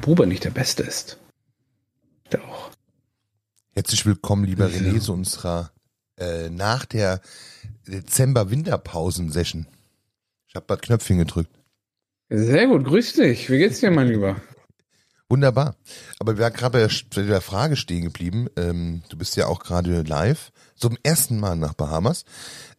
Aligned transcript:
Bruder 0.00 0.26
nicht 0.26 0.44
der 0.44 0.50
Beste 0.50 0.82
ist. 0.82 1.18
Auch. 2.34 2.70
Herzlich 3.72 4.06
willkommen, 4.06 4.44
lieber 4.44 4.68
Ja. 4.68 4.78
René, 4.78 5.00
zu 5.00 5.12
unserer 5.12 5.72
äh, 6.16 6.48
nach 6.50 6.84
der 6.84 7.20
Dezember-Winterpausen-Session. 7.86 9.66
Ich 10.46 10.54
habe 10.54 10.66
bald 10.66 10.82
Knöpfchen 10.82 11.18
gedrückt. 11.18 11.50
Sehr 12.28 12.66
gut, 12.68 12.84
grüß 12.84 13.14
dich. 13.14 13.50
Wie 13.50 13.58
geht's 13.58 13.80
dir, 13.80 13.90
mein 13.90 14.08
Lieber? 14.12 14.36
Wunderbar. 15.28 15.76
Aber 16.18 16.36
wir 16.36 16.44
waren 16.44 16.52
gerade 16.52 16.72
bei 16.72 16.86
der, 16.86 16.90
bei 17.14 17.22
der 17.22 17.40
Frage 17.40 17.76
stehen 17.76 18.04
geblieben. 18.04 18.48
Ähm, 18.56 19.02
du 19.08 19.16
bist 19.16 19.36
ja 19.36 19.46
auch 19.46 19.60
gerade 19.60 20.02
live, 20.02 20.50
zum 20.76 20.96
ersten 21.02 21.38
Mal 21.38 21.56
nach 21.56 21.74
Bahamas. 21.74 22.24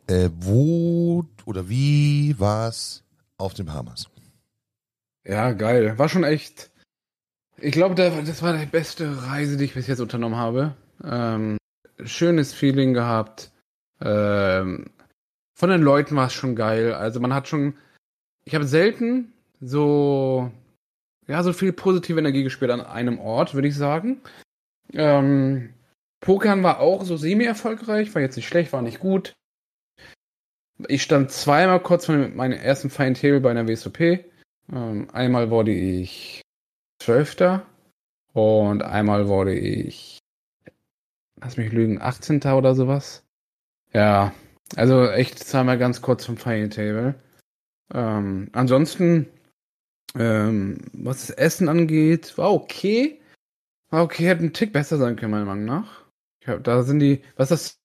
Äh, 0.07 0.29
wo 0.33 1.25
oder 1.45 1.69
wie 1.69 2.37
war's 2.39 3.03
auf 3.37 3.53
den 3.53 3.67
Bahamas? 3.67 4.07
Ja, 5.25 5.51
geil. 5.53 5.97
War 5.97 6.09
schon 6.09 6.23
echt. 6.23 6.70
Ich 7.61 7.71
glaube, 7.73 7.95
das 7.95 8.41
war 8.41 8.57
die 8.57 8.65
beste 8.65 9.27
Reise, 9.27 9.55
die 9.55 9.65
ich 9.65 9.75
bis 9.75 9.87
jetzt 9.87 9.99
unternommen 9.99 10.37
habe. 10.37 10.75
Ähm, 11.03 11.57
schönes 12.03 12.53
Feeling 12.53 12.93
gehabt. 12.93 13.51
Ähm, 14.01 14.89
von 15.53 15.69
den 15.69 15.81
Leuten 15.81 16.15
war 16.15 16.27
es 16.27 16.33
schon 16.33 16.55
geil. 16.55 16.93
Also 16.93 17.19
man 17.19 17.33
hat 17.33 17.47
schon. 17.47 17.75
Ich 18.45 18.55
habe 18.55 18.65
selten 18.65 19.31
so 19.59 20.51
ja 21.27 21.43
so 21.43 21.53
viel 21.53 21.71
positive 21.71 22.19
Energie 22.19 22.43
gespielt 22.43 22.71
an 22.71 22.81
einem 22.81 23.19
Ort, 23.19 23.53
würde 23.53 23.67
ich 23.67 23.75
sagen. 23.75 24.21
Ähm, 24.93 25.73
Pokern 26.19 26.63
war 26.63 26.79
auch 26.79 27.03
so 27.03 27.15
semi-erfolgreich, 27.15 28.13
war 28.13 28.21
jetzt 28.21 28.35
nicht 28.35 28.47
schlecht, 28.47 28.73
war 28.73 28.81
nicht 28.81 28.99
gut. 28.99 29.33
Ich 30.87 31.03
stand 31.03 31.31
zweimal 31.31 31.79
kurz 31.79 32.07
vor 32.07 32.15
meinem 32.15 32.59
ersten 32.59 32.89
Fine 32.89 33.13
Table 33.13 33.39
bei 33.39 33.51
einer 33.51 33.67
WSOP. 33.67 33.99
Ähm, 33.99 35.07
einmal 35.13 35.51
wurde 35.51 35.71
ich 35.71 36.40
Zwölfter 37.01 37.65
und 38.33 38.83
einmal 38.83 39.27
wurde 39.27 39.55
ich, 39.55 40.19
lass 41.41 41.57
mich 41.57 41.71
lügen, 41.71 41.99
18. 41.99 42.41
oder 42.43 42.75
sowas. 42.75 43.23
Ja, 43.91 44.33
also 44.75 45.07
echt 45.09 45.39
zweimal 45.39 45.79
ganz 45.79 46.03
kurz 46.03 46.25
vom 46.25 46.37
Final 46.37 46.69
Table. 46.69 47.15
Ähm, 47.91 48.49
ansonsten, 48.53 49.27
ähm, 50.15 50.77
was 50.93 51.25
das 51.25 51.35
Essen 51.37 51.69
angeht, 51.69 52.37
war 52.37 52.53
okay. 52.53 53.19
War 53.89 54.03
okay, 54.03 54.27
hätte 54.27 54.45
ein 54.45 54.53
Tick 54.53 54.71
besser 54.71 54.97
sein 54.97 55.15
können, 55.15 55.31
meiner 55.31 55.45
Meinung 55.45 55.65
nach. 55.65 56.05
Ich 56.39 56.47
hab, 56.47 56.63
da 56.63 56.83
sind 56.83 56.99
die, 56.99 57.23
was 57.35 57.49
das 57.49 57.79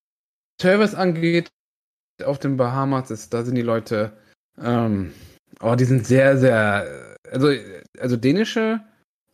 Service 0.60 0.94
angeht, 0.94 1.48
auf 2.22 2.38
den 2.38 2.58
Bahamas 2.58 3.10
ist, 3.10 3.32
da 3.32 3.44
sind 3.44 3.54
die 3.54 3.62
Leute, 3.62 4.16
ähm, 4.58 5.14
oh, 5.60 5.74
die 5.74 5.84
sind 5.84 6.06
sehr, 6.06 6.36
sehr, 6.36 7.16
also, 7.30 7.50
also 7.98 8.16
dänische, 8.18 8.84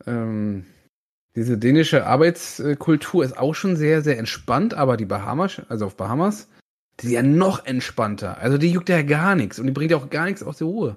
ähm, 0.07 0.67
diese 1.35 1.57
dänische 1.57 2.07
Arbeitskultur 2.07 3.25
ist 3.25 3.39
auch 3.39 3.55
schon 3.55 3.77
sehr, 3.77 4.03
sehr 4.03 4.19
entspannt, 4.19 4.75
aber 4.75 4.97
die 4.97 5.07
Bahamas, 5.07 5.63
also 5.69 5.87
auf 5.87 5.97
Bahamas, 5.97 6.49
die 7.01 7.07
sind 7.07 7.15
ja 7.15 7.23
noch 7.23 7.65
entspannter. 7.65 8.39
Also 8.39 8.59
die 8.59 8.71
juckt 8.71 8.91
ja 8.91 9.03
gar 9.03 9.35
nichts 9.35 9.59
und 9.59 9.67
die 9.67 9.73
bringt 9.73 9.91
ja 9.91 9.97
auch 9.97 10.11
gar 10.11 10.27
nichts 10.27 10.43
aus 10.43 10.59
der 10.59 10.67
Ruhe. 10.67 10.97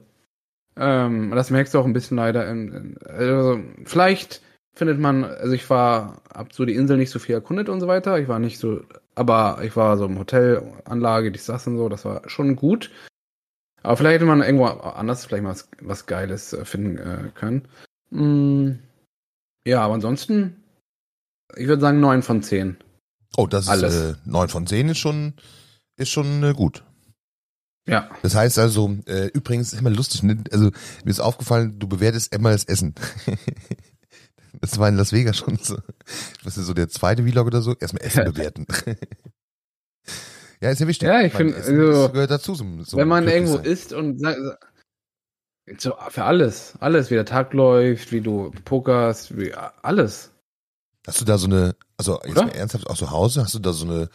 Ähm, 0.75 1.31
das 1.31 1.51
merkst 1.51 1.73
du 1.73 1.79
auch 1.79 1.85
ein 1.85 1.94
bisschen 1.94 2.17
leider. 2.17 2.49
In, 2.49 2.73
in, 2.73 2.97
also 3.07 3.59
vielleicht 3.85 4.41
findet 4.75 4.99
man, 4.99 5.23
also 5.23 5.53
ich 5.53 5.69
war, 5.69 6.21
hab 6.33 6.51
so 6.51 6.65
die 6.65 6.75
Insel 6.75 6.97
nicht 6.97 7.11
so 7.11 7.19
viel 7.19 7.35
erkundet 7.35 7.69
und 7.69 7.79
so 7.79 7.88
weiter. 7.88 8.19
Ich 8.19 8.27
war 8.27 8.39
nicht 8.39 8.59
so, 8.59 8.81
aber 9.15 9.59
ich 9.63 9.75
war 9.77 9.97
so 9.97 10.05
im 10.05 10.19
Hotelanlage, 10.19 11.31
die 11.31 11.39
Sass 11.39 11.65
und 11.67 11.77
so, 11.77 11.88
das 11.88 12.03
war 12.03 12.27
schon 12.29 12.57
gut. 12.57 12.91
Aber 13.83 13.95
vielleicht 13.95 14.15
hätte 14.15 14.25
man 14.25 14.41
irgendwo 14.41 14.65
anders 14.65 15.25
vielleicht 15.25 15.44
mal 15.44 15.51
was, 15.51 15.69
was 15.79 16.07
Geiles 16.07 16.53
äh, 16.53 16.65
finden 16.65 16.97
äh, 16.97 17.29
können. 17.35 17.67
Mm, 18.09 18.79
ja, 19.65 19.81
aber 19.81 19.95
ansonsten, 19.95 20.63
ich 21.55 21.67
würde 21.67 21.81
sagen 21.81 21.99
9 21.99 22.21
von 22.23 22.41
10. 22.43 22.77
Oh, 23.37 23.47
das 23.47 23.67
Alles. 23.67 23.93
ist 23.93 24.01
äh, 24.01 24.15
9 24.25 24.49
von 24.49 24.67
10 24.67 24.89
ist 24.89 24.97
schon, 24.99 25.33
ist 25.97 26.09
schon 26.09 26.43
äh, 26.43 26.53
gut. 26.53 26.83
Ja. 27.87 28.09
Das 28.23 28.33
heißt 28.35 28.57
also, 28.57 28.97
äh, 29.05 29.27
übrigens 29.27 29.73
ist 29.73 29.79
immer 29.79 29.91
lustig, 29.91 30.23
ne? 30.23 30.43
also 30.51 30.65
mir 31.03 31.11
ist 31.11 31.19
aufgefallen, 31.19 31.77
du 31.77 31.87
bewertest 31.87 32.33
immer 32.33 32.51
das 32.51 32.63
Essen. 32.63 32.95
das 34.61 34.79
war 34.79 34.89
in 34.89 34.95
Las 34.95 35.11
Vegas 35.11 35.37
schon 35.37 35.57
so. 35.61 35.77
Was 36.43 36.57
ist 36.57 36.65
so 36.65 36.73
der 36.73 36.89
zweite 36.89 37.23
Vlog 37.23 37.45
oder 37.47 37.61
so? 37.61 37.75
Erstmal 37.79 38.03
Essen 38.03 38.23
bewerten. 38.33 38.65
ja, 40.61 40.71
ist 40.71 40.79
ja 40.79 40.87
wichtig. 40.87 41.07
Ja, 41.07 41.21
ich 41.21 41.33
Mein 41.33 41.47
find, 41.49 41.57
Essen 41.57 41.79
also, 41.79 42.03
das 42.03 42.11
gehört 42.13 42.31
dazu. 42.31 42.55
So, 42.55 42.97
Wenn 42.97 43.07
man 43.07 43.27
irgendwo 43.27 43.57
isst 43.57 43.93
und 43.93 44.19
sa- 44.19 44.33
sa- 44.33 44.57
so, 45.77 45.93
für 46.09 46.23
alles, 46.23 46.73
alles, 46.79 47.09
wie 47.09 47.15
der 47.15 47.25
Tag 47.25 47.53
läuft, 47.53 48.11
wie 48.11 48.21
du 48.21 48.51
pokerst, 48.65 49.37
wie 49.37 49.53
alles. 49.53 50.31
Hast 51.07 51.21
du 51.21 51.25
da 51.25 51.37
so 51.37 51.47
eine, 51.47 51.75
also 51.97 52.19
jetzt 52.23 52.31
Oder? 52.31 52.45
mal 52.47 52.55
ernsthaft 52.55 52.87
auch 52.87 52.97
zu 52.97 53.11
Hause, 53.11 53.43
hast 53.43 53.55
du 53.55 53.59
da 53.59 53.73
so 53.73 53.85
eine 53.85 54.09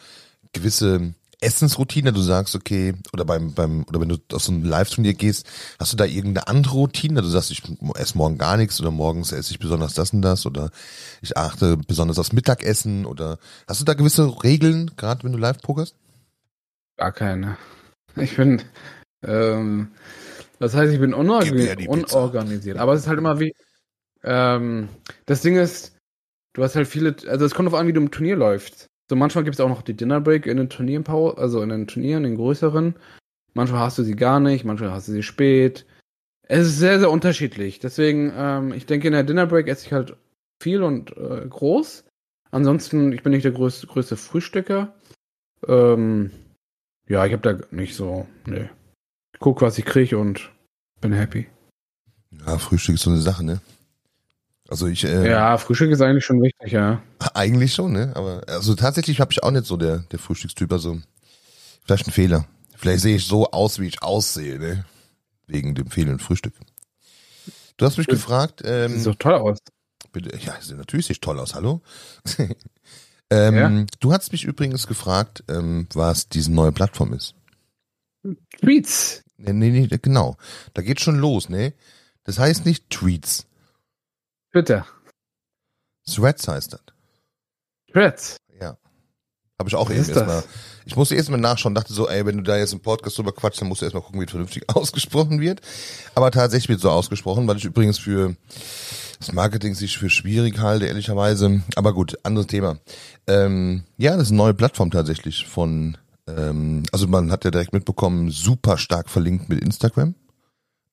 gewisse 0.53 1.13
Essensroutine, 1.41 2.13
du 2.13 2.21
sagst, 2.21 2.55
okay, 2.55 2.93
oder 3.13 3.25
beim, 3.25 3.53
beim, 3.53 3.83
oder 3.85 3.99
wenn 3.99 4.09
du 4.09 4.17
auf 4.31 4.43
so 4.43 4.51
ein 4.51 4.63
Live-Turnier 4.63 5.15
gehst, 5.15 5.47
hast 5.79 5.91
du 5.91 5.97
da 5.97 6.05
irgendeine 6.05 6.47
andere 6.47 6.75
Routine? 6.75 7.21
Du 7.21 7.27
sagst, 7.27 7.49
ich 7.49 7.63
esse 7.95 8.17
morgen 8.17 8.37
gar 8.37 8.57
nichts 8.57 8.79
oder 8.79 8.91
morgens 8.91 9.31
esse 9.31 9.51
ich 9.51 9.59
besonders 9.59 9.95
das 9.95 10.13
und 10.13 10.21
das 10.21 10.45
oder 10.45 10.69
ich 11.21 11.35
achte 11.37 11.77
besonders 11.77 12.19
aufs 12.19 12.31
Mittagessen 12.31 13.07
oder 13.07 13.39
hast 13.67 13.81
du 13.81 13.85
da 13.85 13.95
gewisse 13.95 14.43
Regeln, 14.43 14.91
gerade 14.97 15.23
wenn 15.23 15.31
du 15.31 15.39
live 15.39 15.59
pokerst? 15.61 15.95
Gar 16.97 17.11
keine. 17.11 17.57
Ich 18.15 18.35
bin, 18.35 18.61
ähm, 19.23 19.91
das 20.61 20.75
heißt, 20.75 20.93
ich 20.93 20.99
bin 20.99 21.11
Gib 21.11 21.17
mir 21.17 21.21
unorgan 21.21 21.77
die 21.77 21.87
Pizza. 21.87 22.17
unorganisiert. 22.19 22.77
Aber 22.77 22.93
es 22.93 23.01
ist 23.01 23.07
halt 23.07 23.17
immer 23.17 23.39
wie, 23.39 23.55
ähm, 24.23 24.89
das 25.25 25.41
Ding 25.41 25.57
ist, 25.57 25.97
du 26.53 26.63
hast 26.63 26.75
halt 26.75 26.87
viele, 26.87 27.15
also 27.27 27.45
es 27.45 27.55
kommt 27.55 27.67
auf 27.67 27.73
an, 27.73 27.87
wie 27.87 27.93
du 27.93 28.01
im 28.01 28.11
Turnier 28.11 28.35
läufst. 28.35 28.87
So 29.09 29.15
manchmal 29.15 29.43
gibt 29.43 29.55
es 29.55 29.59
auch 29.59 29.69
noch 29.69 29.81
die 29.81 29.95
Dinner 29.95 30.21
Break 30.21 30.45
in 30.45 30.57
den 30.57 30.69
Turnieren, 30.69 31.05
also 31.07 31.63
in 31.63 31.69
den 31.69 31.87
Turnieren, 31.87 32.23
in 32.25 32.31
den 32.31 32.37
größeren. 32.37 32.95
Manchmal 33.55 33.81
hast 33.81 33.97
du 33.97 34.03
sie 34.03 34.15
gar 34.15 34.39
nicht, 34.39 34.63
manchmal 34.63 34.91
hast 34.91 35.07
du 35.07 35.13
sie 35.13 35.23
spät. 35.23 35.85
Es 36.43 36.67
ist 36.67 36.77
sehr, 36.77 36.99
sehr 36.99 37.09
unterschiedlich. 37.09 37.79
Deswegen, 37.79 38.31
ähm, 38.35 38.71
ich 38.71 38.85
denke, 38.85 39.07
in 39.07 39.13
der 39.13 39.23
Dinner 39.23 39.47
Break 39.47 39.67
esse 39.67 39.87
ich 39.87 39.93
halt 39.93 40.15
viel 40.61 40.83
und 40.83 41.17
äh, 41.17 41.45
groß. 41.49 42.05
Ansonsten, 42.51 43.11
ich 43.13 43.23
bin 43.23 43.31
nicht 43.31 43.45
der 43.45 43.51
größte, 43.51 43.87
größte 43.87 44.15
Frühstücker. 44.15 44.93
Ähm, 45.67 46.29
ja, 47.07 47.25
ich 47.25 47.33
habe 47.33 47.41
da 47.41 47.65
nicht 47.71 47.95
so, 47.95 48.27
nee. 48.45 48.69
Guck, 49.41 49.61
was 49.61 49.77
ich 49.77 49.85
kriege 49.85 50.17
und 50.17 50.49
bin 51.01 51.11
happy. 51.13 51.47
Ja, 52.45 52.57
Frühstück 52.59 52.95
ist 52.95 53.01
so 53.01 53.09
eine 53.09 53.19
Sache, 53.21 53.43
ne? 53.43 53.59
Also 54.69 54.87
ich, 54.87 55.03
äh, 55.03 55.29
Ja, 55.29 55.57
Frühstück 55.57 55.91
ist 55.91 56.01
eigentlich 56.01 56.23
schon 56.23 56.41
wichtig, 56.41 56.71
ja. 56.71 57.01
Eigentlich 57.33 57.73
schon, 57.73 57.91
ne? 57.91 58.13
Aber 58.15 58.43
also 58.47 58.75
tatsächlich 58.75 59.19
habe 59.19 59.31
ich 59.33 59.43
auch 59.43 59.51
nicht 59.51 59.65
so 59.65 59.75
der, 59.77 59.97
der 60.11 60.19
Frühstückstyp. 60.19 60.71
Also 60.71 61.01
vielleicht 61.83 62.07
ein 62.07 62.11
Fehler. 62.11 62.45
Vielleicht 62.77 63.01
sehe 63.01 63.15
ich 63.17 63.25
so 63.25 63.51
aus, 63.51 63.79
wie 63.79 63.87
ich 63.87 64.01
aussehe, 64.01 64.59
ne? 64.59 64.85
Wegen 65.47 65.75
dem 65.75 65.89
fehlenden 65.91 66.19
Frühstück. 66.19 66.53
Du 67.77 67.85
hast 67.85 67.97
mich 67.97 68.07
Das- 68.07 68.17
gefragt, 68.19 68.61
ähm, 68.63 68.93
Sieht 68.93 69.01
so 69.03 69.13
toll 69.15 69.33
aus. 69.33 69.57
bitte, 70.13 70.37
ja, 70.37 70.53
natürlich 70.77 71.07
sieht 71.07 71.21
toll 71.21 71.39
aus, 71.39 71.55
hallo. 71.55 71.81
ähm, 73.31 73.55
Ja. 73.55 73.85
Du 73.99 74.13
hast 74.13 74.31
mich 74.31 74.43
übrigens 74.45 74.85
gefragt, 74.87 75.43
ähm, 75.49 75.87
was 75.93 76.29
diese 76.29 76.51
neue 76.53 76.71
Plattform 76.71 77.11
ist. 77.13 77.33
Tweets. 78.59 79.23
Nee, 79.41 79.53
nee, 79.53 79.87
nee, 79.89 79.97
genau. 80.01 80.37
Da 80.73 80.81
geht 80.81 80.99
schon 81.01 81.17
los, 81.17 81.49
ne? 81.49 81.73
Das 82.23 82.39
heißt 82.39 82.65
nicht 82.65 82.89
Tweets. 82.89 83.45
Twitter. 84.51 84.85
Threads 86.05 86.47
heißt 86.47 86.73
das. 86.73 86.81
Threads. 87.91 88.37
Ja. 88.59 88.77
Habe 89.59 89.69
ich 89.69 89.75
auch 89.75 89.89
Was 89.89 89.95
eben 89.95 90.05
erstmal. 90.05 90.25
das? 90.27 90.47
Ich 90.85 90.95
musste 90.95 91.15
erstmal 91.15 91.39
nachschauen, 91.39 91.75
dachte 91.75 91.93
so, 91.93 92.09
ey, 92.09 92.25
wenn 92.25 92.37
du 92.37 92.43
da 92.43 92.57
jetzt 92.57 92.73
im 92.73 92.79
Podcast 92.79 93.17
drüber 93.17 93.31
quatschst, 93.31 93.61
dann 93.61 93.69
musst 93.69 93.81
du 93.81 93.85
erstmal 93.85 94.03
gucken, 94.03 94.19
wie 94.19 94.25
es 94.25 94.31
vernünftig 94.31 94.63
ausgesprochen 94.75 95.39
wird. 95.39 95.61
Aber 96.15 96.31
tatsächlich 96.31 96.69
wird 96.69 96.81
so 96.81 96.89
ausgesprochen, 96.89 97.47
weil 97.47 97.57
ich 97.57 97.65
übrigens 97.65 97.99
für 97.99 98.35
das 99.19 99.31
Marketing 99.31 99.75
sich 99.75 99.97
für 99.97 100.09
schwierig 100.09 100.59
halte, 100.59 100.87
ehrlicherweise. 100.87 101.61
Aber 101.75 101.93
gut, 101.93 102.17
anderes 102.23 102.47
Thema. 102.47 102.79
Ähm, 103.27 103.83
ja, 103.97 104.13
das 104.13 104.23
ist 104.23 104.29
eine 104.29 104.37
neue 104.37 104.53
Plattform 104.55 104.89
tatsächlich 104.89 105.45
von, 105.45 105.97
ähm, 106.37 106.83
also 106.91 107.07
man 107.07 107.31
hat 107.31 107.45
ja 107.45 107.51
direkt 107.51 107.73
mitbekommen, 107.73 108.29
super 108.31 108.77
stark 108.77 109.09
verlinkt 109.09 109.49
mit 109.49 109.61
Instagram. 109.63 110.15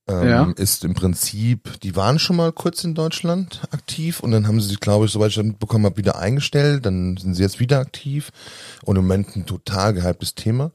ähm, 0.09 0.29
Ja. 0.29 0.51
ist 0.57 0.85
im 0.85 0.95
Prinzip, 0.95 1.81
die 1.83 1.95
waren 1.95 2.19
schon 2.19 2.37
mal 2.37 2.51
kurz 2.53 2.83
in 2.85 2.95
Deutschland 2.95 3.63
aktiv 3.73 4.21
und 4.21 4.31
dann 4.31 4.47
haben 4.49 4.61
sie 4.61 4.69
sich, 4.69 4.81
glaube 4.81 5.05
ich, 5.05 5.13
soweit 5.13 5.29
ich 5.31 5.35
das 5.37 5.45
mitbekommen 5.45 5.85
habe, 5.85 5.99
wieder 5.99 6.19
eingestellt. 6.19 6.87
Dann 6.87 7.17
sind 7.19 7.35
sie 7.35 7.43
jetzt 7.43 7.61
wieder 7.61 7.79
aktiv 7.81 8.31
und 8.85 8.97
im 8.97 9.03
Moment 9.03 9.37
ein 9.37 9.45
total 9.45 9.93
gehyptes 9.93 10.35
Thema. 10.35 10.73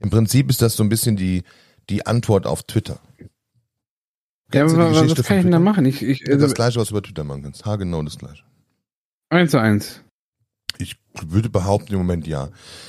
Im 0.00 0.10
Prinzip 0.10 0.50
ist 0.50 0.60
das 0.60 0.76
so 0.76 0.82
ein 0.82 0.90
bisschen 0.90 1.16
die, 1.16 1.44
die 1.88 2.04
Antwort 2.06 2.46
auf 2.46 2.62
Twitter. 2.64 3.00
Ja, 3.18 4.60
Kennst 4.60 4.74
aber 4.74 4.92
was 4.92 5.14
kann 5.24 5.38
ich 5.38 5.42
denn 5.44 5.50
da 5.52 5.58
machen? 5.58 5.86
Ich, 5.86 6.02
ich, 6.02 6.20
Ja, 6.20 6.34
also, 6.34 6.46
das 6.46 6.54
gleiche, 6.54 6.78
was 6.78 6.88
du 6.88 6.94
über 6.94 7.02
Twitter 7.02 7.24
machen 7.24 7.42
kannst. 7.42 7.64
Ha, 7.64 7.76
genau 7.76 8.02
das 8.02 8.18
gleiche. 8.18 8.44
eins 9.30 9.50
zu 9.50 9.58
eins. 9.58 10.03
Ich 10.78 10.96
würde 11.22 11.48
behaupten 11.48 11.92
im 11.92 11.98
Moment 11.98 12.26
ja. 12.26 12.48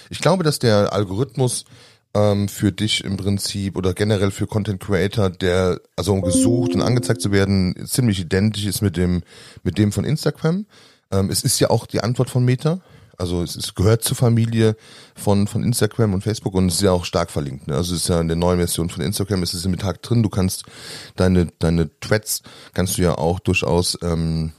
Ich 0.09 0.19
glaube, 0.19 0.43
dass 0.43 0.59
der 0.59 0.93
Algorithmus 0.93 1.65
ähm, 2.13 2.47
für 2.47 2.71
dich 2.71 3.03
im 3.03 3.17
Prinzip 3.17 3.77
oder 3.77 3.93
generell 3.93 4.31
für 4.31 4.47
Content 4.47 4.79
Creator, 4.79 5.29
der 5.29 5.79
also 5.95 6.13
um 6.13 6.21
gesucht 6.21 6.73
und 6.73 6.81
angezeigt 6.81 7.21
zu 7.21 7.31
werden, 7.31 7.75
ziemlich 7.85 8.19
identisch 8.19 8.65
ist 8.65 8.81
mit 8.81 8.97
dem 8.97 9.23
mit 9.63 9.77
dem 9.77 9.91
von 9.91 10.05
Instagram. 10.05 10.65
Ähm, 11.11 11.29
es 11.29 11.43
ist 11.43 11.59
ja 11.59 11.69
auch 11.69 11.85
die 11.85 12.01
Antwort 12.01 12.29
von 12.29 12.43
Meta. 12.43 12.79
Also 13.17 13.43
es 13.43 13.55
ist, 13.55 13.75
gehört 13.75 14.03
zur 14.03 14.17
Familie 14.17 14.75
von, 15.15 15.47
von 15.47 15.63
Instagram 15.63 16.13
und 16.13 16.21
Facebook 16.21 16.53
und 16.53 16.67
es 16.67 16.75
ist 16.75 16.81
ja 16.81 16.91
auch 16.91 17.05
stark 17.05 17.31
verlinkt. 17.31 17.67
Ne? 17.67 17.75
Also 17.75 17.95
es 17.95 18.01
ist 18.01 18.09
ja 18.09 18.19
in 18.19 18.27
der 18.27 18.35
neuen 18.35 18.57
Version 18.57 18.89
von 18.89 19.03
Instagram 19.03 19.43
ist 19.43 19.53
es 19.53 19.65
im 19.65 19.77
Tag 19.77 20.01
drin. 20.01 20.23
Du 20.23 20.29
kannst 20.29 20.65
deine, 21.15 21.47
deine 21.59 21.89
Threads 21.99 22.41
kannst 22.73 22.97
du 22.97 23.03
ja 23.03 23.17
auch 23.17 23.39
durchaus 23.39 23.97
ähm, 24.01 24.51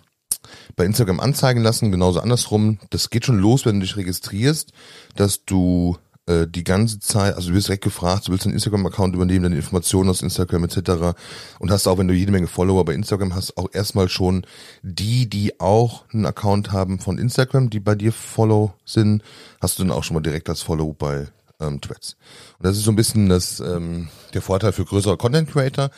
bei 0.76 0.84
Instagram 0.84 1.20
anzeigen 1.20 1.62
lassen, 1.62 1.90
genauso 1.90 2.20
andersrum. 2.20 2.78
Das 2.90 3.11
geht 3.11 3.25
schon 3.25 3.38
los, 3.38 3.64
wenn 3.64 3.81
du 3.81 3.87
dich 3.87 3.96
registrierst, 3.96 4.73
dass 5.17 5.44
du 5.44 5.96
äh, 6.26 6.46
die 6.46 6.64
ganze 6.64 7.00
Zeit, 7.00 7.34
also 7.34 7.49
du 7.49 7.55
wirst 7.55 7.69
direkt 7.69 7.84
gefragt, 7.84 8.28
du 8.28 8.32
willst 8.32 8.46
einen 8.46 8.55
Instagram-Account 8.55 9.14
übernehmen, 9.14 9.44
deine 9.44 9.56
Informationen 9.56 10.11
aus 10.11 10.23
Instagram 10.23 10.64
etc. 10.64 11.19
Und 11.58 11.70
hast 11.70 11.87
auch, 11.87 11.99
wenn 11.99 12.08
du 12.08 12.14
jede 12.14 12.32
Menge 12.32 12.46
Follower 12.46 12.84
bei 12.84 12.94
Instagram 12.94 13.34
hast, 13.34 13.56
auch 13.56 13.69
erstmal 13.73 14.08
schon 14.08 14.44
die, 14.82 15.31
die 15.31 15.61
auch 15.61 16.05
einen 16.12 16.26
Account 16.26 16.73
haben 16.73 16.99
von 16.99 17.17
Instagram, 17.17 17.70
die 17.70 17.81
bei 17.81 17.94
dir 17.94 18.12
Follow 18.12 18.75
sind, 18.84 19.23
hast 19.61 19.78
du 19.78 19.84
dann 19.84 19.93
auch 19.93 20.05
schon 20.05 20.14
mal 20.14 20.20
direkt 20.20 20.49
als 20.49 20.62
Follow 20.62 20.93
bei 20.93 21.28
ähm, 21.61 21.81
Threads. 21.81 22.17
Und 22.58 22.67
das 22.67 22.76
ist 22.76 22.84
so 22.84 22.93
ein 22.93 22.96
bisschen 22.96 23.28
das, 23.28 23.61
ähm, 23.61 24.08
der 24.34 24.43
Vorteil 24.43 24.73
für 24.73 24.84
größere 24.84 25.17
Content 25.17 25.50
Creator. 25.50 25.90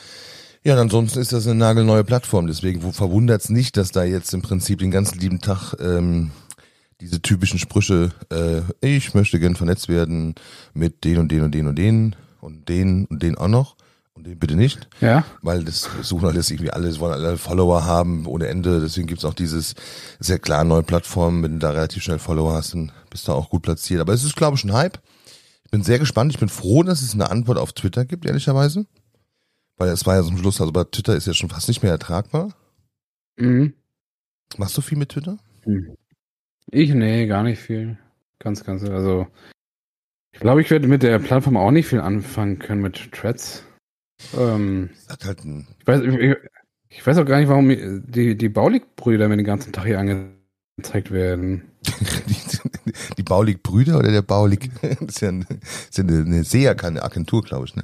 Ja, 0.69 0.75
und 0.75 0.81
ansonsten 0.81 1.21
ist 1.21 1.33
das 1.33 1.47
eine 1.47 1.55
nagelneue 1.55 2.05
Plattform. 2.05 2.47
Deswegen 2.47 2.93
verwundert 2.93 3.41
es 3.41 3.49
nicht, 3.49 3.79
dass 3.79 3.91
da 3.91 4.05
jetzt 4.05 4.35
im 4.35 4.43
Prinzip 4.43 4.81
den 4.81 4.91
ganzen 4.91 5.19
lieben 5.19 5.41
Tag 5.41 5.73
ähm, 5.81 6.31
diese 7.01 7.23
typischen 7.23 7.59
Sprüche, 7.59 8.11
äh, 8.31 8.61
ich 8.87 9.15
möchte 9.15 9.41
gern 9.41 9.57
vernetzt 9.57 9.89
werden 9.89 10.35
mit 10.75 11.05
den 11.05 11.21
und 11.21 11.33
den 11.33 11.41
und 11.41 11.55
den 11.55 11.69
und 11.69 11.77
den 11.77 12.17
und 12.43 12.69
den 12.69 13.07
und 13.07 13.23
den 13.23 13.39
auch 13.39 13.49
noch 13.49 13.77
und 14.13 14.27
den 14.27 14.39
bitte 14.39 14.57
nicht. 14.57 14.91
Ja. 15.01 15.25
Weil 15.41 15.65
das 15.65 15.89
suchen 16.03 16.29
alles 16.29 16.51
irgendwie 16.51 16.71
alle, 16.71 17.01
wollen 17.01 17.15
alle 17.15 17.39
Follower 17.39 17.87
haben 17.87 18.27
ohne 18.27 18.49
Ende. 18.49 18.83
Deswegen 18.83 19.07
gibt's 19.07 19.25
auch 19.25 19.33
dieses, 19.33 19.75
ist 20.21 20.29
ja 20.29 20.37
klar, 20.37 20.65
neue 20.65 20.83
Plattformen, 20.83 21.43
wenn 21.43 21.53
du 21.53 21.59
da 21.61 21.71
relativ 21.71 22.03
schnell 22.03 22.19
Follower 22.19 22.53
hast, 22.53 22.75
dann 22.75 22.93
bist 23.09 23.27
du 23.27 23.33
auch 23.33 23.49
gut 23.49 23.63
platziert. 23.63 24.03
Aber 24.03 24.13
es 24.13 24.23
ist, 24.23 24.37
glaube 24.37 24.59
ich, 24.59 24.65
ein 24.65 24.75
Hype. 24.75 24.99
Ich 25.65 25.71
bin 25.71 25.83
sehr 25.83 25.99
gespannt. 25.99 26.35
Ich 26.35 26.39
bin 26.39 26.51
froh, 26.51 26.83
dass 26.83 27.01
es 27.01 27.15
eine 27.15 27.31
Antwort 27.31 27.57
auf 27.57 27.73
Twitter 27.73 28.05
gibt, 28.05 28.27
ehrlicherweise. 28.27 28.85
Weil 29.79 29.91
es 29.91 30.05
war 30.07 30.17
ja 30.17 30.23
zum 30.23 30.37
Schluss, 30.37 30.61
also 30.61 30.73
bei 30.73 30.85
Twitter 30.85 31.17
ist 31.17 31.27
ja 31.27 31.35
schon 31.35 31.49
fast 31.49 31.69
nicht 31.69 31.83
mehr 31.83 31.93
ertragbar. 31.93 32.53
Mhm. 33.37 33.75
Machst 34.57 34.77
du 34.77 34.83
viel 34.83 34.99
mit 34.99 35.11
Twitter? 35.11 35.39
Ich, 36.71 36.93
nee, 36.93 37.27
gar 37.27 37.45
nicht 37.45 37.61
viel. 37.61 37.97
Ganz, 38.41 38.65
ganz, 38.65 38.83
also. 38.85 39.27
Ich 40.33 40.41
glaube, 40.41 40.61
ich 40.61 40.71
werde 40.71 40.89
mit 40.89 41.03
der 41.03 41.19
Plattform 41.19 41.57
auch 41.57 41.71
nicht 41.71 41.87
viel 41.87 42.01
anfangen 42.01 42.59
können 42.59 42.83
mit 42.83 43.13
Threads. 43.13 43.65
Ähm, 44.37 44.91
halt 45.09 45.45
ein, 45.45 45.69
ich, 45.81 45.87
weiß, 45.87 46.01
ich, 46.03 46.37
ich 46.89 47.07
weiß 47.07 47.19
auch 47.19 47.25
gar 47.25 47.39
nicht, 47.39 47.49
warum 47.49 47.69
die, 47.69 48.37
die 48.37 48.49
Baulig-Brüder 48.49 49.29
mir 49.29 49.37
den 49.37 49.47
ganzen 49.47 49.73
Tag 49.73 49.87
hier 49.87 49.99
angezeigt 49.99 51.11
werden. 51.11 51.63
die, 52.27 52.37
die 53.19 53.23
Baulig-Brüder 53.23 53.99
oder 53.99 54.11
der 54.11 54.23
Baulig? 54.23 54.71
Das 54.83 55.01
ist 55.01 55.21
ja 55.21 55.29
eine, 55.29 55.45
das 55.45 55.89
ist 55.91 55.99
ja 55.99 56.05
eine, 56.05 56.19
eine 56.19 56.45
SEA, 56.45 56.75
keine 56.75 57.03
Agentur, 57.03 57.43
glaube 57.43 57.67
ich, 57.67 57.77
ne? 57.77 57.83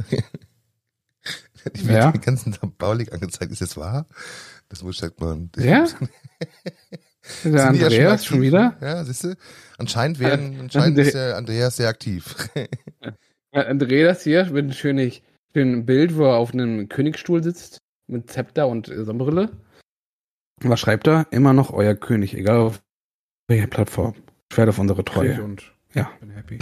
Ich 1.75 1.87
werde 1.87 1.99
Ja. 2.07 2.13
den 2.13 2.21
ganzen 2.21 2.53
Tag 2.53 2.77
Baulig 2.79 3.13
angezeigt. 3.13 3.51
Ist 3.53 3.61
das 3.63 3.77
wahr? 3.77 4.07
Das 4.69 4.83
muss 4.83 4.97
ich 4.97 5.03
halt 5.03 5.21
mal. 5.21 5.49
Ja? 5.57 5.87
Der 5.87 5.89
Sind 7.23 7.53
die 7.53 7.59
ja 7.59 7.67
Andreas 7.69 8.13
aktiv? 8.13 8.27
schon 8.29 8.43
wieder? 8.43 8.77
Ja, 8.81 9.05
siehst 9.05 9.25
du? 9.25 9.35
Anscheinend 9.79 10.19
werden, 10.19 10.61
anscheinend 10.61 10.99
ist 10.99 11.15
der 11.15 11.37
Andreas 11.37 11.77
sehr 11.77 11.89
aktiv. 11.89 12.35
Andreas 13.53 14.23
hier 14.25 14.45
mit 14.47 14.65
einem 14.65 14.73
schönen, 14.73 15.13
schönen 15.55 15.87
Bild, 15.87 16.17
wo 16.17 16.25
er 16.25 16.37
auf 16.37 16.53
einem 16.53 16.89
Königsstuhl 16.89 17.43
sitzt, 17.43 17.79
mit 18.09 18.31
Zepter 18.31 18.69
und 18.69 18.89
äh, 18.89 19.05
Sonnenbrille. 19.05 19.51
Was 20.63 20.81
schreibt 20.81 21.07
er? 21.07 21.27
Immer 21.31 21.53
noch 21.53 21.71
euer 21.73 21.95
König, 21.95 22.35
egal 22.35 22.59
auf 22.59 22.83
welcher 23.49 23.67
Plattform. 23.69 24.15
Ich 24.51 24.59
werde 24.59 24.71
auf 24.71 24.79
unsere 24.79 25.05
Treue. 25.05 25.43
und 25.43 25.73
Ja. 25.95 26.11
bin 26.21 26.31
happy. 26.31 26.59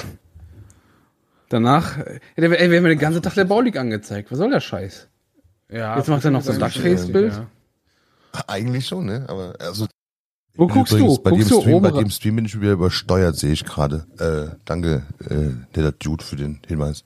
Danach, 1.52 1.98
ey, 1.98 2.50
wir 2.50 2.58
haben 2.58 2.82
mir 2.82 2.88
den 2.88 2.98
ganzen 2.98 3.20
Tag 3.20 3.34
der 3.34 3.44
Baulig 3.44 3.76
angezeigt. 3.78 4.30
Was 4.30 4.38
soll 4.38 4.50
der 4.50 4.60
Scheiß? 4.60 5.06
Ja, 5.70 5.98
Jetzt 5.98 6.08
macht 6.08 6.24
er 6.24 6.30
noch 6.30 6.40
so 6.42 6.52
ein 6.52 6.58
Duckface-Bild? 6.58 7.32
ja. 7.34 7.46
Eigentlich 8.46 8.86
schon, 8.86 9.04
ne? 9.04 9.26
Aber 9.28 9.54
also 9.58 9.86
Wo 10.54 10.66
guckst 10.66 10.94
übrigens, 10.94 11.16
du? 11.16 11.22
Bei 11.22 11.30
Guckst 11.30 11.50
dem 11.50 11.56
du 11.56 11.60
Stream, 11.60 11.82
bei 11.82 11.90
dem 11.90 12.08
Stream 12.10 12.36
bin 12.36 12.44
ich 12.46 12.58
wieder 12.58 12.72
übersteuert, 12.72 13.36
sehe 13.36 13.52
ich 13.52 13.64
gerade. 13.66 14.06
Äh, 14.18 14.56
danke, 14.64 15.02
äh, 15.28 15.50
der 15.76 15.92
Dude 15.92 16.24
für 16.24 16.36
den 16.36 16.60
Hinweis. 16.66 17.04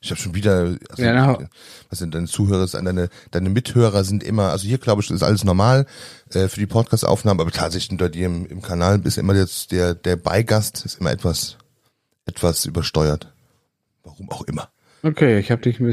Ich 0.00 0.10
habe 0.10 0.18
schon 0.20 0.34
wieder, 0.34 0.76
also, 0.88 1.02
Ja, 1.02 1.12
na- 1.12 1.48
was 1.90 1.98
sind 1.98 2.14
deine 2.14 2.26
Zuhörer, 2.26 2.66
deine, 2.66 3.10
deine 3.32 3.50
Mithörer 3.50 4.04
sind 4.04 4.22
immer, 4.22 4.50
also 4.50 4.66
hier 4.66 4.78
glaube 4.78 5.02
ich, 5.02 5.10
ist 5.10 5.22
alles 5.22 5.44
normal 5.44 5.84
äh, 6.32 6.48
für 6.48 6.60
die 6.60 6.66
Podcast-Aufnahmen, 6.66 7.40
aber 7.40 7.50
tatsächlich 7.50 7.90
unter 7.92 8.08
dir 8.08 8.26
im, 8.26 8.46
im 8.46 8.62
Kanal 8.62 9.00
ist 9.04 9.18
immer 9.18 9.34
jetzt 9.34 9.72
der, 9.72 9.94
der 9.94 10.16
Beigast 10.16 10.86
ist 10.86 11.00
immer 11.00 11.10
etwas, 11.12 11.58
etwas 12.26 12.64
übersteuert. 12.64 13.33
Warum 14.04 14.30
auch 14.30 14.42
immer. 14.42 14.68
Okay, 15.02 15.38
ich 15.38 15.50
habe 15.50 15.62
dich 15.62 15.80
ein 15.80 15.86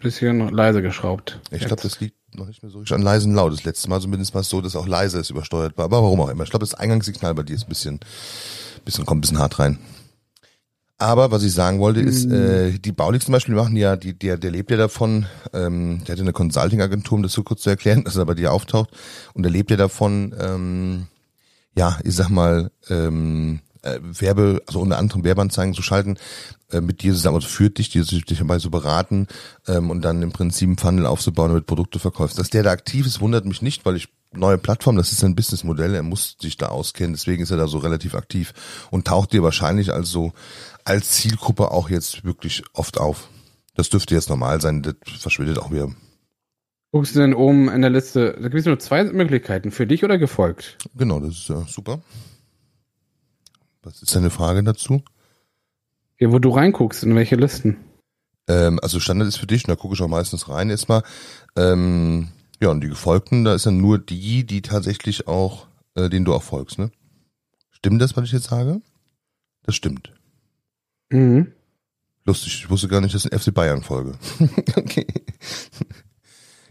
bisschen, 0.00 0.48
leise 0.48 0.82
geschraubt. 0.82 1.40
Ich 1.50 1.64
glaube, 1.64 1.82
das 1.82 2.00
liegt 2.00 2.16
noch 2.36 2.46
nicht 2.46 2.62
mehr 2.62 2.70
so 2.70 2.78
richtig 2.78 2.94
an 2.94 3.02
leisen 3.02 3.34
Laut. 3.34 3.52
Das 3.52 3.64
letzte 3.64 3.90
Mal 3.90 4.00
zumindest 4.00 4.34
war 4.34 4.40
es 4.40 4.48
so, 4.48 4.60
dass 4.60 4.76
auch 4.76 4.86
leise 4.86 5.18
ist 5.18 5.30
übersteuert 5.30 5.76
war. 5.76 5.86
Aber 5.86 6.02
warum 6.02 6.20
auch 6.20 6.28
immer. 6.28 6.44
Ich 6.44 6.50
glaube, 6.50 6.64
das 6.64 6.74
Eingangssignal 6.74 7.34
bei 7.34 7.42
dir 7.42 7.54
ist 7.54 7.64
ein 7.64 7.68
bisschen, 7.68 8.00
bisschen, 8.84 9.04
kommt 9.04 9.18
ein 9.18 9.20
bisschen 9.22 9.38
hart 9.38 9.58
rein. 9.58 9.78
Aber 10.98 11.30
was 11.30 11.42
ich 11.42 11.52
sagen 11.52 11.78
wollte, 11.78 12.00
ist, 12.00 12.24
äh, 12.24 12.78
die 12.78 12.92
Baulig 12.92 13.22
zum 13.22 13.32
Beispiel 13.32 13.54
machen 13.54 13.76
ja, 13.76 13.96
die, 13.96 14.18
der, 14.18 14.38
der 14.38 14.50
lebt 14.50 14.70
ja 14.70 14.78
davon, 14.78 15.26
ähm, 15.52 16.00
der 16.06 16.12
hat 16.12 16.18
ja 16.18 16.24
eine 16.24 16.32
Consulting-Agentur, 16.32 17.16
um 17.16 17.22
das 17.22 17.32
so 17.32 17.42
kurz 17.42 17.62
zu 17.62 17.70
erklären, 17.70 18.02
dass 18.04 18.16
er 18.16 18.24
bei 18.24 18.34
dir 18.34 18.52
auftaucht. 18.52 18.90
Und 19.34 19.42
der 19.42 19.52
lebt 19.52 19.70
ja 19.70 19.76
davon, 19.76 20.34
ähm, 20.40 21.06
ja, 21.76 21.98
ich 22.02 22.14
sag 22.14 22.30
mal, 22.30 22.70
ähm, 22.88 23.60
äh, 23.86 24.00
Werbe, 24.02 24.62
also 24.66 24.80
unter 24.80 24.98
anderem 24.98 25.24
Werbeanzeigen 25.24 25.74
zu 25.74 25.82
schalten, 25.82 26.16
äh, 26.70 26.80
mit 26.80 27.02
dir 27.02 27.12
zusammen, 27.12 27.36
also 27.36 27.48
führt 27.48 27.78
dich, 27.78 27.90
die 27.90 28.00
dich 28.02 28.38
dabei 28.38 28.58
so 28.58 28.70
beraten 28.70 29.28
ähm, 29.66 29.90
und 29.90 30.02
dann 30.02 30.22
im 30.22 30.32
Prinzip 30.32 30.68
einen 30.68 30.78
Funnel 30.78 31.06
aufzubauen, 31.06 31.50
damit 31.50 31.66
Produkte 31.66 31.98
verkaufst. 31.98 32.38
Dass 32.38 32.50
der 32.50 32.62
da 32.62 32.70
aktiv 32.70 33.06
ist, 33.06 33.20
wundert 33.20 33.44
mich 33.44 33.62
nicht, 33.62 33.84
weil 33.86 33.96
ich 33.96 34.08
neue 34.32 34.58
Plattform, 34.58 34.96
das 34.96 35.12
ist 35.12 35.24
ein 35.24 35.36
Businessmodell, 35.36 35.94
er 35.94 36.02
muss 36.02 36.36
sich 36.40 36.56
da 36.56 36.66
auskennen, 36.66 37.14
deswegen 37.14 37.42
ist 37.42 37.50
er 37.50 37.56
da 37.56 37.68
so 37.68 37.78
relativ 37.78 38.14
aktiv 38.14 38.52
und 38.90 39.06
taucht 39.06 39.32
dir 39.32 39.42
wahrscheinlich 39.42 39.92
also 39.92 40.32
als 40.84 41.12
Zielgruppe 41.12 41.70
auch 41.70 41.88
jetzt 41.88 42.24
wirklich 42.24 42.64
oft 42.72 42.98
auf. 42.98 43.28
Das 43.74 43.90
dürfte 43.90 44.14
jetzt 44.14 44.28
normal 44.28 44.60
sein, 44.60 44.82
das 44.82 44.94
verschwindet 45.20 45.58
auch 45.58 45.70
wieder. 45.70 45.90
Guckst 46.92 47.14
du 47.14 47.20
denn 47.20 47.34
oben 47.34 47.68
in 47.68 47.82
der 47.82 47.90
Liste? 47.90 48.36
Da 48.40 48.48
gibt 48.48 48.60
es 48.60 48.64
nur 48.64 48.78
zwei 48.78 49.04
Möglichkeiten, 49.04 49.70
für 49.70 49.86
dich 49.86 50.02
oder 50.02 50.18
gefolgt. 50.18 50.78
Genau, 50.96 51.20
das 51.20 51.30
ist 51.30 51.48
ja 51.48 51.62
super. 51.68 52.00
Was 53.86 54.02
ist 54.02 54.16
deine 54.16 54.30
Frage 54.30 54.64
dazu? 54.64 55.00
Ja, 56.18 56.32
wo 56.32 56.40
du 56.40 56.50
reinguckst, 56.50 57.04
in 57.04 57.14
welche 57.14 57.36
Listen. 57.36 57.76
Ähm, 58.48 58.80
also 58.82 58.98
Standard 58.98 59.28
ist 59.28 59.36
für 59.36 59.46
dich, 59.46 59.64
und 59.64 59.68
da 59.68 59.76
gucke 59.76 59.94
ich 59.94 60.02
auch 60.02 60.08
meistens 60.08 60.48
rein 60.48 60.70
erstmal. 60.70 61.04
Ähm, 61.54 62.32
ja, 62.60 62.70
und 62.70 62.80
die 62.80 62.88
Gefolgten, 62.88 63.44
da 63.44 63.54
ist 63.54 63.64
dann 63.64 63.80
nur 63.80 64.00
die, 64.00 64.44
die 64.44 64.60
tatsächlich 64.60 65.28
auch, 65.28 65.68
äh, 65.94 66.08
denen 66.08 66.24
du 66.24 66.34
auch 66.34 66.42
folgst, 66.42 66.80
ne? 66.80 66.90
Stimmt 67.70 68.02
das, 68.02 68.16
was 68.16 68.24
ich 68.24 68.32
jetzt 68.32 68.48
sage? 68.48 68.80
Das 69.62 69.76
stimmt. 69.76 70.12
Mhm. 71.10 71.52
Lustig, 72.24 72.54
ich 72.56 72.68
wusste 72.68 72.88
gar 72.88 73.00
nicht, 73.00 73.14
dass 73.14 73.24
ich 73.24 73.32
ein 73.32 73.38
FC 73.38 73.54
Bayern 73.54 73.82
folge. 73.82 74.18
okay. 74.76 75.06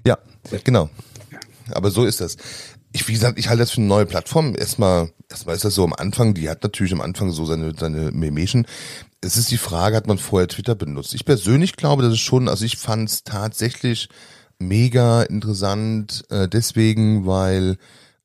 Ja, 0.05 0.17
genau. 0.65 0.89
Aber 1.71 1.91
so 1.91 2.05
ist 2.05 2.21
das. 2.21 2.37
Ich, 2.91 3.07
wie 3.07 3.13
gesagt, 3.13 3.39
ich 3.39 3.49
halte 3.49 3.63
das 3.63 3.71
für 3.71 3.77
eine 3.77 3.87
neue 3.87 4.05
Plattform. 4.05 4.55
Erstmal, 4.55 5.11
erstmal 5.29 5.55
ist 5.55 5.65
das 5.65 5.75
so 5.75 5.83
am 5.83 5.93
Anfang, 5.93 6.33
die 6.33 6.49
hat 6.49 6.63
natürlich 6.63 6.93
am 6.93 7.01
Anfang 7.01 7.31
so 7.31 7.45
seine, 7.45 7.73
seine 7.77 8.11
Memeschen. 8.11 8.67
Es 9.21 9.37
ist 9.37 9.51
die 9.51 9.57
Frage, 9.57 9.95
hat 9.95 10.07
man 10.07 10.17
vorher 10.17 10.47
Twitter 10.47 10.75
benutzt? 10.75 11.13
Ich 11.13 11.25
persönlich 11.25 11.75
glaube, 11.75 12.03
das 12.03 12.13
ist 12.13 12.19
schon, 12.19 12.47
also 12.47 12.63
ich 12.63 12.77
fand 12.77 13.09
es 13.09 13.23
tatsächlich 13.23 14.09
mega 14.59 15.23
interessant, 15.23 16.23
äh, 16.29 16.47
deswegen, 16.47 17.25
weil 17.25 17.77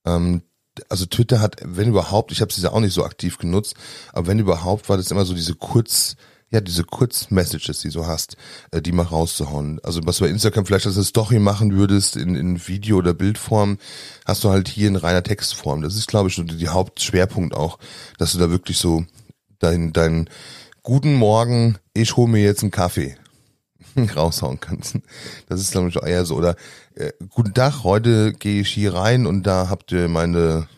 ähm, 0.04 0.42
also 0.88 1.06
Twitter 1.06 1.40
hat, 1.40 1.56
wenn 1.64 1.88
überhaupt, 1.88 2.32
ich 2.32 2.40
habe 2.40 2.50
es 2.50 2.62
ja 2.62 2.72
auch 2.72 2.80
nicht 2.80 2.94
so 2.94 3.04
aktiv 3.04 3.38
genutzt, 3.38 3.74
aber 4.12 4.28
wenn 4.28 4.38
überhaupt, 4.38 4.88
war 4.88 4.96
das 4.96 5.10
immer 5.10 5.24
so 5.24 5.34
diese 5.34 5.54
kurz, 5.54 6.16
ja, 6.52 6.60
diese 6.60 6.84
Kurzmessages, 6.84 7.80
die 7.80 7.90
du 7.90 8.06
hast, 8.06 8.36
äh, 8.72 8.82
die 8.82 8.92
mal 8.92 9.04
rauszuhauen. 9.04 9.80
Also 9.84 10.00
was 10.04 10.18
du 10.18 10.24
bei 10.24 10.30
Instagram 10.30 10.66
vielleicht 10.66 10.86
als 10.86 11.06
Story 11.06 11.38
machen 11.38 11.76
würdest 11.76 12.16
in, 12.16 12.34
in 12.34 12.66
Video- 12.66 12.98
oder 12.98 13.14
Bildform, 13.14 13.78
hast 14.26 14.42
du 14.42 14.50
halt 14.50 14.68
hier 14.68 14.88
in 14.88 14.96
reiner 14.96 15.22
Textform. 15.22 15.82
Das 15.82 15.94
ist, 15.94 16.08
glaube 16.08 16.28
ich, 16.28 16.34
so 16.34 16.42
die 16.42 16.68
Hauptschwerpunkt 16.68 17.54
auch, 17.54 17.78
dass 18.18 18.32
du 18.32 18.38
da 18.38 18.50
wirklich 18.50 18.78
so 18.78 19.04
dein, 19.60 19.92
dein 19.92 20.28
Guten 20.82 21.14
Morgen, 21.14 21.76
ich 21.92 22.16
hole 22.16 22.30
mir 22.30 22.42
jetzt 22.42 22.62
einen 22.62 22.70
Kaffee 22.70 23.16
raushauen 24.16 24.58
kannst. 24.60 24.96
Das 25.48 25.60
ist, 25.60 25.72
glaube 25.72 25.90
ich, 25.90 26.02
eher 26.02 26.24
so. 26.24 26.34
Oder 26.34 26.56
äh, 26.94 27.12
guten 27.28 27.54
Tag, 27.54 27.84
heute 27.84 28.32
gehe 28.32 28.62
ich 28.62 28.70
hier 28.70 28.94
rein 28.94 29.26
und 29.26 29.46
da 29.46 29.68
habt 29.68 29.92
ihr 29.92 30.08
meine 30.08 30.68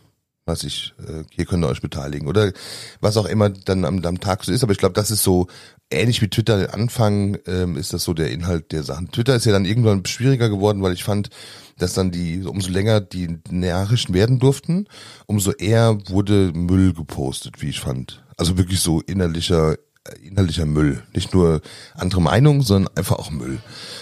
was 0.53 0.65
ich, 0.65 0.95
äh, 1.01 1.25
hier 1.31 1.47
könnt 1.47 1.65
ihr 1.65 1.69
euch 1.69 1.81
beteiligen 1.81 2.29
oder 2.29 2.53
was 3.01 3.17
auch 3.17 3.27
immer 3.27 3.51
dann 3.51 3.85
am, 3.85 4.05
am 4.05 4.21
Tag 4.21 4.45
so 4.45 4.53
ist. 4.53 4.63
Aber 4.63 4.73
ich 4.73 4.79
glaube, 4.79 4.95
das 4.95 5.11
ist 5.11 5.23
so 5.23 5.49
ähnlich 5.91 6.21
wie 6.23 6.29
Twitter 6.29 6.73
Anfang 6.75 7.39
ähm, 7.47 7.77
ist 7.77 7.93
das 7.93 8.05
so 8.05 8.15
der 8.15 8.31
Inhalt 8.31 8.73
der 8.73 8.83
Sachen. 8.83 9.11
Twitter 9.11 9.35
ist 9.35 9.47
ja 9.47 9.53
dann 9.53 9.65
irgendwann 9.65 10.05
schwieriger 10.07 10.49
geworden, 10.49 10.83
weil 10.83 10.93
ich 10.93 11.05
fand, 11.05 11.31
dass 11.79 11.95
dann 11.95 12.11
die, 12.11 12.43
umso 12.45 12.71
länger 12.71 13.01
die 13.01 13.39
Nachrichten 13.51 14.15
werden 14.15 14.39
durften, 14.39 14.87
umso 15.27 15.53
eher 15.53 15.99
wurde 16.09 16.53
Müll 16.55 16.93
gepostet, 16.93 17.63
wie 17.63 17.71
ich 17.71 17.81
fand. 17.81 18.23
Also 18.37 18.59
wirklich 18.59 18.81
so 18.81 19.01
innerlicher 19.01 19.77
äh, 20.05 20.27
innerlicher 20.27 20.67
Müll. 20.67 21.03
Nicht 21.15 21.33
nur 21.35 21.61
andere 21.95 22.21
Meinungen, 22.21 22.63
sondern 22.63 22.97
einfach 22.97 23.19
auch 23.19 23.31
Müll. 23.31 23.61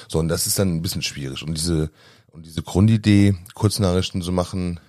So, 0.09 0.19
und 0.19 0.29
das 0.29 0.47
ist 0.47 0.59
dann 0.59 0.77
ein 0.77 0.83
bisschen 0.83 1.03
schwierig. 1.03 1.43
Und 1.43 1.57
diese, 1.57 1.91
und 2.31 2.47
diese 2.47 2.63
Grundidee, 2.63 3.37
Kurznachrichten 3.55 4.23
zu 4.23 4.33
machen, 4.33 4.81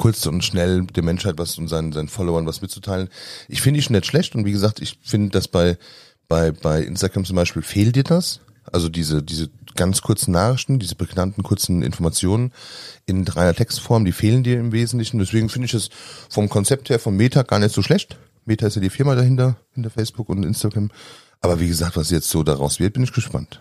kurz 0.00 0.24
und 0.24 0.42
schnell 0.42 0.86
der 0.86 1.02
Menschheit 1.02 1.34
was 1.36 1.58
und 1.58 1.68
seinen, 1.68 1.92
seinen 1.92 2.08
Followern 2.08 2.46
was 2.46 2.62
mitzuteilen. 2.62 3.10
Ich 3.48 3.60
finde 3.60 3.78
die 3.78 3.84
schon 3.84 3.94
nicht 3.94 4.06
schlecht 4.06 4.34
und 4.34 4.46
wie 4.46 4.52
gesagt, 4.52 4.80
ich 4.80 4.98
finde, 5.02 5.28
dass 5.28 5.46
bei, 5.46 5.76
bei, 6.26 6.52
bei 6.52 6.80
Instagram 6.82 7.26
zum 7.26 7.36
Beispiel 7.36 7.60
fehlt 7.60 7.96
dir 7.96 8.04
das. 8.04 8.40
Also 8.72 8.88
diese, 8.88 9.22
diese 9.22 9.50
ganz 9.76 10.00
kurzen 10.00 10.32
Nachrichten, 10.32 10.78
diese 10.78 10.94
prägnanten 10.94 11.42
kurzen 11.42 11.82
Informationen 11.82 12.52
in 13.04 13.28
reiner 13.28 13.54
Textform, 13.54 14.06
die 14.06 14.12
fehlen 14.12 14.42
dir 14.42 14.58
im 14.58 14.72
Wesentlichen. 14.72 15.18
Deswegen 15.18 15.50
finde 15.50 15.66
ich 15.66 15.74
es 15.74 15.90
vom 16.30 16.48
Konzept 16.48 16.88
her, 16.88 16.98
vom 16.98 17.16
Meta 17.16 17.42
gar 17.42 17.58
nicht 17.58 17.74
so 17.74 17.82
schlecht. 17.82 18.18
Meta 18.46 18.66
ist 18.66 18.76
ja 18.76 18.80
die 18.80 18.90
Firma 18.90 19.14
dahinter, 19.14 19.56
hinter 19.72 19.90
Facebook 19.90 20.30
und 20.30 20.44
Instagram. 20.44 20.90
Aber 21.42 21.60
wie 21.60 21.68
gesagt, 21.68 21.96
was 21.96 22.10
jetzt 22.10 22.30
so 22.30 22.42
daraus 22.42 22.80
wird, 22.80 22.94
bin 22.94 23.02
ich 23.02 23.12
gespannt. 23.12 23.60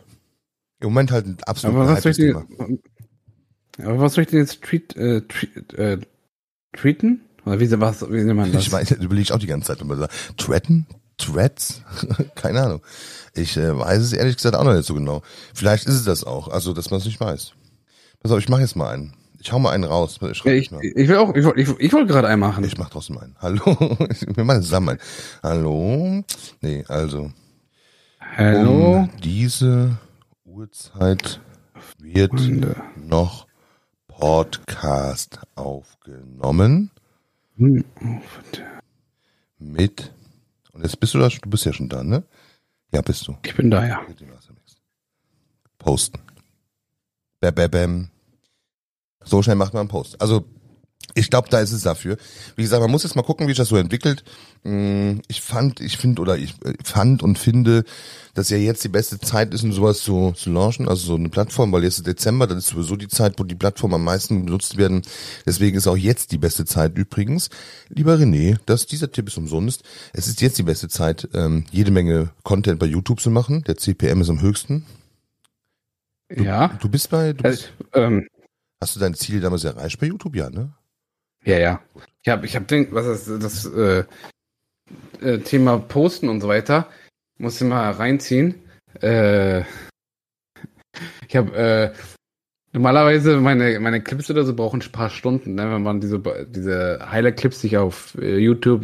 Im 0.80 0.88
Moment 0.90 1.12
halt 1.12 1.26
ein 1.26 1.38
absolut 1.46 1.76
aber 1.76 1.90
was 1.90 2.04
soll 2.04 2.12
ich 2.12 2.18
Thema. 2.18 2.46
aber 3.80 4.00
was 4.00 4.14
soll 4.14 4.24
ich 4.24 4.30
denn 4.30 4.40
jetzt 4.40 4.62
tweet, 4.62 4.96
äh, 4.96 5.22
tweet, 5.22 5.74
äh, 5.74 5.98
Tweeten? 6.74 7.22
Oder 7.46 7.60
wie, 7.60 7.72
was, 7.80 8.02
wie 8.10 8.24
nennt 8.24 8.36
man 8.36 8.52
das? 8.52 8.64
Ich 8.64 8.72
weiß, 8.72 8.92
überlege 8.92 9.22
ich 9.22 9.32
auch 9.34 9.40
die 9.40 9.48
ganze 9.48 9.68
Zeit. 9.68 9.82
Immer 9.82 10.08
Tretten? 10.38 10.86
Threads? 11.18 11.82
Keine 12.36 12.62
Ahnung. 12.62 12.82
Ich 13.34 13.58
äh, 13.58 13.78
weiß 13.78 14.02
es 14.02 14.14
ehrlich 14.14 14.38
gesagt 14.38 14.56
auch 14.56 14.64
noch 14.64 14.74
nicht 14.74 14.86
so 14.86 14.94
genau. 14.96 15.22
Vielleicht 15.54 15.86
ist 15.86 15.96
es 15.96 16.06
das 16.06 16.24
auch, 16.24 16.48
also 16.48 16.74
dass 16.74 16.90
man 16.90 17.00
es 17.00 17.06
nicht 17.06 17.20
weiß. 17.20 17.54
Pass 18.22 18.32
auf, 18.32 18.40
ich 18.40 18.50
mache 18.50 18.62
jetzt 18.62 18.76
mal 18.76 18.90
einen. 18.90 19.14
Ich 19.42 19.54
hau 19.54 19.60
mal 19.60 19.72
einen 19.72 19.86
raus. 19.86 20.20
Ich, 20.22 20.44
ja, 20.44 20.52
ich, 20.52 20.70
ich, 20.72 21.08
will 21.08 21.16
auch, 21.16 21.34
ich, 21.34 21.46
ich, 21.56 21.80
ich 21.80 21.94
wollte 21.94 22.08
gerade 22.08 22.28
einen 22.28 22.42
machen. 22.42 22.64
Ich 22.66 22.78
mach 22.78 22.90
trotzdem 22.90 23.18
einen. 23.20 23.36
Hallo. 23.40 23.62
Wir 24.36 24.44
machen 24.44 24.64
zusammen 24.64 24.90
einen. 24.90 25.00
Hallo. 25.42 26.24
Nee, 26.60 26.84
also. 26.90 27.32
Hallo. 28.36 28.98
Um 28.98 29.10
diese 29.24 29.98
Uhrzeit 30.44 31.40
wird 32.00 32.32
Freunde. 32.32 32.76
noch 32.98 33.48
Podcast 34.20 35.40
aufgenommen. 35.56 36.92
Mit, 39.58 40.14
und 40.74 40.82
jetzt 40.82 41.00
bist 41.00 41.14
du 41.14 41.20
da, 41.20 41.30
du 41.30 41.50
bist 41.50 41.64
ja 41.64 41.72
schon 41.72 41.88
da, 41.88 42.04
ne? 42.04 42.26
Ja, 42.92 43.02
bist 43.02 43.26
du. 43.30 43.38
Ich 43.46 43.56
bin 43.56 43.72
da, 43.72 43.88
ja. 43.88 44.02
Posten. 45.78 46.20
Bäm, 47.40 47.56
bäm, 47.56 47.72
bäm. 47.72 48.10
So 49.24 49.42
schnell 49.42 49.56
macht 49.56 49.74
man 49.74 49.82
einen 49.82 49.90
Post. 49.90 50.20
Also 50.20 50.44
ich 51.16 51.30
glaube, 51.30 51.50
da 51.50 51.60
ist 51.60 51.72
es 51.72 51.84
dafür. 51.84 52.18
Wie 52.56 52.64
gesagt, 52.64 52.82
man 52.82 52.92
muss 52.92 53.04
jetzt 53.04 53.16
mal 53.16 53.24
gucken, 53.24 53.48
wie 53.48 53.52
sich 53.52 53.58
das 53.58 53.70
so 53.70 53.78
entwickelt. 53.78 54.24
Mm, 54.64 55.20
ich 55.28 55.42
fand, 55.42 55.80
ich 55.80 55.98
finde 55.98 56.22
oder 56.22 56.38
ich 56.38 56.56
äh, 56.64 56.74
fand 56.84 57.24
und 57.24 57.40
finde, 57.40 57.84
dass 58.34 58.50
ja 58.50 58.58
jetzt 58.58 58.84
die 58.84 58.90
beste 58.90 59.20
Zeit 59.20 59.54
ist, 59.54 59.64
um 59.64 59.74
sowas 59.74 60.02
zu, 60.02 60.34
zu 60.34 60.52
launchen, 60.52 60.88
also 60.88 61.08
so 61.08 61.16
eine 61.16 61.30
Plattform, 61.30 61.72
weil 61.72 61.84
jetzt 61.84 61.98
ist 62.00 62.08
Dezember, 62.08 62.48
das 62.48 62.60
ist 62.60 62.68
sowieso 62.68 62.96
die 62.96 63.08
Zeit, 63.08 63.36
wo 63.38 63.44
die 63.44 63.56
Plattformen 63.56 63.96
am 63.96 64.04
meisten 64.04 64.46
benutzt 64.46 64.78
werden. 64.78 65.02
Deswegen 65.46 65.78
ist 65.78 65.88
auch 65.88 65.98
jetzt 65.98 66.32
die 66.32 66.38
beste 66.38 66.66
Zeit 66.66 66.98
übrigens. 66.98 67.50
Lieber 67.90 68.16
René, 68.16 68.58
dass 68.66 68.86
dieser 68.86 69.12
Tipp 69.12 69.28
ist 69.28 69.38
umsonst. 69.38 69.84
Es 70.14 70.28
ist 70.28 70.42
jetzt 70.42 70.58
die 70.58 70.64
beste 70.64 70.90
Zeit, 70.90 71.28
ähm, 71.34 71.66
jede 71.72 71.92
Menge 71.92 72.32
Content 72.44 72.80
bei 72.80 72.86
YouTube 72.86 73.22
zu 73.22 73.32
machen. 73.32 73.64
Der 73.64 73.78
CPM 73.78 74.22
ist 74.22 74.30
am 74.30 74.42
höchsten. 74.42 74.86
Du, 76.30 76.44
ja. 76.44 76.68
Du 76.80 76.90
bist 76.90 77.10
bei. 77.10 77.34
Du 77.34 77.44
bist, 77.44 77.74
also, 77.92 78.06
ähm, 78.06 78.28
hast 78.82 78.96
du 78.96 79.00
dein 79.00 79.16
Ziel 79.16 79.42
damals 79.42 79.64
erreicht 79.64 80.00
bei 80.00 80.08
YouTube, 80.08 80.36
ja, 80.36 80.50
ne? 80.50 80.74
Ja, 81.50 81.58
ja. 81.58 81.82
Ich 82.22 82.30
habe, 82.30 82.46
ich 82.46 82.56
habe 82.56 82.66
den, 82.66 82.92
was 82.92 83.08
ist 83.08 83.44
das 83.44 83.66
äh, 83.66 84.04
äh, 85.20 85.40
Thema 85.40 85.80
Posten 85.80 86.30
und 86.30 86.42
so 86.42 86.48
weiter. 86.48 86.88
Muss 87.40 87.60
ich 87.60 87.68
mal 87.68 87.90
reinziehen. 87.90 88.54
Äh, 89.02 89.62
ich 91.28 91.36
habe 91.36 91.56
äh, 91.56 91.92
normalerweise 92.72 93.38
meine 93.38 93.80
meine 93.80 94.00
Clips 94.00 94.30
oder 94.30 94.44
so 94.44 94.54
brauchen 94.56 94.80
ein 94.80 94.92
paar 94.92 95.10
Stunden, 95.10 95.56
ne, 95.56 95.72
wenn 95.72 95.82
man 95.82 96.00
diese 96.02 96.20
diese 96.46 97.00
Highlight-Clips 97.10 97.62
sich 97.62 97.78
auf 97.78 98.16
äh, 98.22 98.38
YouTube, 98.38 98.84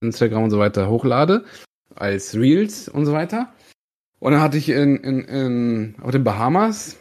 Instagram 0.00 0.44
und 0.44 0.50
so 0.50 0.58
weiter 0.58 0.88
hochlade 0.88 1.44
als 1.94 2.34
Reels 2.34 2.88
und 2.88 3.04
so 3.04 3.12
weiter. 3.12 3.52
Und 4.18 4.32
dann 4.32 4.40
hatte 4.40 4.56
ich 4.56 4.70
in, 4.70 4.96
in, 4.96 5.24
in 5.24 5.94
auf 6.00 6.12
den 6.12 6.24
Bahamas 6.24 6.96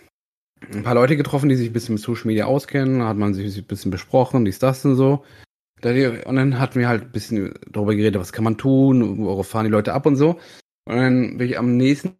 ein 0.73 0.83
paar 0.83 0.95
Leute 0.95 1.17
getroffen, 1.17 1.49
die 1.49 1.55
sich 1.55 1.69
ein 1.69 1.73
bisschen 1.73 1.95
mit 1.95 2.03
Social 2.03 2.27
Media 2.27 2.45
auskennen. 2.45 2.99
Da 2.99 3.07
hat 3.07 3.17
man 3.17 3.33
sich 3.33 3.57
ein 3.57 3.63
bisschen 3.65 3.91
besprochen, 3.91 4.45
dies, 4.45 4.59
das 4.59 4.85
und 4.85 4.95
so. 4.95 5.23
Und 5.83 6.35
dann 6.35 6.59
hatten 6.59 6.79
wir 6.79 6.87
halt 6.87 7.03
ein 7.03 7.11
bisschen 7.11 7.53
darüber 7.71 7.95
geredet, 7.95 8.19
was 8.19 8.33
kann 8.33 8.43
man 8.43 8.57
tun, 8.57 9.19
worauf 9.19 9.47
fahren 9.47 9.65
die 9.65 9.71
Leute 9.71 9.93
ab 9.93 10.05
und 10.05 10.15
so. 10.15 10.39
Und 10.85 10.95
dann 10.95 11.37
bin 11.37 11.47
ich 11.47 11.59
am 11.59 11.77
nächsten 11.77 12.17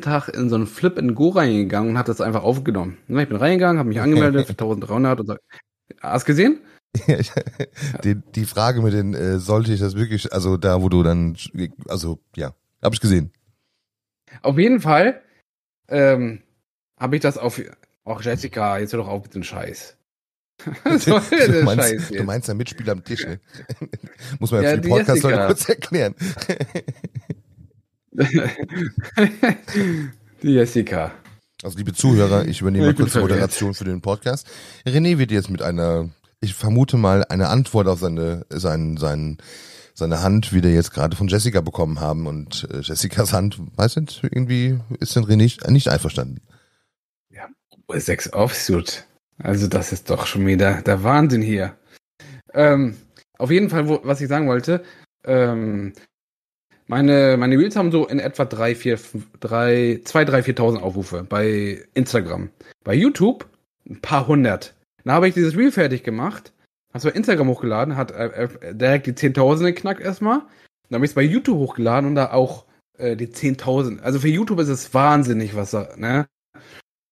Tag 0.00 0.28
in 0.28 0.48
so 0.48 0.56
einen 0.56 0.66
Flip 0.66 0.98
in 0.98 1.14
Go 1.14 1.28
reingegangen 1.28 1.90
und 1.90 1.98
hat 1.98 2.08
das 2.08 2.20
einfach 2.20 2.42
aufgenommen. 2.42 2.98
Ich 3.06 3.28
bin 3.28 3.36
reingegangen, 3.36 3.78
habe 3.78 3.88
mich 3.88 4.00
angemeldet 4.00 4.46
für 4.46 4.52
1300 4.52 5.20
und 5.20 5.26
so. 5.26 5.36
Hast 6.00 6.26
du 6.26 6.32
gesehen? 6.32 6.60
die, 8.04 8.16
die 8.34 8.44
Frage 8.44 8.82
mit 8.82 8.92
den, 8.92 9.14
äh, 9.14 9.38
sollte 9.38 9.72
ich 9.72 9.80
das 9.80 9.96
wirklich, 9.96 10.32
also 10.32 10.56
da, 10.56 10.82
wo 10.82 10.88
du 10.88 11.02
dann, 11.02 11.36
also 11.88 12.20
ja, 12.36 12.54
habe 12.82 12.94
ich 12.94 13.00
gesehen. 13.00 13.32
Auf 14.42 14.58
jeden 14.58 14.80
Fall 14.80 15.20
ähm, 15.88 16.42
habe 16.98 17.16
ich 17.16 17.22
das 17.22 17.38
auf 17.38 17.60
Ach, 18.06 18.20
Jessica, 18.20 18.78
jetzt 18.78 18.92
hör 18.92 19.00
doch 19.00 19.08
auf 19.08 19.22
mit 19.22 19.34
dem 19.34 19.42
Scheiß. 19.42 19.96
so, 20.98 21.18
du, 21.18 21.62
meinst, 21.62 22.14
du 22.14 22.22
meinst 22.22 22.48
der 22.48 22.54
Mitspieler 22.54 22.92
am 22.92 23.02
Tisch, 23.02 23.26
ne? 23.26 23.40
Muss 24.38 24.52
man 24.52 24.62
ja, 24.62 24.70
für 24.70 24.80
den 24.80 24.90
Podcast 24.90 25.24
heute 25.24 25.46
kurz 25.46 25.68
erklären. 25.68 26.14
die 30.42 30.50
Jessica. 30.50 31.12
Also 31.62 31.78
liebe 31.78 31.94
Zuhörer, 31.94 32.46
ich 32.46 32.60
übernehme 32.60 32.86
mal 32.86 32.94
kurz 32.94 33.12
die 33.12 33.20
Moderation 33.20 33.74
für 33.74 33.84
den 33.84 34.02
Podcast. 34.02 34.46
René 34.86 35.18
wird 35.18 35.30
jetzt 35.30 35.48
mit 35.48 35.62
einer, 35.62 36.10
ich 36.40 36.54
vermute 36.54 36.98
mal, 36.98 37.24
eine 37.24 37.48
Antwort 37.48 37.88
auf 37.88 38.00
seine, 38.00 38.44
seinen, 38.50 38.98
seinen, 38.98 39.38
seine 39.94 40.20
Hand 40.20 40.52
wieder 40.52 40.68
jetzt 40.68 40.92
gerade 40.92 41.16
von 41.16 41.28
Jessica 41.28 41.62
bekommen 41.62 42.00
haben 42.00 42.26
und 42.26 42.68
äh, 42.70 42.80
Jessicas 42.80 43.32
Hand, 43.32 43.58
weiß 43.76 43.96
nicht, 43.96 44.22
irgendwie 44.22 44.78
ist 45.00 45.16
denn 45.16 45.24
René 45.24 45.70
nicht 45.70 45.88
einverstanden. 45.88 46.42
Sechs 47.88 48.32
Offsuit. 48.32 49.06
Also 49.38 49.66
das 49.66 49.92
ist 49.92 50.10
doch 50.10 50.26
schon 50.26 50.46
wieder 50.46 50.82
der 50.82 51.02
Wahnsinn 51.02 51.42
hier. 51.42 51.76
Ähm, 52.52 52.96
auf 53.38 53.50
jeden 53.50 53.70
Fall, 53.70 53.88
wo, 53.88 54.00
was 54.04 54.20
ich 54.20 54.28
sagen 54.28 54.48
wollte, 54.48 54.84
ähm, 55.24 55.92
meine, 56.86 57.36
meine 57.38 57.58
Reels 57.58 57.76
haben 57.76 57.90
so 57.90 58.06
in 58.06 58.18
etwa 58.18 58.44
3, 58.44 58.74
4, 58.74 58.98
3, 59.40 60.00
2, 60.04 60.24
3, 60.24 60.40
4.000 60.40 60.80
Aufrufe 60.80 61.24
bei 61.24 61.82
Instagram. 61.94 62.50
Bei 62.84 62.94
YouTube 62.94 63.48
ein 63.88 64.00
paar 64.00 64.26
hundert. 64.26 64.74
Dann 65.02 65.14
habe 65.14 65.28
ich 65.28 65.34
dieses 65.34 65.56
Reel 65.56 65.72
fertig 65.72 66.02
gemacht, 66.02 66.52
hast 66.92 67.04
bei 67.04 67.10
Instagram 67.10 67.48
hochgeladen, 67.48 67.96
hat 67.96 68.12
äh, 68.12 68.44
äh 68.44 68.74
direkt 68.74 69.06
die 69.06 69.12
10.000 69.12 69.64
geknackt 69.64 70.00
erstmal. 70.00 70.40
Dann 70.88 70.96
habe 70.96 71.04
ich 71.04 71.10
es 71.10 71.14
bei 71.14 71.22
YouTube 71.22 71.58
hochgeladen 71.58 72.08
und 72.08 72.14
da 72.14 72.32
auch 72.32 72.66
äh, 72.98 73.16
die 73.16 73.28
10.000. 73.28 74.00
Also 74.00 74.20
für 74.20 74.28
YouTube 74.28 74.60
ist 74.60 74.68
es 74.68 74.92
wahnsinnig, 74.94 75.56
was 75.56 75.72
da, 75.72 75.88
ne? 75.96 76.26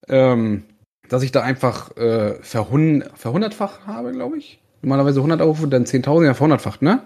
Ähm, 0.08 0.64
dass 1.08 1.22
ich 1.22 1.32
da 1.32 1.42
einfach 1.42 1.96
äh, 1.96 2.34
verhund 2.42 3.04
verhundertfach 3.14 3.86
habe, 3.86 4.12
glaube 4.12 4.38
ich. 4.38 4.60
Normalerweise 4.82 5.20
100 5.20 5.40
Euro, 5.42 5.66
dann 5.66 5.84
10.000, 5.84 6.24
ja 6.26 6.34
verhundertfacht, 6.34 6.82
ne? 6.82 7.02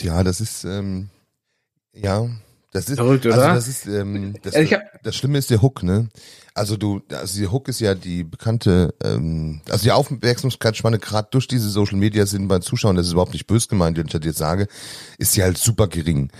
Ja, 0.00 0.24
das 0.24 0.40
ist, 0.40 0.64
ähm, 0.64 1.08
ja, 1.92 2.26
Das 2.72 2.88
ist, 2.88 2.96
Verrückt, 2.96 3.26
also 3.26 3.38
oder? 3.38 3.54
das 3.54 3.68
ist, 3.68 3.86
ähm, 3.86 4.34
das, 4.42 4.54
hab- 4.56 5.02
das 5.04 5.14
Schlimme 5.14 5.38
ist 5.38 5.50
der 5.50 5.62
Hook, 5.62 5.82
ne? 5.84 6.08
Also 6.54 6.76
du, 6.76 7.00
also 7.12 7.40
der 7.40 7.52
Hook 7.52 7.68
ist 7.68 7.80
ja 7.80 7.94
die 7.94 8.24
bekannte, 8.24 8.94
ähm, 9.04 9.60
also 9.70 9.84
die 9.84 9.92
Aufmerksamkeitsspanne 9.92 10.98
gerade 10.98 11.28
durch 11.30 11.46
diese 11.46 11.68
Social 11.68 11.96
Media 11.98 12.26
sind 12.26 12.48
bei 12.48 12.58
Zuschauern, 12.58 12.96
das 12.96 13.06
ist 13.06 13.12
überhaupt 13.12 13.32
nicht 13.32 13.46
böse 13.46 13.68
gemeint, 13.68 13.96
wenn 13.98 14.06
ich 14.06 14.12
das 14.12 14.24
jetzt 14.24 14.38
sage, 14.38 14.66
ist 15.18 15.36
ja 15.36 15.44
halt 15.44 15.58
super 15.58 15.86
gering. 15.88 16.30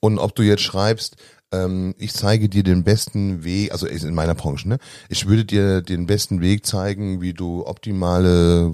Und 0.00 0.18
ob 0.18 0.34
du 0.34 0.42
jetzt 0.42 0.62
schreibst, 0.62 1.16
ähm, 1.52 1.94
ich 1.98 2.12
zeige 2.12 2.48
dir 2.48 2.62
den 2.62 2.84
besten 2.84 3.44
Weg, 3.44 3.72
also 3.72 3.86
in 3.86 4.14
meiner 4.14 4.34
Branche, 4.34 4.68
ne? 4.68 4.78
Ich 5.08 5.26
würde 5.26 5.44
dir 5.44 5.82
den 5.82 6.06
besten 6.06 6.40
Weg 6.40 6.66
zeigen, 6.66 7.20
wie 7.20 7.32
du 7.32 7.66
optimale 7.66 8.72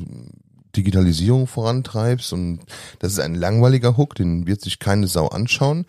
Digitalisierung 0.76 1.46
vorantreibst 1.46 2.32
und 2.32 2.60
das 3.00 3.12
ist 3.12 3.20
ein 3.20 3.34
langweiliger 3.34 3.96
Hook, 3.96 4.14
den 4.14 4.46
wird 4.46 4.60
sich 4.60 4.78
keine 4.78 5.08
Sau 5.08 5.26
anschauen. 5.26 5.84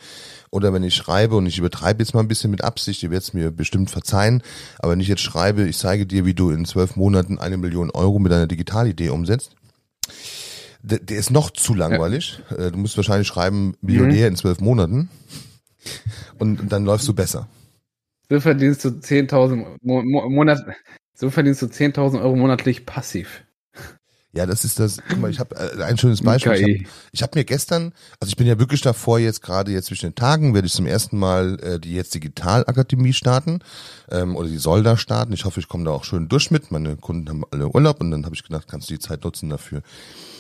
Oder 0.50 0.74
wenn 0.74 0.84
ich 0.84 0.96
schreibe 0.96 1.36
und 1.36 1.46
ich 1.46 1.60
übertreibe 1.60 2.02
jetzt 2.02 2.14
mal 2.14 2.22
ein 2.22 2.28
bisschen 2.28 2.52
mit 2.52 2.64
Absicht, 2.64 3.04
ihr 3.04 3.12
werdet 3.12 3.28
es 3.28 3.34
mir 3.34 3.52
bestimmt 3.52 3.90
verzeihen, 3.90 4.42
aber 4.80 4.94
wenn 4.94 5.00
ich 5.00 5.08
jetzt 5.08 5.22
schreibe, 5.22 5.68
ich 5.68 5.78
zeige 5.78 6.06
dir, 6.06 6.26
wie 6.26 6.34
du 6.34 6.50
in 6.50 6.66
zwölf 6.66 6.96
Monaten 6.96 7.38
eine 7.38 7.58
Million 7.58 7.92
Euro 7.92 8.20
mit 8.20 8.34
einer 8.34 8.48
Digitalidee 8.48 9.10
umsetzt, 9.10 9.56
der, 10.82 11.00
der 11.00 11.18
ist 11.18 11.30
noch 11.30 11.52
zu 11.52 11.74
langweilig. 11.76 12.40
Äh, 12.58 12.72
Du 12.72 12.78
musst 12.80 12.98
wahrscheinlich 12.98 13.28
schreiben, 13.28 13.76
Millionär 13.82 14.28
in 14.28 14.36
zwölf 14.36 14.60
Monaten 14.60 15.10
und, 16.40 16.60
und 16.60 16.72
dann 16.72 16.86
läufst 16.86 17.08
du 17.08 17.14
besser. 17.14 17.48
So 18.30 18.40
verdienst 18.40 18.86
du 18.86 18.90
10.000 18.90 19.66
Mo 19.82 20.02
Mo 20.04 20.30
Monat, 20.30 20.60
so 21.14 21.30
verdienst 21.30 21.62
du 21.62 21.66
10.000 21.66 22.22
Euro 22.22 22.36
monatlich 22.36 22.86
passiv. 22.86 23.44
Ja, 24.34 24.46
das 24.46 24.64
ist 24.64 24.80
das. 24.80 25.00
Guck 25.10 25.20
mal, 25.20 25.30
ich 25.30 25.40
habe 25.40 25.56
äh, 25.56 25.84
ein 25.84 25.98
schönes 25.98 26.22
Beispiel. 26.22 26.86
Ich 27.12 27.22
habe 27.22 27.32
hab 27.32 27.36
mir 27.36 27.44
gestern, 27.44 27.94
also 28.22 28.30
ich 28.30 28.38
bin 28.38 28.48
ja 28.48 28.58
wirklich 28.58 28.80
davor, 28.80 29.20
jetzt 29.20 29.42
gerade 29.42 29.72
jetzt 29.74 29.88
zwischen 29.88 30.08
den 30.08 30.16
Tagen 30.16 30.54
werde 30.54 30.68
ich 30.68 30.74
zum 30.74 30.86
ersten 30.86 31.20
Mal 31.20 31.60
äh, 31.62 31.80
die 31.80 31.94
jetzt 31.94 32.16
Digitalakademie 32.16 33.12
starten 33.12 33.60
ähm, 34.10 34.38
oder 34.38 34.48
die 34.48 34.58
soll 34.58 34.84
da 34.84 34.96
starten. 34.96 35.34
Ich 35.34 35.44
hoffe, 35.44 35.60
ich 35.60 35.68
komme 35.68 35.84
da 35.84 35.92
auch 35.92 36.06
schön 36.06 36.30
durch 36.30 36.50
mit. 36.50 36.72
Meine 36.72 36.96
Kunden 36.96 37.28
haben 37.28 37.44
alle 37.52 37.68
Urlaub 37.68 38.00
und 38.00 38.12
dann 38.12 38.24
habe 38.24 38.34
ich 38.34 38.44
gedacht, 38.44 38.70
kannst 38.70 38.90
du 38.90 38.94
die 38.94 39.00
Zeit 39.00 39.26
nutzen 39.26 39.50
dafür. 39.50 39.82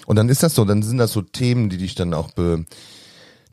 Und 0.05 0.15
dann 0.15 0.29
ist 0.29 0.41
das 0.41 0.55
so, 0.55 0.63
dann 0.63 0.83
sind 0.83 0.97
das 0.97 1.11
so 1.11 1.21
Themen, 1.21 1.69
die 1.69 1.77
dich 1.77 1.93
dann 1.93 2.13
auch 2.13 2.31
be, 2.31 2.65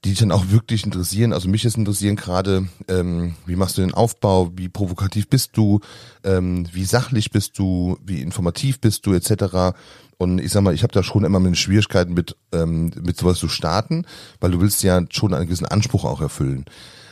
die 0.05 0.11
dich 0.11 0.19
dann 0.19 0.33
auch 0.33 0.51
wirklich 0.51 0.85
interessieren. 0.85 1.33
Also 1.33 1.49
mich 1.49 1.65
ist 1.65 1.77
interessieren 1.77 2.17
gerade, 2.17 2.69
ähm, 2.89 3.35
wie 3.47 3.57
machst 3.57 3.79
du 3.79 3.83
den 3.83 3.95
Aufbau, 3.95 4.53
wie 4.57 4.69
provokativ 4.69 5.29
bist 5.29 5.57
du, 5.57 5.81
ähm, 6.25 6.67
wie 6.73 6.85
sachlich 6.85 7.31
bist 7.31 7.59
du, 7.59 7.99
wie 8.05 8.23
informativ 8.23 8.81
bist 8.81 9.07
du, 9.07 9.15
etc. 9.15 9.77
Und 10.17 10.41
ich 10.41 10.53
sag 10.53 10.63
mal, 10.63 10.75
ich 10.75 10.83
habe 10.83 10.93
da 10.93 11.03
schon 11.03 11.25
immer 11.25 11.41
meine 11.41 11.57
Schwierigkeiten 11.57 12.15
mit, 12.15 12.37
ähm, 12.53 12.93
mit 13.01 13.17
sowas 13.17 13.39
zu 13.39 13.49
starten, 13.49 14.05
weil 14.41 14.53
du 14.53 14.61
willst 14.61 14.83
ja 14.83 15.01
schon 15.11 15.35
einen 15.35 15.47
gewissen 15.47 15.67
Anspruch 15.67 16.05
auch 16.05 16.21
erfüllen. 16.21 16.65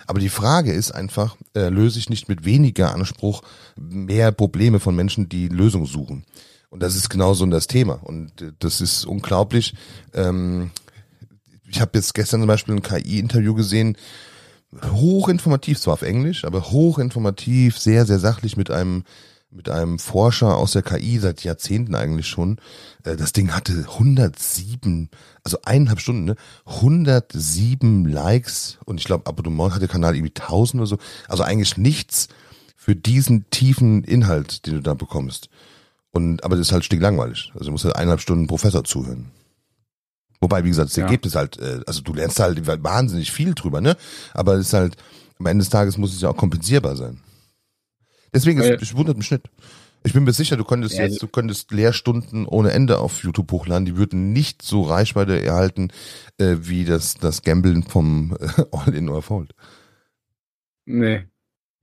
Aber 0.07 0.21
die 0.21 0.29
Frage 0.29 0.73
ist 0.73 0.93
einfach, 0.93 1.37
äh, 1.55 1.69
löse 1.69 1.99
ich 1.99 2.09
nicht 2.09 2.29
mit 2.29 2.45
weniger 2.45 2.95
Anspruch 2.95 3.43
mehr 3.77 4.31
Probleme 4.31 4.79
von 4.79 4.95
Menschen, 4.95 5.29
die 5.29 5.49
Lösungen 5.49 5.87
suchen? 5.87 6.25
Und 6.71 6.83
das 6.83 6.95
ist 6.95 7.09
genau 7.09 7.35
so 7.35 7.47
das 7.47 7.67
Thema. 7.67 7.95
Und 8.03 8.41
äh, 8.43 8.53
das 8.59 8.81
ist 8.81 9.05
unglaublich. 9.05 9.75
Ähm, 10.15 10.71
ich 11.69 11.81
habe 11.81 11.93
jetzt 11.95 12.15
gestern 12.15 12.41
zum 12.41 12.49
Beispiel 12.49 12.75
ein 12.75 12.83
KI-Interview 12.83 13.55
gesehen, 13.55 13.97
hochinformativ, 14.83 15.81
zwar 15.81 15.95
auf 15.95 16.03
Englisch, 16.03 16.45
aber 16.45 16.71
hochinformativ, 16.71 17.79
sehr, 17.79 18.07
sehr 18.07 18.19
sachlich 18.19 18.57
mit 18.57 18.71
einem 18.71 19.05
mit 19.51 19.71
einem 19.71 19.99
Forscher 19.99 20.57
aus 20.57 20.73
der 20.73 20.83
KI 20.83 21.19
seit 21.19 21.43
Jahrzehnten 21.45 21.95
eigentlich 21.95 22.27
schon. 22.27 22.59
Äh, 23.05 23.17
Das 23.17 23.33
Ding 23.33 23.53
hatte 23.53 23.87
107, 23.89 25.09
also 25.45 25.59
eineinhalb 25.65 26.01
Stunden, 26.01 26.25
ne? 26.25 26.37
107 26.67 28.05
Likes 28.07 28.79
und 28.85 29.01
ich 29.01 29.07
glaube 29.07 29.27
Abonnement 29.27 29.75
hat 29.75 29.81
der 29.81 29.89
Kanal 29.89 30.15
irgendwie 30.15 30.35
1000 30.35 30.81
oder 30.81 30.87
so. 30.87 30.99
Also 31.29 31.43
eigentlich 31.43 31.77
nichts 31.77 32.29
für 32.77 32.95
diesen 32.95 33.49
tiefen 33.51 34.05
Inhalt, 34.05 34.67
den 34.67 34.75
du 34.75 34.83
da 34.83 34.95
bekommst. 34.95 35.49
Und 36.11 36.45
aber 36.45 36.57
das 36.57 36.69
ist 36.69 36.73
halt 36.73 36.85
stinklangweilig. 36.85 37.53
Also 37.55 37.67
du 37.67 37.73
musst 37.73 37.85
halt 37.85 37.97
eineinhalb 37.97 38.21
Stunden 38.21 38.47
Professor 38.47 38.85
zuhören. 38.85 39.31
Wobei, 40.41 40.65
wie 40.65 40.69
gesagt, 40.69 40.91
das 40.91 40.97
Ja. 40.97 41.05
Ergebnis 41.05 41.35
halt, 41.35 41.59
äh, 41.59 41.81
also 41.87 42.03
du 42.03 42.13
lernst 42.13 42.41
halt 42.41 42.67
wahnsinnig 42.67 43.33
viel 43.33 43.55
drüber, 43.55 43.81
ne? 43.81 43.97
Aber 44.35 44.55
es 44.55 44.69
ist 44.69 44.73
halt, 44.73 44.97
am 45.39 45.47
Ende 45.47 45.63
des 45.63 45.71
Tages 45.71 45.99
muss 45.99 46.15
es 46.15 46.21
ja 46.21 46.29
auch 46.31 46.37
kompensierbar 46.37 46.97
sein. 46.97 47.21
Deswegen, 48.33 48.61
ist, 48.61 48.83
ich 48.83 48.97
wundert 48.97 49.17
mich 49.17 49.31
nicht. 49.31 49.49
Ich 50.05 50.13
bin 50.13 50.25
mir 50.25 50.33
sicher, 50.33 50.57
du 50.57 50.65
könntest 50.65 50.97
Ja, 50.97 51.05
jetzt, 51.05 51.21
du 51.23 51.27
könntest 51.27 51.73
Lehrstunden 51.73 52.47
ohne 52.47 52.71
Ende 52.71 52.99
auf 52.99 53.25
YouTube 53.25 53.51
hochladen, 53.51 53.87
die 53.87 53.97
würden 53.97 54.33
nicht 54.33 54.63
so 54.63 54.83
Reichweite 54.83 55.43
erhalten, 55.43 55.91
äh, 56.39 56.57
wie 56.61 56.85
das, 56.85 57.15
das 57.15 57.43
Gambeln 57.43 57.83
vom 57.83 58.37
äh, 58.39 58.63
All-In 58.73 59.09
or 59.09 59.23
Fold. 59.23 59.55
Nee, 60.85 61.25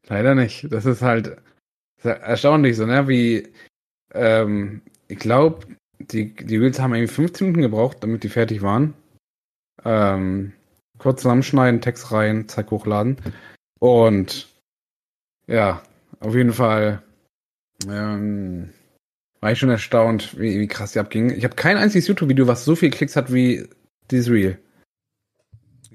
leider 0.07 0.35
nicht. 0.35 0.71
Das 0.71 0.85
ist 0.85 1.01
halt 1.01 1.37
erstaunlich 2.01 2.77
so, 2.77 2.85
ne? 2.85 3.07
Wie, 3.07 3.49
ähm, 4.13 4.81
ich 5.07 5.19
glaube, 5.19 5.67
die, 6.11 6.35
die 6.35 6.57
Reels 6.57 6.79
haben 6.79 6.93
irgendwie 6.93 7.13
15 7.13 7.47
Minuten 7.47 7.61
gebraucht, 7.63 7.97
damit 8.01 8.23
die 8.23 8.29
fertig 8.29 8.61
waren. 8.61 8.93
Ähm, 9.83 10.53
kurz 10.97 11.21
zusammenschneiden, 11.21 11.81
Text 11.81 12.11
rein, 12.11 12.47
zack, 12.47 12.71
hochladen. 12.71 13.17
Und 13.79 14.47
ja, 15.47 15.81
auf 16.19 16.35
jeden 16.35 16.53
Fall 16.53 17.01
ähm, 17.87 18.69
war 19.41 19.51
ich 19.51 19.59
schon 19.59 19.69
erstaunt, 19.69 20.39
wie, 20.39 20.59
wie 20.59 20.67
krass 20.67 20.93
die 20.93 20.99
abgingen. 20.99 21.35
Ich 21.35 21.43
habe 21.43 21.55
kein 21.55 21.77
einziges 21.77 22.07
YouTube-Video, 22.07 22.47
was 22.47 22.63
so 22.65 22.75
viel 22.75 22.91
Klicks 22.91 23.15
hat 23.15 23.33
wie 23.33 23.67
dieses 24.09 24.29
Reel. 24.29 24.57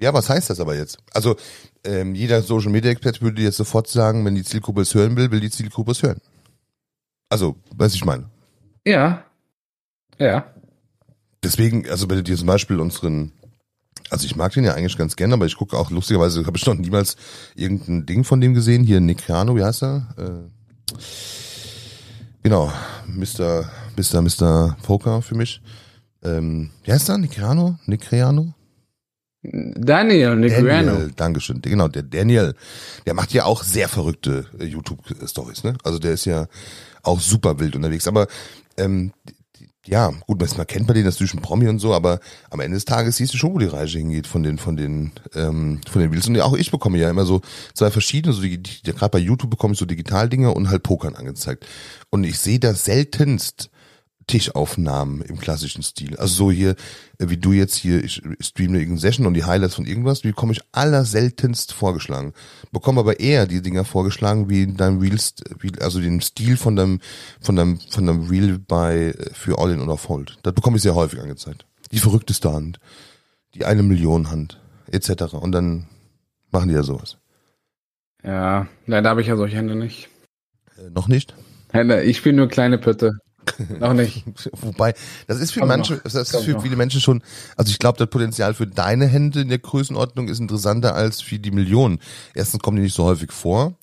Ja, 0.01 0.14
was 0.14 0.29
heißt 0.29 0.51
das 0.51 0.61
aber 0.61 0.77
jetzt? 0.77 0.99
Also, 1.12 1.37
ähm, 1.85 2.14
jeder 2.14 2.42
Social 2.42 2.71
Media 2.71 2.90
Experte 2.90 3.21
würde 3.21 3.42
jetzt 3.42 3.57
sofort 3.57 3.88
sagen, 3.88 4.25
wenn 4.25 4.35
die 4.35 4.44
Zielgruppe 4.44 4.83
es 4.83 4.94
hören 4.94 5.16
will, 5.16 5.31
will 5.31 5.40
die 5.40 5.51
Zielgruppe 5.51 5.92
es 5.92 6.03
hören. 6.03 6.21
Also, 7.31 7.57
was 7.75 7.94
ich 7.94 8.05
meine. 8.05 8.31
Ja. 8.87 9.25
Ja. 10.19 10.53
Deswegen, 11.43 11.89
also 11.89 12.09
wenn 12.09 12.17
du 12.17 12.23
dir 12.23 12.37
zum 12.37 12.47
Beispiel 12.47 12.81
unseren, 12.81 13.33
also 14.11 14.27
ich 14.27 14.37
mag 14.37 14.53
den 14.53 14.65
ja 14.65 14.75
eigentlich 14.75 14.99
ganz 14.99 15.17
gerne, 15.17 15.35
aber 15.35 15.47
ich 15.47 15.57
gucke 15.57 15.77
auch, 15.77 15.91
lustigerweise 15.91 16.45
habe 16.47 16.57
ich 16.57 16.67
noch 16.67 16.75
niemals 16.75 17.17
irgendein 17.55 18.07
Ding 18.07 18.25
von 18.25 18.41
dem 18.41 18.55
gesehen. 18.55 18.85
Hier 18.85 19.01
Nick 19.01 19.19
Creano, 19.19 19.55
wie 19.57 19.65
heißt 19.65 19.83
er? 19.83 20.09
Äh, 20.17 20.95
genau, 22.43 22.73
Mr. 23.07 23.71
Mr. 23.97 24.23
Mr. 24.23 24.77
Poker 24.83 25.23
für 25.23 25.37
mich. 25.37 25.61
Ähm, 26.25 26.71
wie 26.83 26.93
heißt 26.93 27.09
er? 27.09 27.19
Nick 27.19 27.33
Creano? 27.33 27.79
Nick 27.87 28.01
Creano? 28.03 28.55
Daniel 29.43 30.37
Negreanu. 30.37 30.91
Daniel, 30.91 31.13
Dankeschön. 31.15 31.63
Genau, 31.63 31.89
der 31.89 32.03
Daniel, 32.03 32.55
der 33.07 33.15
macht 33.15 33.33
ja 33.33 33.45
auch 33.45 33.63
sehr 33.63 33.89
verrückte 33.89 34.47
äh, 34.59 34.65
YouTube-Stories, 34.65 35.63
ne? 35.63 35.77
Also 35.85 35.99
der 35.99 36.13
ist 36.13 36.25
ja 36.25 36.49
auch 37.03 37.21
super 37.21 37.61
wild 37.61 37.77
unterwegs. 37.77 38.09
Aber 38.09 38.27
ähm, 38.77 39.13
ja, 39.88 40.12
gut, 40.27 40.40
man 40.40 40.66
kennt 40.66 40.87
man 40.87 40.94
den, 40.94 41.05
das 41.05 41.14
ist 41.14 41.20
natürlich 41.20 41.35
ein 41.35 41.42
Promi 41.42 41.68
und 41.68 41.79
so, 41.79 41.94
aber 41.94 42.20
am 42.51 42.61
Ende 42.61 42.77
des 42.77 42.85
Tages 42.85 43.16
siehst 43.16 43.33
du 43.33 43.38
schon, 43.38 43.55
wo 43.55 43.59
die 43.59 43.66
Reise 43.66 43.98
hingeht 43.98 44.27
von 44.27 44.42
den, 44.42 44.59
von 44.59 44.77
den, 44.77 45.12
ähm, 45.35 45.81
von 45.88 46.03
den 46.03 46.11
Reels. 46.11 46.29
Und 46.29 46.35
ja, 46.35 46.44
auch 46.44 46.57
ich 46.57 46.70
bekomme 46.70 46.98
ja 46.98 47.09
immer 47.09 47.24
so 47.24 47.40
zwei 47.74 47.90
verschiedene, 47.90 48.35
so 48.35 48.42
die, 48.42 48.59
die 48.59 48.83
gerade 48.83 49.11
bei 49.11 49.18
YouTube 49.18 49.51
bekomme 49.51 49.72
ich 49.72 49.79
so 49.79 49.87
Digitaldinger 49.87 50.55
und 50.55 50.68
halt 50.68 50.83
Pokern 50.83 51.14
angezeigt. 51.14 51.66
Und 52.11 52.24
ich 52.24 52.38
sehe 52.38 52.59
da 52.59 52.74
seltenst 52.74 53.70
Tischaufnahmen 54.29 55.23
im 55.23 55.38
klassischen 55.38 55.83
Stil. 55.83 56.17
Also 56.17 56.35
so 56.35 56.51
hier, 56.53 56.77
äh, 57.19 57.29
wie 57.29 57.37
du 57.37 57.53
jetzt 57.53 57.75
hier, 57.75 58.05
ich 58.05 58.23
streame 58.41 58.79
irgendeine 58.79 58.99
Session 59.01 59.27
und 59.27 59.35
die 59.35 59.45
Highlights 59.45 59.75
von 59.75 59.87
irgendwas, 59.87 60.21
die 60.21 60.29
bekomme 60.29 60.53
ich 60.53 60.61
allerseltenst 60.71 61.73
vorgeschlagen. 61.73 62.33
Bekomme 62.71 63.01
aber 63.01 63.19
eher 63.19 63.47
die 63.47 63.61
Dinger 63.61 63.85
vorgeschlagen, 63.85 64.49
wie 64.49 64.62
in 64.62 64.77
deinem 64.77 65.01
Reels, 65.01 65.35
also 65.81 66.01
den 66.01 66.21
Stil 66.21 66.57
von 66.57 66.77
deinem, 66.77 67.01
von 67.41 67.57
deinem, 67.57 67.81
von 67.81 68.07
deinem 68.07 68.29
Reel 68.29 68.59
bei, 68.59 69.14
äh, 69.19 69.31
für 69.33 69.59
All-In 69.59 69.81
oder 69.81 69.97
Fold. 69.97 70.38
Das 70.45 70.55
bekomme 70.55 70.77
ich 70.77 70.83
sehr 70.83 70.95
häufig 70.95 71.21
angezeigt. 71.21 71.67
Die 71.91 71.99
verrückteste 71.99 72.53
Hand, 72.53 72.79
die 73.55 73.64
eine 73.64 73.83
Million 73.83 74.31
Hand, 74.31 74.61
etc. 74.91 75.35
Und 75.35 75.53
dann 75.53 75.88
machen 76.53 76.69
die 76.69 76.75
ja 76.75 76.85
sowas. 76.85 77.17
Ja, 78.23 78.69
leider 78.87 79.11
habe 79.11 79.23
ich 79.23 79.27
ja 79.27 79.37
solche 79.37 79.57
Hände 79.57 79.75
nicht. 79.75 80.09
Äh, 80.77 80.91
noch 80.91 81.09
nicht? 81.09 81.35
Hände, 81.73 82.03
ich 82.03 82.19
spiele 82.19 82.37
nur 82.37 82.49
kleine 82.49 82.79
Pötte. 82.79 83.12
Noch 83.81 83.95
nicht. 83.95 84.25
Wobei, 84.53 84.95
das 85.27 85.41
ist 85.41 85.53
für 85.53 85.61
Kommt 85.61 85.71
manche, 85.71 85.95
noch. 85.95 86.03
das 86.03 86.15
ist 86.15 86.33
Kommt 86.33 86.45
für 86.45 86.53
noch. 86.53 86.63
viele 86.63 86.77
Menschen 86.77 87.01
schon, 87.01 87.23
also 87.57 87.71
ich 87.71 87.79
glaube, 87.79 87.99
das 87.99 88.09
Potenzial 88.09 88.55
für 88.55 88.67
deine 88.67 89.07
Hände 89.07 89.41
in 89.41 89.49
der 89.49 89.59
Größenordnung 89.59 90.29
ist 90.29 90.41
interessanter 90.41 90.95
als 90.95 91.21
für 91.21 91.39
die 91.39 91.51
Millionen. 91.51 91.99
Erstens 92.35 92.63
kommen 92.63 92.77
die 92.77 92.85
nicht 92.85 92.95
so 92.95 93.05
häufig 93.05 93.33
vor. 93.33 93.75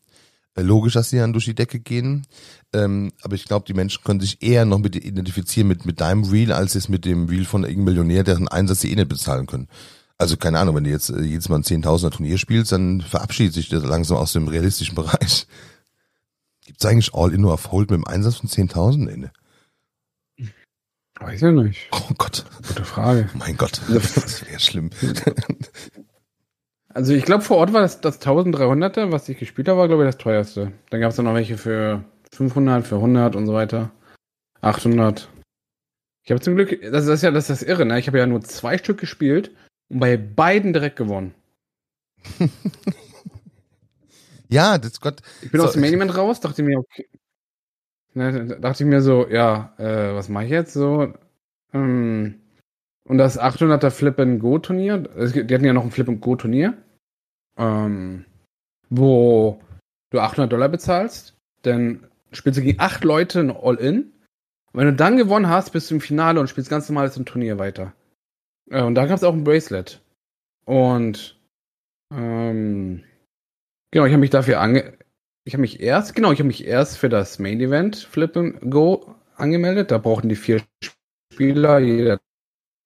Äh, 0.55 0.61
Logisch, 0.61 0.93
dass 0.93 1.09
sie 1.09 1.17
dann 1.17 1.33
durch 1.33 1.45
die 1.45 1.55
Decke 1.55 1.79
gehen. 1.79 2.25
Ähm, 2.73 3.11
aber 3.21 3.35
ich 3.35 3.45
glaube, 3.45 3.65
die 3.67 3.73
Menschen 3.73 4.03
können 4.03 4.19
sich 4.19 4.41
eher 4.41 4.65
noch 4.65 4.79
mit 4.79 4.95
identifizieren 4.95 5.67
mit, 5.67 5.85
mit 5.85 6.01
deinem 6.01 6.23
Reel, 6.23 6.51
als 6.51 6.73
jetzt 6.73 6.89
mit 6.89 7.05
dem 7.05 7.25
Reel 7.27 7.45
von 7.45 7.63
irgendeinem 7.63 7.85
Millionär, 7.85 8.23
deren 8.23 8.47
Einsatz 8.47 8.81
sie 8.81 8.91
eh 8.91 8.95
nicht 8.95 9.09
bezahlen 9.09 9.45
können. 9.45 9.67
Also 10.17 10.37
keine 10.37 10.59
Ahnung, 10.59 10.75
wenn 10.75 10.85
du 10.85 10.89
jetzt 10.89 11.09
äh, 11.09 11.21
jedes 11.21 11.49
Mal 11.49 11.57
ein 11.57 11.63
Zehntausender 11.63 12.15
Turnier 12.15 12.37
spielst, 12.37 12.71
dann 12.71 13.01
verabschiedet 13.01 13.53
sich 13.53 13.69
das 13.69 13.83
langsam 13.83 14.17
aus 14.17 14.33
dem 14.33 14.47
realistischen 14.47 14.95
Bereich. 14.95 15.47
Gibt's 16.65 16.85
eigentlich 16.85 17.13
All-In 17.13 17.41
nur 17.41 17.53
auf 17.53 17.71
Hold 17.71 17.91
mit 17.91 17.99
dem 17.99 18.07
Einsatz 18.07 18.37
von 18.37 18.49
10.000? 18.49 18.97
Nee, 18.97 19.17
ne? 19.17 19.31
Weiß 21.19 21.41
ich 21.41 21.51
nicht. 21.51 21.89
Oh 21.91 22.13
Gott. 22.17 22.45
Gute 22.67 22.83
Frage. 22.83 23.29
Mein 23.33 23.57
Gott, 23.57 23.81
das 23.87 24.45
wäre 24.45 24.59
schlimm. 24.59 24.89
Also 26.89 27.13
ich 27.13 27.25
glaube, 27.25 27.43
vor 27.43 27.57
Ort 27.57 27.73
war 27.73 27.81
das, 27.81 27.99
das 27.99 28.21
1300er, 28.21 29.11
was 29.11 29.27
ich 29.27 29.37
gespielt 29.37 29.67
habe, 29.67 29.79
war 29.79 29.87
glaube 29.87 30.03
ich 30.03 30.07
das 30.07 30.17
teuerste. 30.17 30.71
Dann 30.89 31.01
gab 31.01 31.09
es 31.09 31.17
dann 31.17 31.25
noch 31.25 31.33
welche 31.33 31.57
für 31.57 32.05
500, 32.31 32.87
für 32.87 32.95
100 32.95 33.35
und 33.35 33.45
so 33.45 33.53
weiter. 33.53 33.91
800. 34.61 35.27
Ich 36.23 36.31
habe 36.31 36.41
zum 36.41 36.55
Glück, 36.55 36.79
das 36.91 37.05
ist 37.05 37.21
ja 37.21 37.31
das, 37.31 37.49
ist 37.49 37.61
das 37.61 37.67
Irre, 37.67 37.85
ne? 37.85 37.99
Ich 37.99 38.07
habe 38.07 38.17
ja 38.17 38.25
nur 38.25 38.41
zwei 38.41 38.77
Stück 38.77 38.97
gespielt 38.97 39.51
und 39.89 39.99
bei 39.99 40.17
beiden 40.17 40.73
direkt 40.73 40.95
gewonnen. 40.95 41.35
ja, 44.49 44.77
das 44.77 44.99
Gott. 45.01 45.21
Ich 45.41 45.51
bin 45.51 45.59
so, 45.59 45.67
aus 45.67 45.73
dem 45.73 45.81
Main 45.81 45.93
Event 45.93 46.15
raus, 46.15 46.39
dachte 46.39 46.63
mir, 46.63 46.79
okay. 46.79 47.07
Ne, 48.15 48.57
dachte 48.61 48.83
ich 48.83 48.89
mir 48.89 49.01
so, 49.01 49.27
ja, 49.27 49.73
äh, 49.77 50.15
was 50.15 50.29
mache 50.29 50.45
ich 50.45 50.51
jetzt 50.51 50.73
so? 50.73 51.13
Ähm, 51.73 52.39
und 53.03 53.17
das 53.17 53.39
800er 53.39 53.91
Flip 53.91 54.17
and 54.19 54.39
Go 54.39 54.57
Turnier, 54.57 54.99
die 54.99 55.53
hatten 55.53 55.65
ja 55.65 55.73
noch 55.73 55.83
ein 55.83 55.91
Flip 55.91 56.07
and 56.07 56.21
Go 56.21 56.37
Turnier, 56.37 56.77
ähm, 57.57 58.25
wo 58.89 59.61
du 60.11 60.19
800 60.21 60.51
Dollar 60.51 60.69
bezahlst, 60.69 61.35
dann 61.63 62.07
spielst 62.31 62.57
du 62.57 62.63
gegen 62.63 62.79
acht 62.79 63.03
Leute 63.03 63.41
ein 63.41 63.51
All-In. 63.51 64.13
Wenn 64.71 64.87
du 64.87 64.93
dann 64.93 65.17
gewonnen 65.17 65.49
hast, 65.49 65.71
bist 65.71 65.91
du 65.91 65.95
im 65.95 66.01
Finale 66.01 66.39
und 66.39 66.49
spielst 66.49 66.69
ganz 66.69 66.87
normal 66.87 67.11
zum 67.11 67.25
Turnier 67.25 67.59
weiter. 67.59 67.93
Äh, 68.69 68.81
und 68.81 68.95
da 68.95 69.07
gab 69.07 69.17
es 69.17 69.23
auch 69.25 69.33
ein 69.33 69.43
Bracelet. 69.43 70.01
Und 70.65 71.37
ähm, 72.13 73.03
genau, 73.91 74.05
ich 74.05 74.13
habe 74.13 74.21
mich 74.21 74.29
dafür 74.29 74.61
ange 74.61 74.97
ich 75.45 75.53
habe 75.53 75.61
mich 75.61 75.79
erst, 75.79 76.15
genau, 76.15 76.31
ich 76.31 76.39
habe 76.39 76.47
mich 76.47 76.65
erst 76.65 76.97
für 76.97 77.07
das 77.07 77.37
Main 77.37 77.61
Event 77.61 77.95
Flip 77.97 78.35
and 78.35 78.71
Go 78.71 79.15
angemeldet. 79.35 79.91
Da 79.91 79.99
brauchten 79.99 80.27
die 80.27 80.35
vier 80.35 80.61
Spieler, 81.31 81.77
jeder 81.79 82.19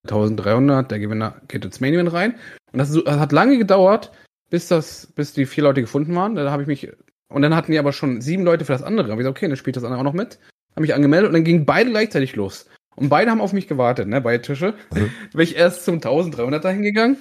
1300, 0.04 0.92
der 0.92 1.00
Gewinner 1.00 1.42
geht 1.48 1.64
ins 1.64 1.80
Main 1.80 1.94
Event 1.94 2.12
rein. 2.12 2.36
Und 2.74 2.80
das, 2.80 2.92
das, 2.92 3.20
hat 3.20 3.32
lange 3.32 3.58
gedauert, 3.58 4.12
bis 4.50 4.68
das, 4.68 5.08
bis 5.08 5.34
die 5.34 5.46
vier 5.46 5.64
Leute 5.64 5.80
gefunden 5.82 6.14
waren. 6.16 6.36
Da 6.36 6.52
habe 6.52 6.62
ich 6.62 6.68
mich, 6.68 6.92
und 7.30 7.42
dann 7.42 7.56
hatten 7.56 7.72
die 7.72 7.80
aber 7.80 7.94
schon 7.94 8.20
sieben 8.20 8.44
Leute 8.44 8.66
für 8.66 8.74
das 8.74 8.84
andere. 8.84 9.08
Da 9.08 9.12
habe 9.12 9.22
ich 9.22 9.26
gesagt, 9.26 9.38
okay, 9.38 9.48
dann 9.48 9.58
spielt 9.58 9.78
das 9.78 9.86
andere 9.86 10.02
auch 10.02 10.06
noch 10.06 10.14
mit. 10.14 10.38
Habe 10.72 10.82
mich 10.82 10.94
angemeldet 10.94 11.30
und 11.30 11.34
dann 11.34 11.46
gingen 11.46 11.66
beide 11.66 11.90
gleichzeitig 11.90 12.36
los. 12.36 12.70
Und 12.98 13.08
beide 13.08 13.32
haben 13.32 13.40
auf 13.40 13.54
mich 13.54 13.70
gewartet, 13.70 14.10
ne, 14.10 14.20
beide 14.20 14.42
Tische. 14.42 14.74
Mhm. 14.94 15.12
Bin 15.32 15.42
ich 15.42 15.56
erst 15.56 15.86
zum 15.86 16.00
1300er 16.00 16.72
hingegangen. 16.72 17.18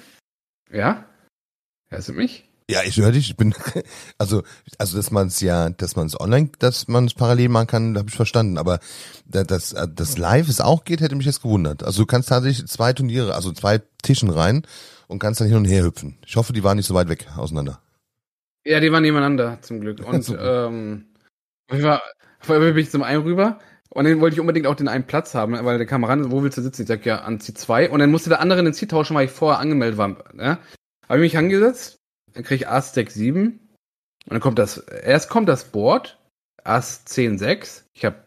Ja. 0.73 1.05
Hörst 1.91 2.09
du 2.09 2.13
mich? 2.13 2.48
Ja, 2.71 2.81
ich 2.85 2.99
höre 2.99 3.13
dich. 3.13 3.31
Ich 3.31 3.37
bin 3.37 3.55
also 4.19 4.43
also 4.79 4.97
dass 4.97 5.11
man 5.11 5.29
es 5.29 5.41
ja, 5.41 5.71
dass 5.71 5.97
man 5.97 6.07
es 6.07 6.21
online, 6.21 6.51
dass 6.59 6.87
man 6.87 7.07
es 7.07 7.15
parallel 7.15 7.49
machen 7.49 7.67
kann, 7.67 7.99
habe 7.99 8.09
ich 8.09 8.15
verstanden. 8.15 8.59
Aber 8.59 8.79
das 9.27 9.75
das 9.75 10.19
Live 10.19 10.49
es 10.49 10.61
auch 10.61 10.85
geht, 10.85 11.01
hätte 11.01 11.17
mich 11.17 11.27
jetzt 11.27 11.43
gewundert. 11.43 11.83
Also 11.83 12.03
du 12.03 12.07
kannst 12.07 12.29
tatsächlich 12.29 12.67
zwei 12.69 12.93
Turniere, 12.93 13.35
also 13.35 13.53
zwei 13.53 13.81
Tischen 14.03 14.29
rein 14.29 14.67
und 15.07 15.19
kannst 15.19 15.41
dann 15.41 15.49
hin 15.49 15.57
und 15.57 15.65
her 15.65 15.85
hüpfen. 15.85 16.19
Ich 16.27 16.37
hoffe, 16.37 16.53
die 16.53 16.63
waren 16.63 16.77
nicht 16.77 16.87
so 16.87 16.95
weit 16.95 17.09
weg 17.09 17.27
auseinander. 17.37 17.81
Ja, 18.65 18.81
die 18.81 18.93
waren 18.93 19.03
nebeneinander 19.03 19.59
zum 19.63 19.81
Glück. 19.81 20.07
Und 20.07 20.37
ähm, 20.39 21.07
ich 21.73 21.83
war 21.83 22.03
vorher 22.41 22.73
bin 22.73 22.83
ich 22.83 22.91
zum 22.91 23.03
einen 23.03 23.23
rüber 23.23 23.61
und 23.89 24.05
dann 24.05 24.21
wollte 24.21 24.35
ich 24.35 24.41
unbedingt 24.41 24.67
auch 24.67 24.75
den 24.75 24.89
einen 24.89 25.07
Platz 25.07 25.35
haben, 25.35 25.53
weil 25.65 25.79
der 25.79 25.87
Kamerad, 25.87 26.31
wo 26.31 26.43
willst 26.43 26.59
du 26.59 26.63
sitzen? 26.63 26.83
Ich 26.83 26.89
sag 26.89 27.07
ja 27.07 27.23
an 27.23 27.39
C2 27.39 27.89
und 27.89 28.01
dann 28.01 28.11
musste 28.11 28.29
der 28.29 28.41
andere 28.41 28.63
den 28.63 28.75
Seat 28.75 28.91
tauschen, 28.91 29.17
weil 29.17 29.25
ich 29.25 29.31
vorher 29.31 29.59
angemeldet 29.59 29.97
war. 29.97 30.09
Ne? 30.35 30.59
Habe 31.09 31.25
ich 31.25 31.33
mich 31.33 31.39
angesetzt 31.39 31.99
dann 32.35 32.45
kriege 32.45 32.57
ich 32.57 32.69
Ass 32.69 32.95
6, 32.95 33.15
7. 33.15 33.47
Und 33.47 33.61
dann 34.27 34.41
kommt 34.41 34.59
das, 34.59 34.79
erst 34.79 35.31
kommt 35.31 35.49
das 35.49 35.65
Board, 35.65 36.19
Ass 36.65 37.05
10, 37.05 37.39
6. 37.39 37.87
Ich 37.95 38.05
habe 38.05 38.23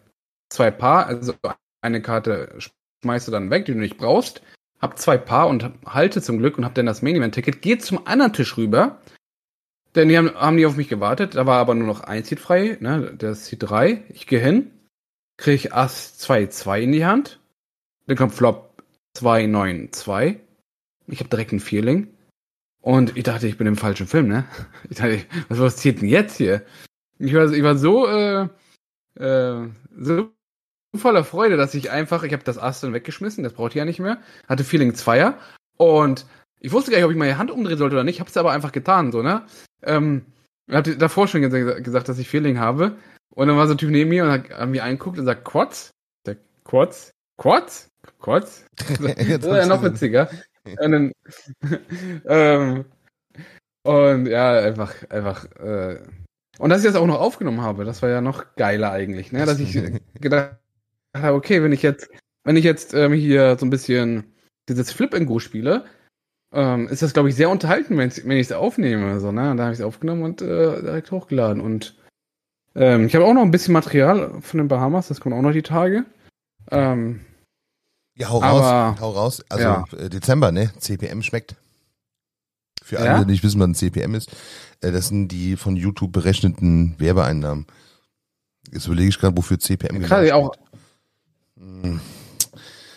zwei 0.49 0.71
Paar, 0.71 1.05
also 1.07 1.33
eine 1.81 2.01
Karte 2.01 2.57
schmeißt 3.03 3.27
du 3.27 3.31
dann 3.31 3.49
weg, 3.49 3.65
die 3.65 3.73
du 3.73 3.79
nicht 3.79 3.97
brauchst. 3.97 4.41
Hab 4.79 4.97
zwei 4.97 5.17
Paar 5.17 5.47
und 5.47 5.71
halte 5.85 6.21
zum 6.21 6.39
Glück 6.39 6.57
und 6.57 6.65
hab 6.65 6.73
dann 6.73 6.87
das 6.87 7.01
Main 7.01 7.15
Event 7.15 7.35
Ticket. 7.35 7.61
Geht 7.61 7.83
zum 7.83 8.07
anderen 8.07 8.33
Tisch 8.33 8.57
rüber. 8.57 8.99
Denn 9.93 10.09
die 10.09 10.17
haben, 10.17 10.33
haben 10.33 10.57
die 10.57 10.65
auf 10.65 10.75
mich 10.75 10.87
gewartet. 10.87 11.35
Da 11.35 11.45
war 11.45 11.59
aber 11.59 11.75
nur 11.75 11.87
noch 11.87 12.01
ein 12.01 12.23
Seat 12.23 12.39
frei, 12.39 12.77
ne, 12.79 13.13
der 13.15 13.35
Seat 13.35 13.59
3. 13.61 14.03
Ich 14.09 14.25
gehe 14.25 14.39
hin, 14.39 14.71
kriege 15.37 15.73
Ass 15.73 16.17
2, 16.17 16.47
2 16.47 16.81
in 16.81 16.91
die 16.91 17.05
Hand. 17.05 17.39
Dann 18.07 18.17
kommt 18.17 18.33
Flop 18.33 18.81
2, 19.13 19.47
9, 19.47 19.91
2. 19.91 20.39
Ich 21.07 21.19
habe 21.19 21.29
direkt 21.29 21.51
ein 21.51 21.59
Feeling. 21.59 22.07
Und 22.81 23.15
ich 23.15 23.23
dachte, 23.23 23.47
ich 23.47 23.57
bin 23.57 23.67
im 23.67 23.77
falschen 23.77 24.07
Film, 24.07 24.27
ne? 24.27 24.45
Ich 24.89 24.97
dachte, 24.97 25.21
was 25.49 25.59
passiert 25.59 26.01
denn 26.01 26.09
jetzt 26.09 26.37
hier? 26.37 26.63
Ich 27.19 27.33
war, 27.33 27.51
ich 27.51 27.63
war 27.63 27.77
so, 27.77 28.07
äh, 28.07 28.47
äh, 29.15 29.69
so 29.95 30.31
voller 30.97 31.23
Freude, 31.23 31.57
dass 31.57 31.73
ich 31.75 31.91
einfach, 31.91 32.23
ich 32.23 32.33
habe 32.33 32.43
das 32.43 32.81
dann 32.81 32.93
weggeschmissen, 32.93 33.43
das 33.43 33.53
brauchte 33.53 33.73
ich 33.73 33.79
ja 33.79 33.85
nicht 33.85 33.99
mehr, 33.99 34.19
hatte 34.47 34.63
Feeling 34.63 34.95
Zweier 34.95 35.37
und 35.77 36.25
ich 36.59 36.71
wusste 36.71 36.91
gar 36.91 36.97
nicht, 36.97 37.05
ob 37.05 37.11
ich 37.11 37.17
meine 37.17 37.37
Hand 37.37 37.51
umdrehen 37.51 37.77
sollte 37.77 37.95
oder 37.95 38.03
nicht, 38.03 38.19
hab's 38.19 38.35
aber 38.37 38.51
einfach 38.51 38.71
getan, 38.71 39.11
so, 39.11 39.21
ne? 39.21 39.43
Ähm, 39.83 40.25
ich 40.67 40.75
hatte 40.75 40.97
davor 40.97 41.27
schon 41.27 41.41
gesagt, 41.41 42.09
dass 42.09 42.19
ich 42.19 42.27
Feeling 42.27 42.59
habe 42.59 42.95
und 43.33 43.47
dann 43.47 43.57
war 43.57 43.67
so 43.67 43.73
ein 43.73 43.77
Typ 43.77 43.89
neben 43.89 44.09
mir 44.09 44.25
und 44.25 44.31
hat, 44.31 44.49
hat 44.49 44.69
mir 44.69 44.83
angeguckt 44.83 45.17
und 45.17 45.25
sagt, 45.25 45.45
Quads? 45.45 45.91
Der 46.25 46.37
Quads? 46.65 47.11
Quads? 47.37 47.87
Quads? 48.19 48.65
ja 49.43 49.65
noch 49.65 49.83
witziger. 49.83 50.29
Und 50.65 50.91
dann, 50.91 51.11
ähm, 52.25 52.85
und 53.83 54.25
ja, 54.27 54.59
einfach, 54.59 54.93
einfach, 55.09 55.45
äh, 55.55 55.99
und 56.59 56.69
dass 56.69 56.81
ich 56.81 56.85
das 56.85 56.95
auch 56.95 57.07
noch 57.07 57.19
aufgenommen 57.19 57.61
habe, 57.61 57.85
das 57.85 58.01
war 58.01 58.09
ja 58.09 58.21
noch 58.21 58.55
geiler 58.55 58.91
eigentlich, 58.91 59.31
ne? 59.31 59.45
Dass 59.45 59.59
ich 59.59 59.73
gedacht 60.21 60.57
habe, 61.17 61.35
okay, 61.35 61.63
wenn 61.63 61.71
ich 61.71 61.81
jetzt, 61.81 62.09
wenn 62.43 62.55
ich 62.55 62.63
jetzt 62.63 62.93
ähm, 62.93 63.13
hier 63.13 63.57
so 63.57 63.65
ein 63.65 63.71
bisschen 63.71 64.25
dieses 64.69 64.91
Flip 64.91 65.13
and 65.15 65.27
Go 65.27 65.39
spiele, 65.39 65.85
ähm, 66.53 66.87
ist 66.89 67.01
das, 67.01 67.13
glaube 67.13 67.29
ich, 67.29 67.35
sehr 67.35 67.49
unterhalten, 67.49 67.97
wenn 67.97 68.09
ich 68.09 68.47
es 68.47 68.51
aufnehme. 68.51 69.19
So, 69.19 69.31
ne? 69.31 69.55
Da 69.55 69.63
habe 69.63 69.73
ich 69.73 69.79
es 69.79 69.85
aufgenommen 69.85 70.23
und 70.23 70.41
äh, 70.41 70.81
direkt 70.81 71.11
hochgeladen. 71.11 71.61
Und 71.61 71.95
ähm, 72.75 73.05
ich 73.05 73.15
habe 73.15 73.25
auch 73.25 73.33
noch 73.33 73.41
ein 73.41 73.51
bisschen 73.51 73.73
Material 73.73 74.41
von 74.41 74.57
den 74.57 74.67
Bahamas, 74.67 75.07
das 75.07 75.19
kommt 75.19 75.35
auch 75.35 75.41
noch 75.41 75.53
die 75.53 75.63
Tage. 75.63 76.05
Ähm, 76.69 77.21
ja, 78.15 78.29
hau 78.29 78.39
raus, 78.39 78.65
Aber, 78.65 78.99
hau 78.99 79.11
raus. 79.11 79.43
Also 79.49 79.63
ja. 79.63 79.85
Äh, 79.97 80.09
Dezember, 80.09 80.51
ne? 80.51 80.71
CPM 80.77 81.21
schmeckt. 81.21 81.55
Für 82.83 82.99
alle, 82.99 83.07
ja? 83.07 83.23
die 83.23 83.31
nicht 83.31 83.43
wissen, 83.43 83.59
was 83.59 83.67
ein 83.67 83.75
CPM 83.75 84.15
ist, 84.15 84.29
äh, 84.81 84.91
das 84.91 85.07
sind 85.07 85.29
die 85.29 85.55
von 85.55 85.75
YouTube 85.75 86.11
berechneten 86.11 86.95
Werbeeinnahmen. 86.97 87.67
Jetzt 88.71 88.87
überlege 88.87 89.09
ich 89.09 89.19
gerade, 89.19 89.37
wofür 89.37 89.59
CPM 89.59 89.99
genau 89.99 90.17
steht. 90.17 90.31
auch. 90.33 90.51
Hm. 91.57 92.01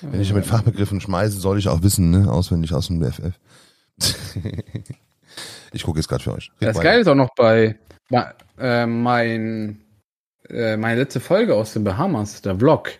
Wenn 0.00 0.20
ich 0.20 0.32
mit 0.32 0.46
Fachbegriffen 0.46 1.00
schmeiße, 1.00 1.38
soll 1.38 1.58
ich 1.58 1.68
auch 1.68 1.82
wissen, 1.82 2.10
ne? 2.10 2.30
Auswendig 2.30 2.72
aus 2.74 2.88
dem 2.88 3.02
FF. 3.02 3.38
ich 5.72 5.82
gucke 5.82 5.98
jetzt 5.98 6.08
gerade 6.08 6.22
für 6.22 6.34
euch. 6.34 6.50
Red 6.60 6.68
das 6.70 6.80
Geile 6.80 7.00
ist 7.00 7.08
auch 7.08 7.14
noch 7.14 7.30
bei 7.36 7.78
äh, 8.58 8.86
mein, 8.86 9.80
äh, 10.48 10.76
meine 10.76 11.00
letzte 11.00 11.20
Folge 11.20 11.54
aus 11.54 11.72
den 11.72 11.84
Bahamas, 11.84 12.42
der 12.42 12.58
Vlog. 12.58 12.90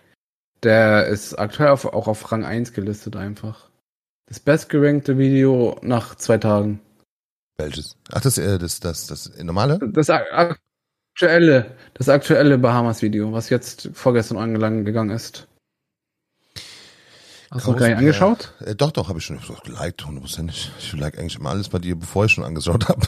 Der 0.64 1.06
ist 1.06 1.34
aktuell 1.34 1.68
auf, 1.68 1.84
auch 1.84 2.08
auf 2.08 2.32
Rang 2.32 2.44
1 2.44 2.72
gelistet 2.72 3.16
einfach. 3.16 3.68
Das 4.26 4.40
bestgerankte 4.40 5.18
Video 5.18 5.78
nach 5.82 6.14
zwei 6.14 6.38
Tagen. 6.38 6.80
Welches? 7.58 7.98
Ach, 8.10 8.22
das, 8.22 8.38
äh, 8.38 8.58
das, 8.58 8.80
das, 8.80 9.06
das 9.06 9.30
normale? 9.42 9.78
Das 9.92 10.08
aktuelle, 10.08 11.76
das 11.92 12.08
aktuelle 12.08 12.56
Bahamas-Video, 12.56 13.32
was 13.32 13.50
jetzt 13.50 13.90
vorgestern 13.92 14.38
angegangen 14.38 15.10
ist. 15.10 15.46
Hast 17.50 17.66
du 17.66 17.72
noch 17.72 17.78
gar 17.78 17.88
nicht 17.88 17.98
angeschaut? 17.98 18.52
Äh, 18.64 18.74
doch, 18.74 18.90
doch, 18.90 19.08
habe 19.08 19.18
ich 19.18 19.24
schon 19.24 19.38
so, 19.46 19.54
geliked, 19.64 20.04
hundertprozentig. 20.04 20.72
Ich 20.78 20.92
like 20.94 21.18
eigentlich 21.18 21.36
immer 21.36 21.50
alles 21.50 21.68
bei 21.68 21.78
dir, 21.78 21.96
bevor 21.96 22.24
ich 22.24 22.32
schon 22.32 22.44
angeschaut 22.44 22.88
habe. 22.88 23.06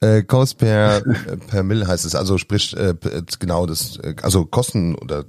Äh, 0.00 0.22
Cost 0.22 0.58
per, 0.58 0.98
äh, 1.06 1.36
per 1.48 1.62
Mill 1.62 1.86
heißt 1.86 2.04
es, 2.04 2.14
also 2.14 2.38
sprich 2.38 2.76
äh, 2.76 2.94
genau 3.38 3.66
das, 3.66 3.96
äh, 3.98 4.14
also 4.22 4.44
Kosten 4.44 4.94
oder 4.94 5.24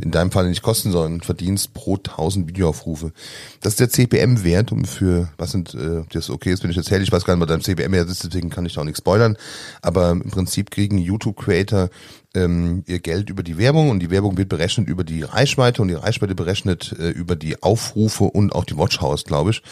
in 0.00 0.10
deinem 0.10 0.30
Fall 0.30 0.48
nicht 0.48 0.62
Kosten, 0.62 0.92
sondern 0.92 1.20
Verdienst 1.20 1.74
pro 1.74 1.96
1000 1.96 2.48
Videoaufrufe. 2.48 3.12
Das 3.60 3.74
ist 3.74 3.80
der 3.80 3.90
CPM-Wert, 3.90 4.72
um 4.72 4.84
für, 4.84 5.28
was 5.38 5.52
sind, 5.52 5.74
äh, 5.74 6.04
das 6.12 6.30
okay 6.30 6.52
ist, 6.52 6.62
wenn 6.62 6.70
ich 6.70 6.76
erzähle, 6.76 7.02
ich 7.02 7.12
weiß 7.12 7.24
gar 7.24 7.34
nicht, 7.34 7.42
was 7.42 7.48
dein 7.48 7.62
CPM-Wert 7.62 8.08
ist, 8.08 8.24
deswegen 8.24 8.50
kann 8.50 8.66
ich 8.66 8.74
da 8.74 8.82
auch 8.82 8.84
nichts 8.84 8.98
spoilern, 8.98 9.36
aber 9.82 10.10
im 10.10 10.30
Prinzip 10.30 10.70
kriegen 10.70 10.98
YouTube-Creator 10.98 11.90
ähm, 12.34 12.82
ihr 12.86 13.00
Geld 13.00 13.30
über 13.30 13.42
die 13.42 13.58
Werbung 13.58 13.90
und 13.90 14.00
die 14.00 14.10
Werbung 14.10 14.36
wird 14.36 14.48
berechnet 14.48 14.88
über 14.88 15.04
die 15.04 15.22
Reichweite 15.22 15.82
und 15.82 15.88
die 15.88 15.94
Reichweite 15.94 16.34
berechnet 16.34 16.94
äh, 16.98 17.10
über 17.10 17.36
die 17.36 17.62
Aufrufe 17.62 18.24
und 18.24 18.54
auch 18.54 18.64
die 18.64 18.76
Watchhouse, 18.76 19.24
glaube 19.24 19.50
ich. 19.50 19.62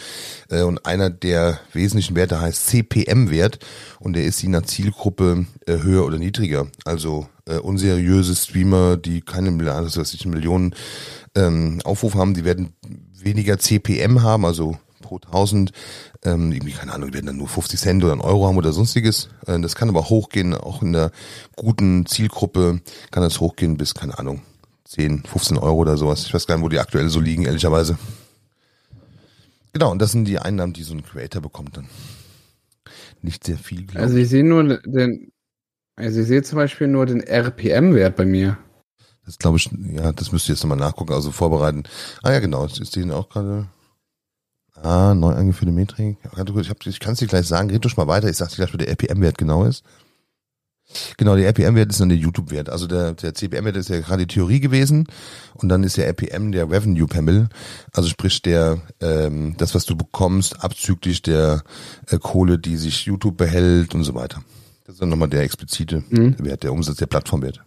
Äh, 0.49 0.63
und 0.63 0.85
einer 0.85 1.09
der 1.09 1.59
wesentlichen 1.73 2.15
Werte 2.15 2.39
heißt 2.39 2.67
CPM-Wert 2.67 3.59
und 3.99 4.13
der 4.13 4.23
ist 4.25 4.41
je 4.41 4.49
nach 4.49 4.63
Zielgruppe 4.63 5.45
äh, 5.65 5.77
höher 5.79 6.05
oder 6.05 6.17
niedriger. 6.17 6.67
Also 6.85 7.27
äh, 7.45 7.57
unseriöse 7.57 8.35
Streamer, 8.35 8.97
die 8.97 9.21
keine 9.21 9.53
also 9.71 9.99
was 10.01 10.13
ich, 10.13 10.25
Millionen 10.25 10.73
ähm, 11.35 11.81
Aufrufe 11.83 12.17
haben, 12.17 12.33
die 12.33 12.45
werden 12.45 12.73
weniger 13.19 13.57
CPM 13.57 14.21
haben, 14.21 14.45
also 14.45 14.77
pro 15.03 15.17
1000 15.17 15.71
ähm, 16.23 16.51
irgendwie, 16.51 16.73
keine 16.73 16.93
Ahnung, 16.93 17.09
die 17.09 17.13
werden 17.13 17.27
dann 17.27 17.37
nur 17.37 17.47
50 17.47 17.79
Cent 17.79 18.03
oder 18.03 18.13
einen 18.13 18.21
Euro 18.21 18.47
haben 18.47 18.57
oder 18.57 18.73
sonstiges. 18.73 19.29
Äh, 19.45 19.59
das 19.59 19.75
kann 19.75 19.89
aber 19.89 20.09
hochgehen, 20.09 20.55
auch 20.55 20.81
in 20.81 20.93
der 20.93 21.11
guten 21.55 22.07
Zielgruppe 22.07 22.81
kann 23.11 23.21
das 23.21 23.39
hochgehen 23.39 23.77
bis, 23.77 23.93
keine 23.93 24.17
Ahnung, 24.17 24.41
10, 24.85 25.23
15 25.25 25.57
Euro 25.57 25.77
oder 25.77 25.97
sowas. 25.97 26.25
Ich 26.25 26.33
weiß 26.33 26.47
gar 26.47 26.55
nicht, 26.55 26.63
wo 26.63 26.69
die 26.69 26.79
aktuell 26.79 27.09
so 27.09 27.19
liegen, 27.19 27.45
ehrlicherweise. 27.45 27.97
Genau, 29.73 29.91
und 29.91 29.99
das 30.01 30.11
sind 30.11 30.25
die 30.25 30.39
Einnahmen, 30.39 30.73
die 30.73 30.83
so 30.83 30.93
ein 30.93 31.03
Creator 31.03 31.41
bekommt 31.41 31.77
dann. 31.77 31.87
nicht 33.21 33.43
sehr 33.43 33.57
viel, 33.57 33.85
glaube 33.85 34.01
Also 34.05 34.17
ich 34.17 34.29
sehe 34.29 34.43
nur 34.43 34.77
den, 34.79 35.31
also 35.95 36.21
ich 36.21 36.27
sehe 36.27 36.43
zum 36.43 36.57
Beispiel 36.57 36.87
nur 36.87 37.05
den 37.05 37.21
RPM-Wert 37.21 38.15
bei 38.15 38.25
mir. 38.25 38.57
Das 39.25 39.37
glaube 39.39 39.57
ich, 39.57 39.69
ja, 39.93 40.11
das 40.11 40.31
müsst 40.31 40.49
ihr 40.49 40.55
jetzt 40.55 40.63
nochmal 40.63 40.77
nachgucken, 40.77 41.13
also 41.13 41.31
vorbereiten. 41.31 41.83
Ah 42.23 42.31
ja, 42.33 42.39
genau, 42.39 42.65
ist 42.65 42.79
ist 42.79 42.95
den 42.95 43.11
auch 43.11 43.29
gerade. 43.29 43.67
Ah, 44.83 45.13
neu 45.15 45.33
eingeführte 45.33 45.71
Metrik. 45.71 46.17
Ich, 46.33 46.69
hab- 46.69 46.85
ich 46.85 46.99
kann 46.99 47.13
es 47.13 47.19
dir 47.19 47.27
gleich 47.27 47.47
sagen, 47.47 47.69
red 47.69 47.83
doch 47.85 47.95
mal 47.97 48.07
weiter. 48.07 48.29
Ich 48.29 48.37
sag 48.37 48.49
dir 48.49 48.57
gleich, 48.57 48.73
wo 48.73 48.77
der 48.77 48.89
RPM-Wert 48.89 49.37
genau 49.37 49.63
ist. 49.63 49.83
Genau, 51.17 51.35
der 51.37 51.47
RPM-Wert 51.47 51.89
ist 51.89 52.01
dann 52.01 52.09
der 52.09 52.17
YouTube-Wert. 52.17 52.69
Also 52.69 52.85
der, 52.87 53.13
der 53.13 53.33
CPM-Wert 53.33 53.77
ist 53.77 53.89
ja 53.89 54.01
gerade 54.01 54.27
die 54.27 54.33
Theorie 54.33 54.59
gewesen 54.59 55.07
und 55.53 55.69
dann 55.69 55.83
ist 55.83 55.95
der 55.95 56.07
RPM 56.07 56.51
der 56.51 56.69
Revenue 56.69 57.07
per 57.07 57.21
Mill. 57.21 57.47
Also 57.93 58.09
sprich 58.09 58.41
der, 58.41 58.81
ähm, 58.99 59.55
das, 59.57 59.73
was 59.73 59.85
du 59.85 59.95
bekommst, 59.95 60.61
abzüglich 60.63 61.21
der 61.21 61.63
äh, 62.09 62.17
Kohle, 62.19 62.59
die 62.59 62.75
sich 62.75 63.05
YouTube 63.05 63.37
behält 63.37 63.95
und 63.95 64.03
so 64.03 64.13
weiter. 64.13 64.43
Das 64.85 64.95
ist 64.95 65.01
dann 65.01 65.09
nochmal 65.09 65.29
der 65.29 65.43
explizite 65.43 66.03
Mhm. 66.09 66.35
Wert, 66.39 66.63
der 66.63 66.73
Umsatz, 66.73 66.97
der 66.97 67.07
Plattformwert. 67.07 67.61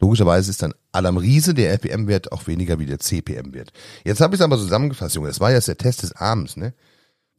Logischerweise 0.00 0.50
ist 0.50 0.62
dann 0.62 0.74
Alarm 0.92 1.16
Riese 1.16 1.54
der 1.54 1.72
RPM-Wert 1.72 2.32
auch 2.32 2.46
weniger 2.46 2.78
wie 2.78 2.86
der 2.86 2.98
CPM-Wert. 2.98 3.72
Jetzt 4.04 4.20
habe 4.20 4.34
ich 4.34 4.40
es 4.40 4.44
aber 4.44 4.56
zusammengefasst, 4.56 5.14
Junge. 5.16 5.28
Das 5.28 5.40
war 5.40 5.50
jetzt 5.50 5.68
der 5.68 5.76
Test 5.76 6.02
des 6.02 6.12
Abends, 6.12 6.56
ne? 6.56 6.72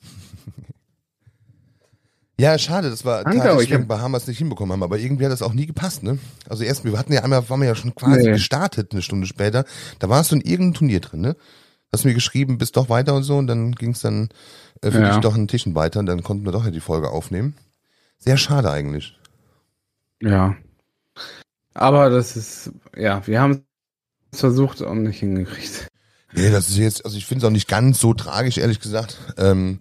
ja, 2.40 2.58
schade, 2.58 2.90
das 2.90 3.04
dass 3.04 3.26
wir 3.26 3.72
in 3.72 3.88
Bahamas 3.88 4.28
nicht 4.28 4.38
hinbekommen 4.38 4.74
haben, 4.74 4.84
aber 4.84 4.98
irgendwie 5.00 5.26
hat 5.26 5.32
das 5.32 5.42
auch 5.42 5.54
nie 5.54 5.66
gepasst, 5.66 6.04
ne? 6.04 6.20
Also 6.48 6.64
erst, 6.64 6.84
wir 6.86 6.98
hatten 6.98 7.14
ja 7.14 7.24
einmal, 7.24 7.50
waren 7.50 7.60
wir 7.62 7.68
ja 7.68 7.76
schon 7.76 7.96
quasi 7.96 8.24
Nee. 8.26 8.32
gestartet 8.34 8.92
eine 8.94 9.02
Stunde 9.02 9.28
später. 9.28 9.66
Da 10.00 10.10
warst 10.10 10.32
du 10.32 10.36
in 10.36 10.42
irgendeinem 10.42 10.74
Turnier 10.76 11.00
drin, 11.02 11.22
ne? 11.22 11.36
Hast 11.92 12.06
mir 12.06 12.14
geschrieben, 12.14 12.58
bist 12.58 12.78
doch 12.78 12.90
weiter 12.90 13.16
und 13.16 13.24
so 13.24 13.38
und 13.38 13.48
dann 13.48 13.72
ging 13.74 13.92
es 13.92 14.02
dann 14.02 14.30
äh, 14.82 14.92
für 14.92 15.02
Ja. 15.02 15.12
dich 15.12 15.22
doch 15.22 15.36
einen 15.36 15.48
Tischen 15.48 15.76
weiter 15.76 16.00
und 16.00 16.06
dann 16.06 16.24
konnten 16.24 16.46
wir 16.46 16.52
doch 16.52 16.64
ja 16.66 16.72
die 16.72 16.80
Folge 16.82 17.10
aufnehmen. 17.10 17.56
Sehr 18.20 18.38
schade 18.38 18.70
eigentlich. 18.70 19.18
Ja. 20.22 20.56
Aber 21.80 22.10
das 22.10 22.36
ist, 22.36 22.72
ja, 22.94 23.26
wir 23.26 23.40
haben 23.40 23.64
es 24.34 24.42
versucht 24.42 24.82
und 24.82 25.04
nicht 25.04 25.20
hingekriegt. 25.20 25.88
Nee, 26.34 26.52
das 26.52 26.68
ist 26.68 26.76
jetzt, 26.76 27.06
also 27.06 27.18
ich 27.18 27.26
finde 27.26 27.46
es 27.46 27.48
auch 27.48 27.54
nicht 27.54 27.70
ganz 27.70 28.02
so 28.02 28.14
tragisch, 28.14 28.58
ehrlich 28.58 28.82
gesagt. 28.82 29.18
Ähm, 29.38 29.80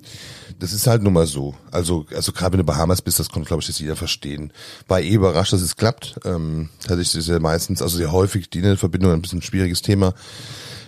das 0.61 0.73
ist 0.73 0.87
halt 0.87 1.03
nun 1.03 1.13
mal 1.13 1.27
so. 1.27 1.57
Also, 1.73 2.07
also 2.15 2.31
gerade 2.31 2.53
wenn 2.53 2.59
du 2.59 2.65
Bahamas 2.65 3.03
bist, 3.03 3.19
das 3.19 3.31
konnte, 3.31 3.49
glaube 3.49 3.63
ich, 3.63 3.69
jetzt 3.69 3.81
jeder 3.81 3.97
verstehen. 3.97 4.53
War 4.87 5.01
eh 5.01 5.13
überrascht, 5.13 5.53
dass 5.53 5.61
es 5.61 5.75
klappt. 5.75 6.21
Ähm, 6.25 6.69
ist 6.89 7.15
ja 7.15 7.41
meistens, 7.41 7.83
also 7.83 7.97
sehr 7.97 8.13
häufig 8.13 8.49
die 8.49 8.59
Internetverbindung 8.59 9.13
ein 9.13 9.21
bisschen 9.21 9.43
schwieriges 9.43 9.83
Thema. 9.83 10.15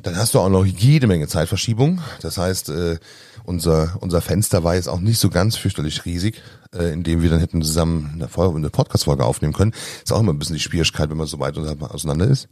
Dann 0.04 0.16
hast 0.16 0.34
du 0.34 0.38
auch 0.38 0.48
noch 0.48 0.64
jede 0.64 1.08
Menge 1.08 1.26
Zeitverschiebung. 1.26 2.00
Das 2.22 2.38
heißt, 2.38 2.68
äh, 2.68 2.98
unser, 3.44 3.96
unser 4.00 4.20
Fenster 4.20 4.64
war 4.64 4.74
jetzt 4.74 4.88
auch 4.88 5.00
nicht 5.00 5.18
so 5.18 5.30
ganz 5.30 5.56
fürchterlich 5.56 6.04
riesig, 6.04 6.40
äh, 6.74 6.92
in 6.92 7.02
dem 7.02 7.22
wir 7.22 7.30
dann 7.30 7.40
hätten 7.40 7.62
zusammen 7.62 8.10
eine, 8.14 8.28
Folge- 8.28 8.56
eine 8.56 8.70
Podcast-Folge 8.70 9.24
aufnehmen 9.24 9.52
können. 9.52 9.72
Ist 10.02 10.12
auch 10.12 10.20
immer 10.20 10.32
ein 10.32 10.38
bisschen 10.38 10.56
die 10.56 10.62
Schwierigkeit, 10.62 11.10
wenn 11.10 11.16
man 11.16 11.26
so 11.26 11.38
weit 11.40 11.56
auseinander 11.56 12.26
ist. 12.26 12.48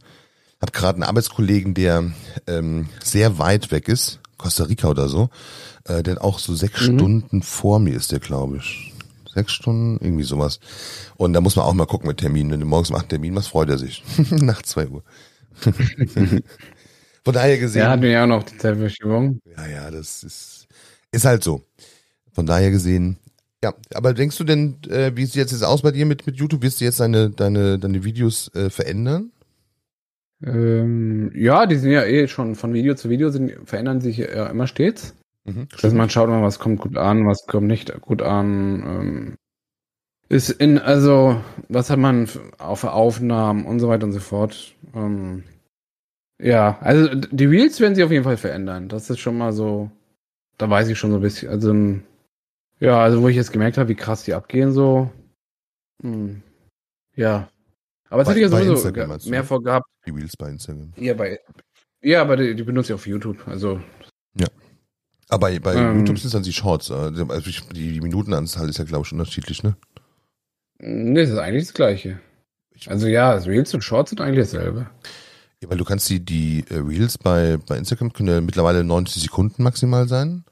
Hab 0.61 0.73
gerade 0.73 0.95
einen 0.95 1.03
Arbeitskollegen, 1.03 1.73
der 1.73 2.11
ähm, 2.47 2.89
sehr 3.03 3.37
weit 3.37 3.71
weg 3.71 3.87
ist, 3.87 4.19
Costa 4.37 4.65
Rica 4.65 4.89
oder 4.89 5.07
so, 5.07 5.29
äh, 5.85 6.03
der 6.03 6.23
auch 6.23 6.39
so 6.39 6.53
sechs 6.53 6.81
Stunden 6.81 7.41
vor 7.41 7.79
mir 7.79 7.95
ist, 7.95 8.11
der 8.11 8.19
glaube 8.19 8.57
ich. 8.57 8.93
Sechs 9.33 9.53
Stunden, 9.53 10.03
irgendwie 10.03 10.23
sowas. 10.23 10.59
Und 11.15 11.33
da 11.33 11.39
muss 11.39 11.55
man 11.55 11.65
auch 11.65 11.73
mal 11.73 11.85
gucken 11.85 12.07
mit 12.07 12.17
Terminen. 12.17 12.51
Wenn 12.51 12.59
du 12.59 12.65
morgens 12.65 12.89
um 12.89 12.95
acht 12.95 13.03
einen 13.03 13.09
Termin 13.09 13.33
machst, 13.35 13.49
freut 13.49 13.69
er 13.69 13.77
sich. 13.77 14.03
Nach 14.31 14.61
zwei 14.63 14.87
Uhr. 14.87 15.03
Von 17.23 17.33
daher 17.33 17.57
gesehen. 17.57 17.81
Der 17.81 17.89
hat 17.89 17.99
mir 17.99 18.11
ja 18.11 18.23
auch 18.23 18.27
noch 18.27 18.43
die 18.43 18.57
Zeitverschiebung. 18.57 19.39
Ja, 19.57 19.67
ja, 19.67 19.91
das 19.91 20.23
ist, 20.23 20.58
ist 21.11 21.25
halt 21.25 21.43
so. 21.43 21.61
Von 22.33 22.45
daher 22.45 22.71
gesehen, 22.71 23.17
ja, 23.63 23.73
aber 23.93 24.13
denkst 24.13 24.37
du 24.37 24.43
denn, 24.45 24.77
äh, 24.89 25.11
wie 25.15 25.25
sieht 25.25 25.35
jetzt 25.35 25.51
jetzt 25.51 25.63
aus 25.63 25.81
bei 25.81 25.91
dir 25.91 26.05
mit, 26.05 26.25
mit 26.25 26.37
YouTube? 26.37 26.61
Wirst 26.61 26.79
du 26.79 26.85
jetzt 26.85 26.99
deine, 26.99 27.29
deine, 27.29 27.77
deine 27.77 28.03
Videos 28.03 28.53
äh, 28.55 28.69
verändern? 28.69 29.31
Ähm, 30.41 31.31
ja, 31.35 31.65
die 31.65 31.75
sind 31.75 31.91
ja 31.91 32.05
eh 32.05 32.27
schon 32.29 32.55
von 32.55 32.73
Video 32.73 32.95
zu 32.95 33.09
Video, 33.09 33.29
sind, 33.29 33.51
verändern 33.65 33.99
sich 33.99 34.17
ja 34.17 34.47
immer 34.47 34.67
stets. 34.67 35.13
Mhm. 35.43 35.67
Also 35.81 35.95
man 35.95 36.09
schaut 36.09 36.29
mal, 36.29 36.41
was 36.41 36.59
kommt 36.59 36.79
gut 36.79 36.97
an, 36.97 37.27
was 37.27 37.45
kommt 37.47 37.67
nicht 37.67 37.99
gut 37.99 38.21
an. 38.21 38.83
Ähm, 38.85 39.35
ist 40.29 40.49
in, 40.51 40.77
also, 40.77 41.41
was 41.67 41.89
hat 41.89 41.99
man 41.99 42.29
auf 42.59 42.83
Aufnahmen 42.85 43.65
und 43.65 43.79
so 43.79 43.89
weiter 43.89 44.05
und 44.05 44.13
so 44.13 44.19
fort. 44.19 44.75
Ähm, 44.95 45.43
ja, 46.41 46.77
also 46.79 47.13
die 47.13 47.45
Reels 47.45 47.81
werden 47.81 47.95
sich 47.95 48.05
auf 48.05 48.11
jeden 48.11 48.23
Fall 48.23 48.37
verändern. 48.37 48.87
Das 48.87 49.09
ist 49.09 49.19
schon 49.19 49.37
mal 49.37 49.51
so, 49.51 49.91
da 50.59 50.69
weiß 50.69 50.87
ich 50.89 50.99
schon 50.99 51.09
so 51.11 51.17
ein 51.17 51.21
bisschen. 51.23 51.49
Also, 51.49 51.71
ähm, 51.71 52.03
ja, 52.79 53.01
also 53.01 53.21
wo 53.21 53.27
ich 53.27 53.35
jetzt 53.35 53.51
gemerkt 53.51 53.77
habe, 53.79 53.89
wie 53.89 53.95
krass 53.95 54.23
die 54.23 54.33
abgehen, 54.35 54.71
so. 54.71 55.11
Hm, 56.03 56.41
ja. 57.15 57.49
Aber 58.09 58.19
das 58.23 58.27
Bei- 58.27 58.31
hatte 58.31 58.39
ich 58.39 58.43
ja 58.43 58.49
sowieso 58.49 58.73
Instagram 58.73 59.17
mehr 59.25 59.43
vorgehabt. 59.43 59.87
Die 60.05 60.11
Reels 60.11 60.37
bei 60.37 60.49
Instagram. 60.49 60.93
Ja, 60.97 61.13
bei, 61.13 61.39
ja, 62.01 62.21
aber 62.21 62.37
die, 62.37 62.55
die 62.55 62.63
benutze 62.63 62.93
ich 62.93 62.95
auf 62.95 63.05
YouTube. 63.07 63.47
Also, 63.47 63.81
Aber 65.31 65.47
bei, 65.47 65.59
bei 65.59 65.75
Ähm. 65.75 65.99
YouTube 65.99 66.17
sind 66.17 66.25
es 66.27 66.31
dann 66.31 66.41
die 66.43 66.53
Shorts. 66.53 66.89
äh, 66.89 66.93
Also 66.93 67.51
die, 67.51 67.73
die 67.73 68.01
Minutenanzahl 68.01 68.67
ist 68.67 68.79
ja, 68.79 68.83
glaube 68.85 69.05
ich, 69.05 69.11
unterschiedlich, 69.11 69.61
ne? 69.63 69.75
nee, 70.79 71.21
das 71.21 71.29
ist 71.31 71.37
eigentlich 71.37 71.65
das 71.65 71.73
Gleiche. 71.75 72.19
Also 72.87 73.05
ja, 73.07 73.33
Reels 73.33 73.73
und 73.75 73.83
Shorts 73.83 74.09
sind 74.11 74.21
eigentlich 74.21 74.39
dasselbe. 74.45 74.89
Ja, 75.61 75.69
weil 75.69 75.77
du 75.77 75.83
kannst 75.83 76.09
die, 76.09 76.21
die 76.23 76.63
äh, 76.69 76.77
Reels 76.79 77.17
bei, 77.17 77.57
bei 77.57 77.77
Instagram 77.77 78.11
können 78.13 78.29
ja 78.29 78.41
mittlerweile 78.41 78.83
90 78.83 79.21
Sekunden 79.21 79.61
maximal 79.61 80.07
sein. 80.07 80.45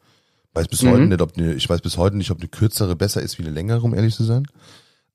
Weiß 0.57 0.67
bis 0.67 0.81
Mhm. 0.81 0.89
heute 0.89 1.05
nicht, 1.05 1.21
ob 1.21 1.37
eine, 1.37 1.53
ich 1.53 1.69
weiß 1.69 1.81
bis 1.81 1.97
heute 1.97 2.17
nicht, 2.17 2.31
ob 2.31 2.39
eine 2.39 2.47
kürzere 2.47 2.95
besser 2.95 3.21
ist 3.21 3.37
wie 3.37 3.43
eine 3.43 3.51
längere, 3.51 3.81
um 3.81 3.93
ehrlich 3.93 4.15
zu 4.15 4.23
sein. 4.23 4.47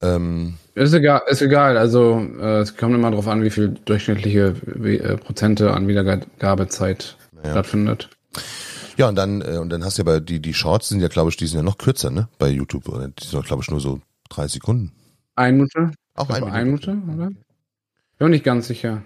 Ähm, 0.01 0.55
Ist 0.77 0.95
egal, 0.95 1.23
ist 1.29 1.43
egal. 1.43 1.77
Also 1.77 2.21
äh, 2.41 2.61
es 2.61 2.77
kommt 2.77 2.95
immer 2.95 3.11
darauf 3.11 3.27
an, 3.27 3.43
wie 3.43 3.51
viel 3.51 3.71
durchschnittliche 3.85 4.55
wie, 4.67 4.99
äh, 4.99 5.17
Prozente 5.17 5.73
an 5.75 5.89
Wiedergabezeit 5.89 7.17
Ja. 7.45 7.51
stattfindet. 7.51 8.09
ja, 8.97 9.09
und 9.09 9.17
dann, 9.17 9.43
äh, 9.43 9.59
und 9.59 9.71
dann 9.71 9.85
hast 9.85 9.99
du 9.99 10.03
ja 10.03 10.05
bei, 10.05 10.21
die, 10.21 10.39
die 10.41 10.55
Shorts 10.55 10.89
sind 10.91 11.01
ja, 11.01 11.09
glaube 11.09 11.31
ich, 11.31 11.37
die 11.37 11.47
sind 11.49 11.57
ja 11.59 11.63
noch 11.65 11.79
kürzer, 11.79 12.11
ne? 12.11 12.29
Bei 12.39 12.49
YouTube. 12.49 12.89
Oder 12.89 13.09
die 13.09 13.27
sind, 13.27 13.45
glaube 13.45 13.63
ich, 13.63 13.71
nur 13.71 13.81
so 13.81 14.01
30 14.31 14.55
Sekunden. 14.55 14.93
Eine 15.35 15.53
Minute? 15.57 15.91
Auch 16.15 16.29
eine 16.29 16.39
glaube, 16.39 16.53
eine 16.53 16.65
Minute. 16.67 16.95
Minute, 16.95 17.17
oder? 17.17 17.31
Bin 18.19 18.31
nicht 18.31 18.45
ganz 18.45 18.69
sicher. 18.69 19.03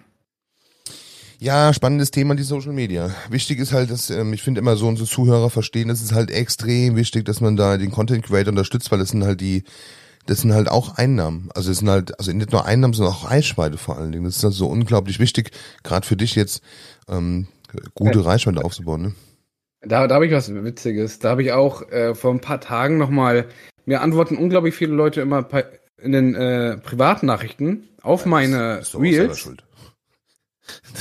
Ja, 1.39 1.73
spannendes 1.75 2.11
Thema, 2.11 2.35
die 2.35 2.43
Social 2.43 2.73
Media. 2.73 3.11
Wichtig 3.29 3.59
ist 3.59 3.73
halt, 3.73 3.91
dass 3.91 4.09
ähm, 4.09 4.33
ich 4.33 4.43
finde 4.43 4.61
immer 4.61 4.77
so 4.77 4.89
unsere 4.89 5.09
Zuhörer 5.09 5.51
verstehen, 5.51 5.91
es 5.91 6.03
ist 6.03 6.13
halt 6.13 6.31
extrem 6.31 6.97
wichtig, 6.97 7.25
dass 7.27 7.41
man 7.41 7.57
da 7.57 7.77
den 7.77 7.91
Content 7.91 8.25
Creator 8.25 8.53
unterstützt, 8.53 8.91
weil 8.91 8.99
das 8.99 9.11
sind 9.11 9.23
halt 9.23 9.41
die, 9.41 9.65
das 10.25 10.41
sind 10.41 10.55
halt 10.55 10.69
auch 10.69 10.97
Einnahmen. 10.97 11.51
Also 11.55 11.71
es 11.71 11.79
sind 11.79 11.91
halt, 11.91 12.19
also 12.19 12.33
nicht 12.33 12.53
nur 12.53 12.65
Einnahmen, 12.65 12.95
sondern 12.95 13.15
auch 13.15 13.31
Reichweite 13.31 13.77
vor 13.77 13.99
allen 13.99 14.13
Dingen. 14.13 14.25
Das 14.25 14.37
ist 14.37 14.45
halt 14.45 14.55
so 14.55 14.67
unglaublich 14.67 15.21
wichtig, 15.21 15.51
gerade 15.83 16.07
für 16.07 16.17
dich 16.17 16.35
jetzt 16.37 16.63
ähm, 17.09 17.49
gute 17.95 18.25
Reichweite 18.25 18.65
aufzubauen. 18.65 19.03
Ne? 19.03 19.15
Da, 19.83 20.07
da 20.07 20.15
habe 20.15 20.27
ich 20.27 20.33
was 20.33 20.53
Witziges. 20.53 21.19
Da 21.19 21.31
habe 21.31 21.43
ich 21.43 21.53
auch 21.53 21.91
äh, 21.91 22.15
vor 22.15 22.33
ein 22.33 22.41
paar 22.41 22.61
Tagen 22.61 22.97
nochmal, 22.97 23.47
mir 23.85 24.01
antworten 24.01 24.37
unglaublich 24.37 24.75
viele 24.75 24.95
Leute 24.95 25.21
immer 25.21 25.47
in 25.99 26.13
den 26.13 26.35
äh, 26.35 26.79
Privatnachrichten 26.79 27.89
auf 28.03 28.25
meine 28.25 28.81
auch 28.81 28.85
selber 28.85 29.03
Reels. 29.03 29.49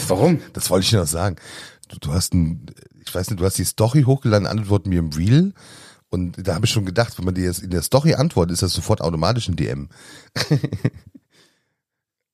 Warum? 0.07 0.41
Das 0.53 0.69
wollte 0.69 0.83
ich 0.83 0.89
dir 0.91 0.99
noch 0.99 1.07
sagen. 1.07 1.37
Du, 1.89 1.97
du 1.99 2.13
hast 2.13 2.33
ein, 2.33 2.65
ich 3.05 3.13
weiß 3.13 3.29
nicht, 3.29 3.39
du 3.39 3.45
hast 3.45 3.57
die 3.57 3.65
Story 3.65 4.03
hochgeladen, 4.03 4.47
antworten 4.47 4.89
mir 4.89 4.99
im 4.99 5.11
Reel. 5.11 5.53
Und 6.09 6.47
da 6.47 6.55
habe 6.55 6.65
ich 6.65 6.71
schon 6.71 6.85
gedacht, 6.85 7.17
wenn 7.17 7.25
man 7.25 7.35
dir 7.35 7.45
jetzt 7.45 7.61
in 7.63 7.71
der 7.71 7.81
Story 7.81 8.13
antwortet, 8.13 8.53
ist 8.53 8.61
das 8.61 8.73
sofort 8.73 9.01
automatisch 9.01 9.47
ein 9.47 9.55
DM. 9.55 9.89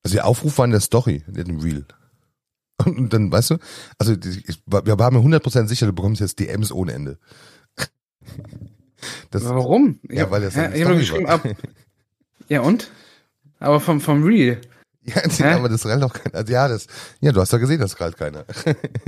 also 0.04 0.16
der 0.16 0.26
Aufruf 0.26 0.58
war 0.58 0.66
in 0.66 0.72
der 0.72 0.82
Story, 0.82 1.24
nicht 1.28 1.48
im 1.48 1.60
Reel. 1.60 1.86
Und, 2.86 3.14
dann, 3.14 3.32
weißt 3.32 3.52
du, 3.52 3.58
also 3.98 4.14
ich, 4.14 4.62
wir 4.66 5.00
waren 5.00 5.14
mir 5.14 5.38
100% 5.38 5.68
sicher, 5.68 5.86
du 5.86 5.94
bekommst 5.94 6.22
jetzt 6.22 6.40
DMs 6.40 6.72
ohne 6.72 6.94
Ende. 6.94 7.20
Das, 9.32 9.44
Warum? 9.46 10.00
Ja, 10.10 10.30
weil 10.30 10.42
das 10.42 10.56
ich 10.56 10.62
habe 10.62 10.78
Story 10.78 10.98
geschrieben 11.00 11.26
war. 11.26 11.34
ab. 11.34 11.48
Ja 12.50 12.62
und? 12.62 12.92
Aber 13.58 13.80
vom 13.80 14.00
vom 14.00 14.24
Real. 14.24 14.62
Ja, 15.04 15.16
Hä? 15.16 15.54
aber 15.54 15.70
das 15.70 15.86
rennt 15.86 16.04
auch 16.04 16.14
keiner. 16.14 16.36
Also 16.36 16.54
ja, 16.54 16.68
das, 16.68 16.88
ja, 17.22 17.32
du 17.32 17.42
hast 17.42 17.52
ja 17.52 17.58
gesehen, 17.58 17.80
das 17.80 17.96
krallt 17.96 18.18
keiner. 18.18 18.46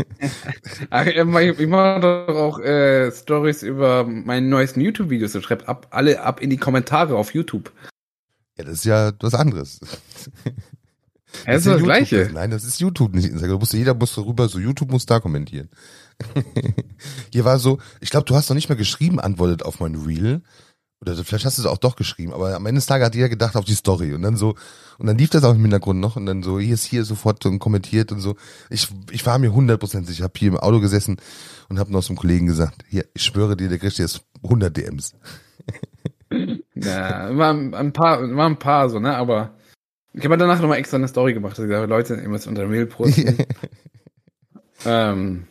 Ach, 0.90 1.06
Ich 1.06 1.16
ich 1.16 1.68
mache 1.68 2.00
doch 2.00 2.36
auch 2.36 2.60
äh, 2.60 3.12
Stories 3.12 3.62
über 3.62 4.04
meine 4.04 4.48
neuesten 4.48 4.82
YouTube-Videos 4.82 5.36
und 5.36 5.44
schreibt 5.44 5.70
ab 5.70 5.88
alle 5.92 6.22
ab 6.22 6.42
in 6.42 6.50
die 6.50 6.58
Kommentare 6.58 7.16
auf 7.16 7.34
YouTube. 7.34 7.72
Ja, 8.58 8.64
das 8.64 8.76
ist 8.76 8.86
ja 8.86 9.12
was 9.20 9.34
anderes. 9.34 9.80
Das 11.48 11.62
ist 11.62 11.66
ja 11.66 11.74
das. 11.74 11.84
Gleiche. 11.84 12.30
Nein, 12.32 12.52
das 12.52 12.64
ist 12.64 12.80
YouTube, 12.80 13.16
nicht 13.16 13.26
Instagram. 13.26 13.56
Da 13.56 13.60
musste, 13.60 13.78
jeder 13.78 13.94
muss 13.96 14.18
rüber, 14.18 14.48
so 14.48 14.60
YouTube 14.60 14.92
muss 14.92 15.08
da 15.08 15.20
kommentieren. 15.20 15.70
Hier 17.32 17.44
war 17.44 17.58
so, 17.58 17.80
ich 18.02 18.12
glaube, 18.12 18.26
du 18.26 18.36
hast 18.36 18.50
noch 18.50 18.56
nicht 18.56 18.70
mal 18.70 18.76
geschrieben, 18.76 19.20
antwortet 19.20 19.64
auf 19.64 19.80
mein 19.80 19.96
Reel. 19.96 20.44
Oder 21.04 21.22
vielleicht 21.22 21.44
hast 21.44 21.58
du 21.58 21.64
es 21.64 21.68
auch 21.68 21.78
doch 21.78 21.98
geschrieben, 21.98 22.32
aber 22.32 22.56
am 22.56 22.66
Ende 22.66 22.80
des 22.80 22.86
Tages 22.86 23.08
hat 23.08 23.16
jeder 23.16 23.28
gedacht 23.28 23.58
auf 23.58 23.66
die 23.66 23.74
Story. 23.74 24.14
Und 24.14 24.22
dann 24.22 24.38
so, 24.38 24.56
und 24.98 25.08
dann 25.08 25.18
lief 25.18 25.30
das 25.30 25.44
auch 25.44 25.54
im 25.54 25.62
Hintergrund 25.62 26.00
noch 26.00 26.16
und 26.16 26.26
dann 26.26 26.44
so, 26.44 26.60
hier 26.60 26.76
ist 26.76 26.86
hier 26.86 27.04
sofort 27.04 27.46
und 27.46 27.60
kommentiert 27.60 28.14
und 28.14 28.22
so. 28.22 28.38
Ich, 28.70 28.88
ich 29.12 29.26
war 29.26 29.38
mir 29.38 29.52
100% 29.52 30.06
sicher, 30.06 30.12
ich 30.12 30.22
habe 30.22 30.34
hier 30.38 30.48
im 30.48 30.58
Auto 30.58 30.80
gesessen 30.80 31.18
und 31.68 31.78
habe 31.78 31.92
noch 31.92 32.04
zum 32.04 32.16
Kollegen 32.16 32.48
gesagt, 32.48 32.86
hier, 32.88 33.06
ich 33.14 33.24
schwöre 33.24 33.58
dir, 33.58 33.68
der 33.68 33.80
kriegt 33.80 33.98
jetzt 33.98 34.24
100 34.44 34.78
DMs. 34.78 35.14
ja, 36.74 37.36
war 37.36 37.54
ein 37.54 37.92
paar, 37.92 38.22
war 38.36 38.46
ein 38.46 38.60
paar 38.60 38.90
so, 38.90 39.00
ne, 39.00 39.18
aber 39.18 39.56
ich 40.14 40.24
habe 40.24 40.38
danach 40.38 40.62
nochmal 40.62 40.78
extra 40.78 40.96
eine 40.96 41.10
Story 41.10 41.34
gemacht, 41.34 41.58
dass 41.58 41.66
ich 41.66 41.70
gesagt 41.70 41.90
Leute, 41.90 42.16
ihr 42.16 42.30
müsst 42.30 42.48
unter 42.48 42.66
Mail 42.66 42.86
posten. 42.86 43.40
ähm, 44.86 45.48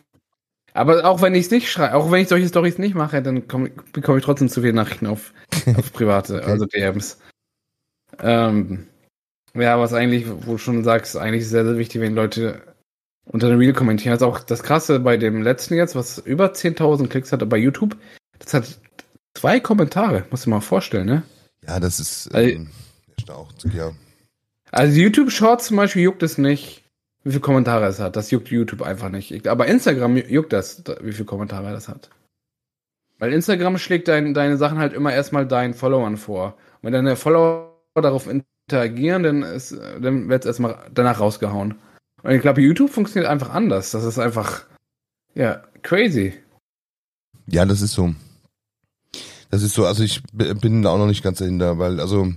aber 0.75 1.05
auch 1.05 1.21
wenn 1.21 1.35
ich 1.35 1.47
es 1.47 1.51
nicht 1.51 1.71
schreibe, 1.71 1.95
auch 1.95 2.11
wenn 2.11 2.23
ich 2.23 2.29
solche 2.29 2.49
Stories 2.49 2.79
nicht 2.79 2.95
mache, 2.95 3.23
dann 3.23 3.47
komm, 3.49 3.71
bekomme 3.93 4.19
ich 4.19 4.25
trotzdem 4.25 4.49
zu 4.49 4.61
viele 4.61 4.73
Nachrichten 4.73 5.07
auf, 5.07 5.33
auf 5.77 5.93
private, 5.93 6.37
okay. 6.37 6.51
also 6.51 6.67
DMs. 6.67 7.19
Ähm, 8.21 8.87
ja, 9.55 9.79
was 9.79 9.93
eigentlich, 9.93 10.27
wo 10.29 10.53
du 10.53 10.59
schon 10.59 10.85
sagst, 10.85 11.17
eigentlich 11.17 11.49
sehr, 11.49 11.65
sehr 11.65 11.77
wichtig, 11.77 12.01
wenn 12.01 12.15
Leute 12.15 12.63
unter 13.25 13.49
dem 13.49 13.59
Reel 13.59 13.73
kommentieren. 13.73 14.13
Also 14.13 14.27
auch 14.27 14.41
das 14.41 14.63
Krasse 14.63 15.01
bei 15.01 15.17
dem 15.17 15.43
letzten 15.43 15.75
jetzt, 15.75 15.95
was 15.95 16.19
über 16.19 16.53
10.000 16.53 17.09
Klicks 17.09 17.33
hatte 17.33 17.47
bei 17.47 17.59
YouTube, 17.59 17.97
das 18.39 18.55
hat 18.55 18.79
zwei 19.35 19.61
Kommentare, 19.61 20.25
musst 20.31 20.47
du 20.47 20.51
dir 20.51 20.57
mal 20.57 20.61
vorstellen, 20.61 21.07
ne? 21.07 21.23
Ja, 21.67 21.79
das 21.79 22.01
ist 22.01 22.31
ähm, 22.35 22.69
also, 23.29 23.47
ja. 23.73 23.93
Also 24.71 24.99
YouTube 24.99 25.31
Shorts 25.31 25.67
zum 25.67 25.77
Beispiel 25.77 26.03
juckt 26.03 26.23
es 26.23 26.39
nicht, 26.39 26.82
wie 27.25 27.31
viele 27.31 27.41
Kommentare 27.41 27.87
es 27.87 28.01
hat. 28.01 28.17
Das 28.17 28.31
juckt 28.31 28.49
YouTube 28.49 28.83
einfach 28.83 29.09
nicht. 29.09 29.47
Aber 29.47 29.67
Instagram 29.67 30.17
juckt 30.17 30.53
das, 30.53 30.83
wie 31.03 31.13
viele 31.13 31.25
Kommentare 31.25 31.73
das 31.73 31.89
hat. 31.89 32.11
Weil 33.19 33.33
Instagram 33.33 33.79
schlägt 33.79 34.09
dein, 34.09 34.35
deine 34.35 34.57
Sachen 34.57 34.79
halt 34.79 34.93
immer 34.93 35.13
erstmal 35.13 35.47
deinen 35.47 35.75
Followern 35.75 36.17
vor. 36.17 36.57
Und 36.81 36.87
wenn 36.87 36.93
deine 36.93 37.17
Follower 37.17 37.73
darauf 37.95 38.27
interagieren, 38.27 39.23
dann, 39.23 39.41
dann 40.01 40.29
wird 40.29 40.43
es 40.43 40.47
erstmal 40.47 40.79
danach 40.93 41.21
rausgehauen. 41.21 41.77
Und 42.23 42.31
ich 42.31 42.41
glaube, 42.41 42.61
YouTube 42.61 42.91
funktioniert 42.91 43.31
einfach 43.31 43.51
anders. 43.51 43.93
Das 43.93 44.05
ist 44.05 44.19
einfach, 44.19 44.65
ja, 45.35 45.63
crazy. 45.83 46.35
Ja, 47.47 47.65
das 47.65 47.83
ist 47.83 47.93
so. 47.93 48.15
Das 49.51 49.63
ist 49.63 49.75
so, 49.75 49.85
also 49.85 50.03
ich 50.03 50.23
bin 50.33 50.83
da 50.83 50.91
auch 50.91 50.99
noch 50.99 51.07
nicht 51.07 51.23
ganz 51.23 51.39
dahinter, 51.39 51.79
weil, 51.79 52.01
also, 52.01 52.33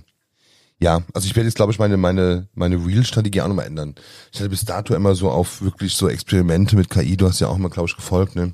ja, 0.78 1.02
also 1.14 1.26
ich 1.26 1.34
werde 1.34 1.48
jetzt, 1.48 1.56
glaube 1.56 1.72
ich, 1.72 1.78
meine, 1.78 1.96
meine, 1.96 2.48
meine 2.54 2.76
Real-Strategie 2.76 3.40
auch 3.40 3.48
nochmal 3.48 3.66
ändern. 3.66 3.94
Ich 4.30 4.40
hatte 4.40 4.50
bis 4.50 4.66
dato 4.66 4.94
immer 4.94 5.14
so 5.14 5.30
auf 5.30 5.62
wirklich 5.62 5.94
so 5.94 6.08
Experimente 6.08 6.76
mit 6.76 6.90
KI, 6.90 7.16
du 7.16 7.26
hast 7.26 7.40
ja 7.40 7.48
auch 7.48 7.56
mal, 7.56 7.70
glaube 7.70 7.88
ich, 7.88 7.96
gefolgt, 7.96 8.36
ne? 8.36 8.52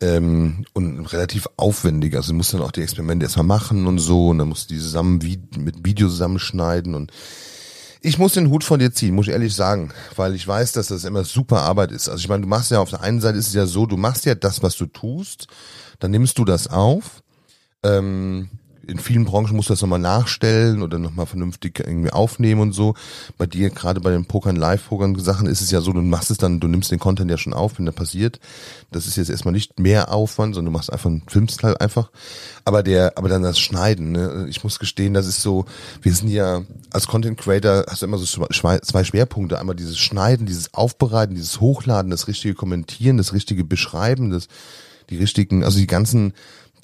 Ähm, 0.00 0.64
und 0.72 1.06
relativ 1.12 1.46
aufwendig. 1.56 2.16
Also 2.16 2.32
du 2.32 2.36
musst 2.36 2.52
dann 2.52 2.62
auch 2.62 2.72
die 2.72 2.82
Experimente 2.82 3.26
erstmal 3.26 3.46
machen 3.46 3.86
und 3.86 3.98
so, 3.98 4.30
und 4.30 4.38
dann 4.38 4.48
musst 4.48 4.70
du 4.70 4.74
die 4.74 4.80
zusammen 4.80 5.22
wie, 5.22 5.40
mit 5.56 5.84
Video 5.84 6.08
zusammenschneiden 6.08 6.96
und 6.96 7.12
ich 8.04 8.18
muss 8.18 8.32
den 8.32 8.50
Hut 8.50 8.64
von 8.64 8.80
dir 8.80 8.92
ziehen, 8.92 9.14
muss 9.14 9.28
ich 9.28 9.32
ehrlich 9.32 9.54
sagen, 9.54 9.92
weil 10.16 10.34
ich 10.34 10.46
weiß, 10.46 10.72
dass 10.72 10.88
das 10.88 11.04
immer 11.04 11.22
super 11.22 11.62
Arbeit 11.62 11.92
ist. 11.92 12.08
Also 12.08 12.20
ich 12.20 12.28
meine, 12.28 12.42
du 12.42 12.48
machst 12.48 12.72
ja 12.72 12.80
auf 12.80 12.90
der 12.90 13.02
einen 13.02 13.20
Seite 13.20 13.38
ist 13.38 13.46
es 13.46 13.54
ja 13.54 13.66
so, 13.66 13.86
du 13.86 13.96
machst 13.96 14.24
ja 14.24 14.34
das, 14.34 14.64
was 14.64 14.76
du 14.76 14.86
tust, 14.86 15.46
dann 16.00 16.10
nimmst 16.10 16.36
du 16.38 16.44
das 16.44 16.66
auf, 16.66 17.22
ähm, 17.84 18.50
in 18.86 18.98
vielen 18.98 19.24
Branchen 19.24 19.54
musst 19.54 19.68
du 19.68 19.72
das 19.72 19.82
nochmal 19.82 19.98
nachstellen 19.98 20.82
oder 20.82 20.98
nochmal 20.98 21.26
vernünftig 21.26 21.78
irgendwie 21.78 22.10
aufnehmen 22.10 22.60
und 22.60 22.72
so. 22.72 22.94
Bei 23.38 23.46
dir, 23.46 23.70
gerade 23.70 24.00
bei 24.00 24.10
den 24.10 24.24
Pokern, 24.24 24.56
Live-Pokern 24.56 25.18
Sachen, 25.18 25.46
ist 25.46 25.60
es 25.60 25.70
ja 25.70 25.80
so, 25.80 25.92
du 25.92 26.02
machst 26.02 26.30
es 26.30 26.38
dann, 26.38 26.58
du 26.58 26.66
nimmst 26.68 26.90
den 26.90 26.98
Content 26.98 27.30
ja 27.30 27.38
schon 27.38 27.52
auf, 27.52 27.78
wenn 27.78 27.84
der 27.84 27.92
passiert. 27.92 28.40
Das 28.90 29.06
ist 29.06 29.16
jetzt 29.16 29.30
erstmal 29.30 29.52
nicht 29.52 29.78
mehr 29.78 30.12
Aufwand, 30.12 30.54
sondern 30.54 30.72
du 30.72 30.78
machst 30.78 30.92
einfach, 30.92 31.10
filmst 31.28 31.62
halt 31.62 31.80
einfach. 31.80 32.10
Aber 32.64 32.82
der, 32.82 33.16
aber 33.16 33.28
dann 33.28 33.42
das 33.42 33.58
Schneiden, 33.58 34.12
ne? 34.12 34.46
ich 34.48 34.64
muss 34.64 34.78
gestehen, 34.78 35.14
das 35.14 35.26
ist 35.26 35.42
so, 35.42 35.64
wir 36.00 36.12
sind 36.12 36.28
ja, 36.28 36.62
als 36.92 37.06
Content 37.06 37.38
Creator 37.38 37.84
hast 37.88 38.02
du 38.02 38.06
immer 38.06 38.18
so 38.18 38.46
zwei 38.46 39.04
Schwerpunkte. 39.04 39.58
Einmal 39.58 39.76
dieses 39.76 39.98
Schneiden, 39.98 40.46
dieses 40.46 40.74
Aufbereiten, 40.74 41.34
dieses 41.34 41.60
Hochladen, 41.60 42.10
das 42.10 42.26
richtige 42.26 42.54
Kommentieren, 42.54 43.16
das 43.16 43.32
richtige 43.32 43.64
Beschreiben, 43.64 44.30
das, 44.30 44.48
die 45.10 45.18
richtigen, 45.18 45.62
also 45.64 45.78
die 45.78 45.86
ganzen, 45.86 46.32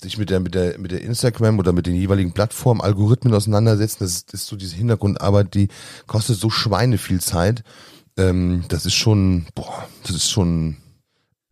sich 0.01 0.19
mit 0.19 0.31
der, 0.31 0.41
mit 0.41 0.55
der, 0.55 0.79
mit 0.79 0.91
der 0.91 1.03
Instagram 1.03 1.59
oder 1.59 1.73
mit 1.73 1.87
den 1.87 1.95
jeweiligen 1.95 2.33
Plattformen, 2.33 2.81
Algorithmen 2.81 3.35
auseinandersetzen, 3.35 3.99
das 4.01 4.13
ist, 4.13 4.33
das 4.33 4.43
ist 4.43 4.47
so 4.49 4.57
diese 4.57 4.77
Hintergrundarbeit, 4.77 5.55
die 5.55 5.69
kostet 6.07 6.39
so 6.39 6.51
Schweine 6.51 6.99
viel 6.99 7.21
Zeit. 7.21 7.65
Ähm, 8.17 8.65
das 8.69 8.87
ist 8.87 8.95
schon, 8.95 9.47
boah, 9.55 9.87
das 10.03 10.17
ist 10.17 10.31
schon, 10.31 10.77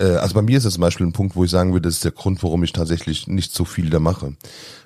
äh, 0.01 0.07
also 0.07 0.35
bei 0.35 0.43
mir 0.43 0.59
ist 0.59 0.67
das 0.67 0.75
zum 0.75 0.83
Beispiel 0.83 1.07
ein 1.07 1.13
Punkt, 1.13 1.37
wo 1.37 1.45
ich 1.45 1.51
sagen 1.51 1.73
würde, 1.73 1.89
das 1.89 1.97
ist 1.97 2.05
der 2.05 2.13
Grund, 2.13 2.43
warum 2.43 2.63
ich 2.63 2.73
tatsächlich 2.73 3.27
nicht 3.27 3.55
so 3.55 3.65
viel 3.65 3.91
da 3.91 4.01
mache. 4.01 4.37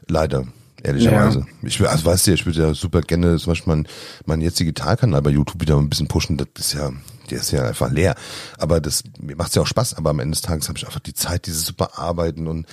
Leider 0.08 0.46
ehrlicherweise. 0.82 1.40
Ja. 1.40 1.46
Ich 1.62 1.80
will, 1.80 1.86
also 1.86 2.04
weißt 2.04 2.26
du, 2.26 2.32
ich 2.32 2.46
würde 2.46 2.60
ja 2.60 2.74
super 2.74 3.00
gerne 3.02 3.38
zum 3.38 3.52
Beispiel 3.52 3.72
meinen 3.72 3.88
mein 4.26 4.40
jetzigen 4.40 4.68
Digitalkanal 4.68 5.22
bei 5.22 5.30
YouTube 5.30 5.60
wieder 5.60 5.76
ein 5.76 5.88
bisschen 5.88 6.08
pushen. 6.08 6.36
Das 6.36 6.48
ist 6.58 6.72
ja, 6.74 6.90
der 7.30 7.38
ist 7.38 7.50
ja 7.50 7.66
einfach 7.66 7.90
leer. 7.90 8.14
Aber 8.58 8.80
das 8.80 9.04
mir 9.20 9.36
macht's 9.36 9.54
ja 9.54 9.62
auch 9.62 9.66
Spaß. 9.66 9.94
Aber 9.94 10.10
am 10.10 10.20
Ende 10.20 10.32
des 10.32 10.42
Tages 10.42 10.68
habe 10.68 10.78
ich 10.78 10.86
einfach 10.86 11.00
die 11.00 11.14
Zeit, 11.14 11.46
dieses 11.46 11.64
super 11.64 11.98
Arbeiten 11.98 12.46
und 12.46 12.66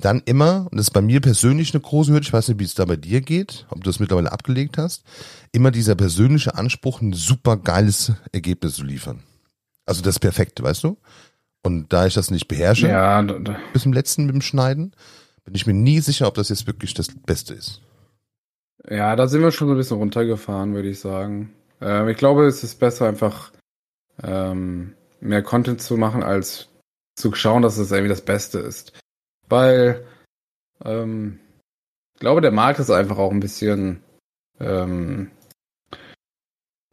dann 0.00 0.22
immer, 0.24 0.66
und 0.70 0.78
das 0.78 0.86
ist 0.86 0.92
bei 0.92 1.02
mir 1.02 1.20
persönlich 1.20 1.74
eine 1.74 1.82
große 1.82 2.12
Hürde, 2.12 2.26
ich 2.26 2.32
weiß 2.32 2.48
nicht, 2.48 2.60
wie 2.60 2.64
es 2.64 2.74
da 2.74 2.84
bei 2.84 2.96
dir 2.96 3.20
geht, 3.20 3.66
ob 3.70 3.84
du 3.84 3.90
das 3.90 4.00
mittlerweile 4.00 4.32
abgelegt 4.32 4.78
hast, 4.78 5.04
immer 5.52 5.70
dieser 5.70 5.94
persönliche 5.94 6.54
Anspruch, 6.54 7.00
ein 7.00 7.12
super 7.12 7.56
geiles 7.56 8.12
Ergebnis 8.32 8.74
zu 8.74 8.84
liefern. 8.84 9.22
Also 9.86 10.02
das 10.02 10.18
Perfekte, 10.18 10.62
weißt 10.62 10.84
du? 10.84 10.96
Und 11.62 11.92
da 11.92 12.06
ich 12.06 12.14
das 12.14 12.30
nicht 12.30 12.48
beherrsche, 12.48 12.88
ja, 12.88 13.22
bis 13.72 13.82
zum 13.82 13.92
letzten 13.92 14.26
mit 14.26 14.34
dem 14.34 14.42
Schneiden, 14.42 14.94
bin 15.44 15.54
ich 15.54 15.66
mir 15.66 15.74
nie 15.74 16.00
sicher, 16.00 16.26
ob 16.26 16.34
das 16.34 16.48
jetzt 16.48 16.66
wirklich 16.66 16.94
das 16.94 17.08
Beste 17.08 17.54
ist. 17.54 17.80
Ja, 18.88 19.16
da 19.16 19.28
sind 19.28 19.42
wir 19.42 19.50
schon 19.50 19.68
so 19.68 19.74
ein 19.74 19.78
bisschen 19.78 19.96
runtergefahren, 19.96 20.74
würde 20.74 20.90
ich 20.90 21.00
sagen. 21.00 21.52
Ähm, 21.80 22.08
ich 22.08 22.16
glaube, 22.16 22.46
es 22.46 22.62
ist 22.64 22.78
besser, 22.78 23.08
einfach 23.08 23.52
ähm, 24.22 24.94
mehr 25.20 25.42
Content 25.42 25.80
zu 25.80 25.96
machen, 25.96 26.22
als 26.22 26.68
zu 27.16 27.34
schauen, 27.34 27.62
dass 27.62 27.78
es 27.78 27.90
irgendwie 27.90 28.08
das 28.08 28.24
Beste 28.24 28.58
ist. 28.58 28.92
Weil 29.48 30.06
ähm, 30.84 31.40
ich 32.14 32.20
glaube, 32.20 32.40
der 32.40 32.52
Markt 32.52 32.78
ist 32.78 32.90
einfach 32.90 33.18
auch 33.18 33.30
ein 33.30 33.40
bisschen 33.40 34.02
ähm, 34.60 35.30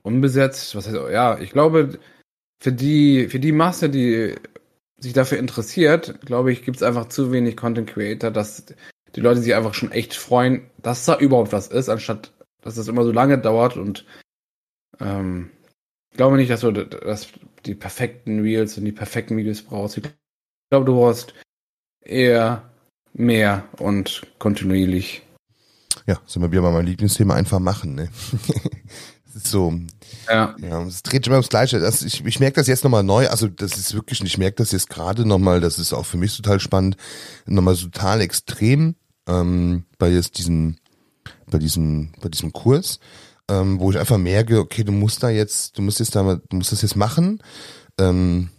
unbesetzt. 0.04 0.76
Was 0.76 0.88
heißt, 0.88 0.98
ja, 1.12 1.40
ich 1.40 1.52
glaube, 1.52 2.00
für 2.62 2.72
die, 2.72 3.28
für 3.28 3.40
die 3.40 3.52
Masse, 3.52 3.90
die 3.90 4.36
sich 4.98 5.14
dafür 5.14 5.40
interessiert, 5.40 6.22
glaube 6.26 6.52
ich, 6.52 6.64
gibt 6.64 6.78
es 6.78 6.84
einfach 6.84 7.10
zu 7.10 7.32
wenig 7.32 7.58
Content 7.58 7.90
Creator, 7.90 8.32
dass 8.32 8.66
die 9.16 9.22
Leute 9.22 9.42
sich 9.42 9.56
einfach 9.56 9.74
schon 9.74 9.92
echt 9.92 10.14
freuen, 10.14 10.70
dass 10.82 11.06
da 11.06 11.18
überhaupt 11.18 11.54
was 11.54 11.68
ist, 11.68 11.90
anstatt 11.90 12.34
dass 12.62 12.76
das 12.76 12.88
immer 12.88 13.04
so 13.04 13.12
lange 13.12 13.40
dauert 13.40 13.76
und 13.76 14.06
ähm, 15.00 15.50
ich 16.12 16.18
glaube 16.18 16.38
nicht, 16.38 16.52
dass 16.52 16.62
du 16.62 16.72
dass 16.72 17.30
die 17.66 17.76
perfekten 17.76 18.42
Reels 18.42 18.78
und 18.78 18.86
die 18.86 18.92
perfekten 18.92 19.38
Videos 19.38 19.62
brauchst. 19.62 19.98
Ich 19.98 20.04
glaube, 20.70 20.86
du 20.86 20.94
brauchst 20.94 21.34
eher 22.02 22.64
mehr 23.14 23.64
und 23.78 24.22
kontinuierlich. 24.40 25.24
Ja, 26.08 26.20
sind 26.26 26.42
wir 26.42 26.52
wieder 26.52 26.62
bei 26.62 26.72
meinem 26.72 26.86
Lieblingsthema 26.86 27.36
einfach 27.36 27.60
machen, 27.60 27.96
ne? 27.96 28.10
so. 29.34 29.74
Ja. 30.28 30.56
Ja, 30.60 30.84
es 30.84 31.04
dreht 31.04 31.28
immer 31.28 31.38
ums 31.38 31.50
Gleiche. 31.50 31.80
Das, 31.80 32.02
ich, 32.02 32.26
ich 32.26 32.40
merke 32.40 32.56
das 32.56 32.68
jetzt 32.68 32.84
nochmal 32.84 33.04
neu, 33.04 33.28
also 33.28 33.48
das 33.48 33.78
ist 33.78 33.94
wirklich, 33.94 34.22
ich 34.22 34.38
merke 34.38 34.58
das 34.58 34.72
jetzt 34.72 34.90
gerade 34.90 35.26
nochmal, 35.26 35.62
das 35.62 35.80
ist 35.80 35.94
auch 35.94 36.06
für 36.06 36.18
mich 36.18 36.36
total 36.36 36.60
spannend, 36.60 36.98
nochmal 37.46 37.76
total 37.76 38.22
extrem, 38.22 38.96
ähm, 39.28 39.86
bei 39.98 40.10
jetzt 40.10 40.38
diesem, 40.38 40.78
bei 41.50 41.58
diesem, 41.58 42.12
bei 42.22 42.30
diesem 42.30 42.54
Kurs, 42.54 43.00
ähm, 43.50 43.80
wo 43.80 43.92
ich 43.92 44.00
einfach 44.00 44.18
merke, 44.18 44.60
okay, 44.60 44.84
du 44.84 44.92
musst 44.92 45.24
da 45.24 45.30
jetzt, 45.30 45.78
du 45.78 45.82
musst 45.82 46.00
jetzt 46.00 46.16
da, 46.16 46.36
du 46.36 46.56
musst 46.56 46.72
das 46.72 46.82
jetzt 46.82 46.96
machen, 46.96 47.42
ähm, 48.00 48.50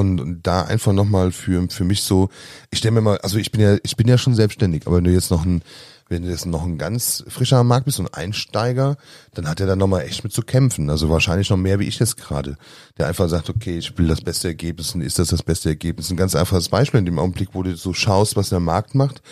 und, 0.00 0.20
und 0.20 0.46
da 0.46 0.62
einfach 0.62 0.92
nochmal 0.92 1.30
für, 1.32 1.68
für 1.70 1.84
mich 1.84 2.02
so, 2.02 2.28
ich 2.70 2.78
stelle 2.78 2.92
mir 2.92 3.00
mal, 3.02 3.18
also 3.18 3.38
ich 3.38 3.52
bin 3.52 3.60
ja, 3.60 3.76
ich 3.82 3.96
bin 3.96 4.08
ja 4.08 4.18
schon 4.18 4.34
selbstständig, 4.34 4.86
aber 4.86 4.96
wenn 4.96 5.04
du 5.04 5.12
jetzt 5.12 5.30
noch 5.30 5.44
ein, 5.44 5.62
wenn 6.08 6.24
du 6.24 6.28
jetzt 6.28 6.44
noch 6.44 6.64
ein 6.64 6.76
ganz 6.76 7.22
frischer 7.28 7.62
Markt 7.62 7.84
bist 7.84 8.00
und 8.00 8.12
Einsteiger, 8.12 8.96
dann 9.32 9.48
hat 9.48 9.60
er 9.60 9.68
da 9.68 9.76
nochmal 9.76 10.02
echt 10.02 10.24
mit 10.24 10.32
zu 10.32 10.42
kämpfen. 10.42 10.90
Also 10.90 11.08
wahrscheinlich 11.08 11.48
noch 11.50 11.56
mehr 11.56 11.78
wie 11.78 11.86
ich 11.86 12.00
jetzt 12.00 12.16
gerade. 12.16 12.56
Der 12.98 13.06
einfach 13.06 13.28
sagt, 13.28 13.48
okay, 13.48 13.78
ich 13.78 13.96
will 13.96 14.08
das 14.08 14.20
beste 14.20 14.48
Ergebnis 14.48 14.92
und 14.92 15.02
ist 15.02 15.20
das 15.20 15.28
das 15.28 15.44
beste 15.44 15.68
Ergebnis? 15.68 16.10
Ein 16.10 16.16
ganz 16.16 16.34
einfaches 16.34 16.68
Beispiel 16.68 16.98
in 16.98 17.06
dem 17.06 17.20
Augenblick, 17.20 17.50
wo 17.52 17.62
du 17.62 17.76
so 17.76 17.92
schaust, 17.92 18.34
was 18.34 18.48
der 18.48 18.58
Markt 18.58 18.96
macht, 18.96 19.22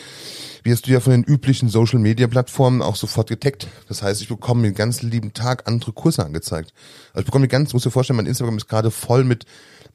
wirst 0.62 0.86
du 0.86 0.92
ja 0.92 1.00
von 1.00 1.10
den 1.10 1.24
üblichen 1.24 1.68
Social 1.68 1.98
Media 1.98 2.28
Plattformen 2.28 2.80
auch 2.80 2.94
sofort 2.94 3.28
getaggt. 3.28 3.66
Das 3.88 4.04
heißt, 4.04 4.22
ich 4.22 4.28
bekomme 4.28 4.62
den 4.62 4.74
ganzen 4.74 5.10
lieben 5.10 5.32
Tag 5.32 5.66
andere 5.66 5.92
Kurse 5.92 6.24
angezeigt. 6.24 6.72
Also 7.12 7.20
ich 7.20 7.26
bekomme 7.26 7.46
die 7.46 7.50
ganz, 7.50 7.72
muss 7.72 7.82
dir 7.82 7.90
vorstellen, 7.90 8.18
mein 8.18 8.26
Instagram 8.26 8.56
ist 8.56 8.68
gerade 8.68 8.92
voll 8.92 9.24
mit 9.24 9.46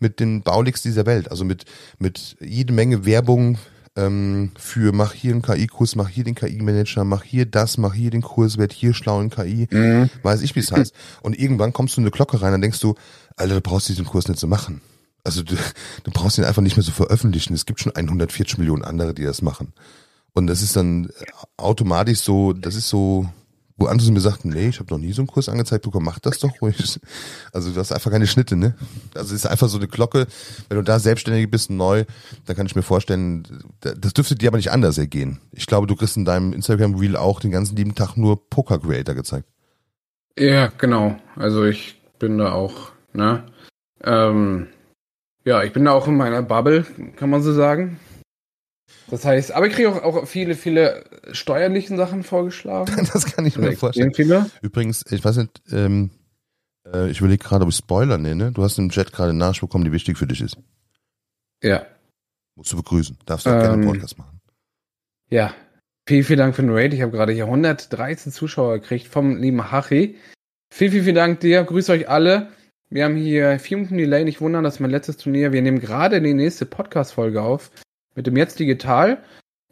mit 0.03 0.19
den 0.19 0.43
Baulicks 0.43 0.83
dieser 0.83 1.07
Welt. 1.07 1.31
Also 1.31 1.45
mit, 1.45 1.65
mit 1.97 2.35
jede 2.39 2.73
Menge 2.73 3.05
Werbung 3.05 3.57
ähm, 3.95 4.51
für 4.55 4.91
mach 4.91 5.13
hier 5.13 5.31
einen 5.31 5.41
KI-Kurs, 5.41 5.95
mach 5.95 6.09
hier 6.09 6.23
den 6.23 6.35
KI-Manager, 6.35 7.03
mach 7.05 7.23
hier 7.23 7.45
das, 7.45 7.77
mach 7.77 7.93
hier 7.93 8.11
den 8.11 8.21
Kurs, 8.21 8.57
werd 8.57 8.73
hier 8.73 8.93
schlau 8.93 9.21
in 9.21 9.29
KI, 9.29 9.67
mhm. 9.71 10.09
weiß 10.21 10.41
ich, 10.41 10.55
wie 10.55 10.59
es 10.59 10.71
heißt. 10.71 10.93
Und 11.21 11.39
irgendwann 11.39 11.73
kommst 11.73 11.95
du 11.95 12.01
in 12.01 12.05
eine 12.05 12.11
Glocke 12.11 12.41
rein, 12.41 12.51
dann 12.51 12.61
denkst 12.61 12.81
du, 12.81 12.95
Alter, 13.37 13.55
du 13.55 13.61
brauchst 13.61 13.89
diesen 13.89 14.05
Kurs 14.05 14.27
nicht 14.27 14.39
zu 14.39 14.47
machen. 14.47 14.81
Also 15.23 15.41
du, 15.41 15.55
du 16.03 16.11
brauchst 16.11 16.37
ihn 16.37 16.43
einfach 16.43 16.61
nicht 16.61 16.75
mehr 16.75 16.85
zu 16.85 16.91
veröffentlichen. 16.91 17.53
Es 17.53 17.65
gibt 17.65 17.79
schon 17.79 17.95
140 17.95 18.57
Millionen 18.57 18.83
andere, 18.83 19.13
die 19.13 19.23
das 19.23 19.41
machen. 19.41 19.73
Und 20.33 20.47
das 20.47 20.61
ist 20.61 20.75
dann 20.75 21.09
automatisch 21.55 22.19
so, 22.19 22.51
das 22.53 22.75
ist 22.75 22.89
so, 22.89 23.29
wo 23.75 23.87
andere 23.87 24.11
mir 24.11 24.19
sagten, 24.19 24.49
nee, 24.49 24.67
ich 24.67 24.79
habe 24.79 24.93
noch 24.93 24.99
nie 24.99 25.13
so 25.13 25.21
einen 25.21 25.27
Kurs 25.27 25.49
angezeigt 25.49 25.83
bekommen, 25.83 26.05
mach 26.05 26.19
das 26.19 26.39
doch 26.39 26.61
ruhig. 26.61 26.99
Also 27.51 27.71
du 27.71 27.79
hast 27.79 27.91
einfach 27.91 28.11
keine 28.11 28.27
Schnitte, 28.27 28.55
ne? 28.55 28.75
Also 29.15 29.33
es 29.33 29.43
ist 29.43 29.47
einfach 29.47 29.67
so 29.67 29.77
eine 29.77 29.87
Glocke, 29.87 30.27
wenn 30.69 30.77
du 30.77 30.83
da 30.83 30.99
selbstständig 30.99 31.49
bist, 31.49 31.69
neu, 31.69 32.05
dann 32.45 32.55
kann 32.55 32.65
ich 32.65 32.75
mir 32.75 32.83
vorstellen, 32.83 33.43
das 33.81 34.13
dürfte 34.13 34.35
dir 34.35 34.49
aber 34.49 34.57
nicht 34.57 34.71
anders 34.71 34.97
ergehen. 34.97 35.39
Ich 35.51 35.65
glaube, 35.65 35.87
du 35.87 35.95
kriegst 35.95 36.17
in 36.17 36.25
deinem 36.25 36.53
Instagram-Reel 36.53 37.15
auch 37.15 37.39
den 37.39 37.51
ganzen 37.51 37.75
lieben 37.75 37.95
Tag 37.95 38.15
nur 38.15 38.49
Poker-Creator 38.49 39.15
gezeigt. 39.15 39.47
Ja, 40.37 40.67
genau. 40.77 41.15
Also 41.35 41.65
ich 41.65 42.01
bin 42.19 42.37
da 42.37 42.51
auch, 42.51 42.91
ne? 43.13 43.43
Ähm, 44.03 44.67
ja, 45.45 45.63
ich 45.63 45.73
bin 45.73 45.85
da 45.85 45.91
auch 45.91 46.07
in 46.07 46.15
meiner 46.15 46.41
Bubble, 46.41 46.85
kann 47.15 47.29
man 47.29 47.41
so 47.41 47.53
sagen. 47.53 47.99
Das 49.09 49.25
heißt, 49.25 49.51
aber 49.51 49.67
ich 49.67 49.73
kriege 49.73 49.89
auch, 49.89 50.03
auch 50.03 50.27
viele, 50.27 50.55
viele 50.55 51.03
steuerlichen 51.31 51.97
Sachen 51.97 52.23
vorgeschlagen. 52.23 53.07
Das 53.13 53.25
kann 53.25 53.45
ich 53.45 53.57
mir 53.57 53.73
vorstellen. 53.73 54.13
Viele. 54.13 54.49
Übrigens, 54.61 55.05
ich 55.11 55.23
weiß 55.23 55.37
nicht, 55.37 55.61
ähm, 55.71 56.11
äh, 56.91 57.09
ich 57.09 57.19
überlege 57.19 57.43
gerade, 57.43 57.63
ob 57.63 57.69
ich 57.69 57.75
Spoiler 57.75 58.17
nenne. 58.17 58.51
Du 58.51 58.63
hast 58.63 58.77
im 58.77 58.89
Chat 58.89 59.11
gerade 59.11 59.29
eine 59.29 59.39
Nachricht 59.39 59.61
bekommen, 59.61 59.85
die 59.85 59.91
wichtig 59.91 60.17
für 60.17 60.27
dich 60.27 60.41
ist. 60.41 60.57
Ja. 61.63 61.85
Musst 62.55 62.71
du 62.71 62.77
begrüßen. 62.77 63.17
Darfst 63.25 63.45
du 63.45 63.49
auch 63.49 63.55
ähm, 63.55 63.61
gerne 63.61 63.73
einen 63.73 63.85
Podcast 63.85 64.17
machen. 64.17 64.39
Ja. 65.29 65.53
Vielen, 66.07 66.23
vielen 66.23 66.39
Dank 66.39 66.55
für 66.55 66.61
den 66.61 66.71
Raid. 66.71 66.93
Ich 66.93 67.01
habe 67.01 67.11
gerade 67.11 67.31
hier 67.31 67.45
113 67.45 68.31
Zuschauer 68.31 68.79
gekriegt 68.79 69.07
vom 69.07 69.37
lieben 69.37 69.71
Hachi. 69.71 70.17
Vielen, 70.73 70.91
vielen, 70.91 71.03
vielen 71.03 71.15
Dank 71.15 71.39
dir. 71.39 71.63
Grüß 71.63 71.89
euch 71.89 72.09
alle. 72.09 72.49
Wir 72.89 73.05
haben 73.05 73.15
hier 73.15 73.57
vier 73.59 73.77
Minuten 73.77 73.97
Delay. 73.97 74.23
Nicht 74.23 74.41
wundern, 74.41 74.63
das 74.63 74.75
ist 74.75 74.79
mein 74.79 74.91
letztes 74.91 75.17
Turnier. 75.17 75.53
Wir 75.53 75.61
nehmen 75.61 75.79
gerade 75.79 76.21
die 76.21 76.33
nächste 76.33 76.65
Podcast-Folge 76.65 77.41
auf 77.41 77.71
mit 78.15 78.27
dem 78.27 78.37
Jetzt 78.37 78.59
Digital. 78.59 79.23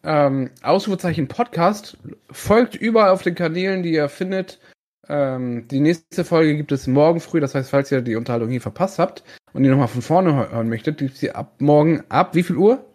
Ähm, 0.04 0.50
Ausrufezeichen 0.64 1.28
Podcast 1.28 1.98
folgt 2.32 2.76
überall 2.76 3.12
auf 3.12 3.22
den 3.22 3.36
Kanälen, 3.36 3.84
die 3.84 3.94
ihr 3.94 4.10
findet. 4.10 4.60
Ähm, 5.08 5.68
die 5.68 5.80
nächste 5.80 6.24
Folge 6.24 6.56
gibt 6.56 6.72
es 6.72 6.88
morgen 6.88 7.20
früh. 7.20 7.40
Das 7.40 7.54
heißt, 7.54 7.70
falls 7.70 7.92
ihr 7.92 8.02
die 8.02 8.16
Unterhaltung 8.16 8.50
hier 8.50 8.62
verpasst 8.62 9.00
habt 9.00 9.24
und 9.54 9.64
die 9.64 9.70
nochmal 9.70 9.88
von 9.88 10.02
vorne 10.02 10.34
hören 10.34 10.70
möchtet, 10.70 10.98
gibt 10.98 11.14
es 11.14 11.20
sie 11.20 11.32
ab 11.32 11.56
morgen 11.60 12.04
ab 12.10 12.36
wie 12.36 12.44
viel 12.44 12.56
Uhr? 12.56 12.86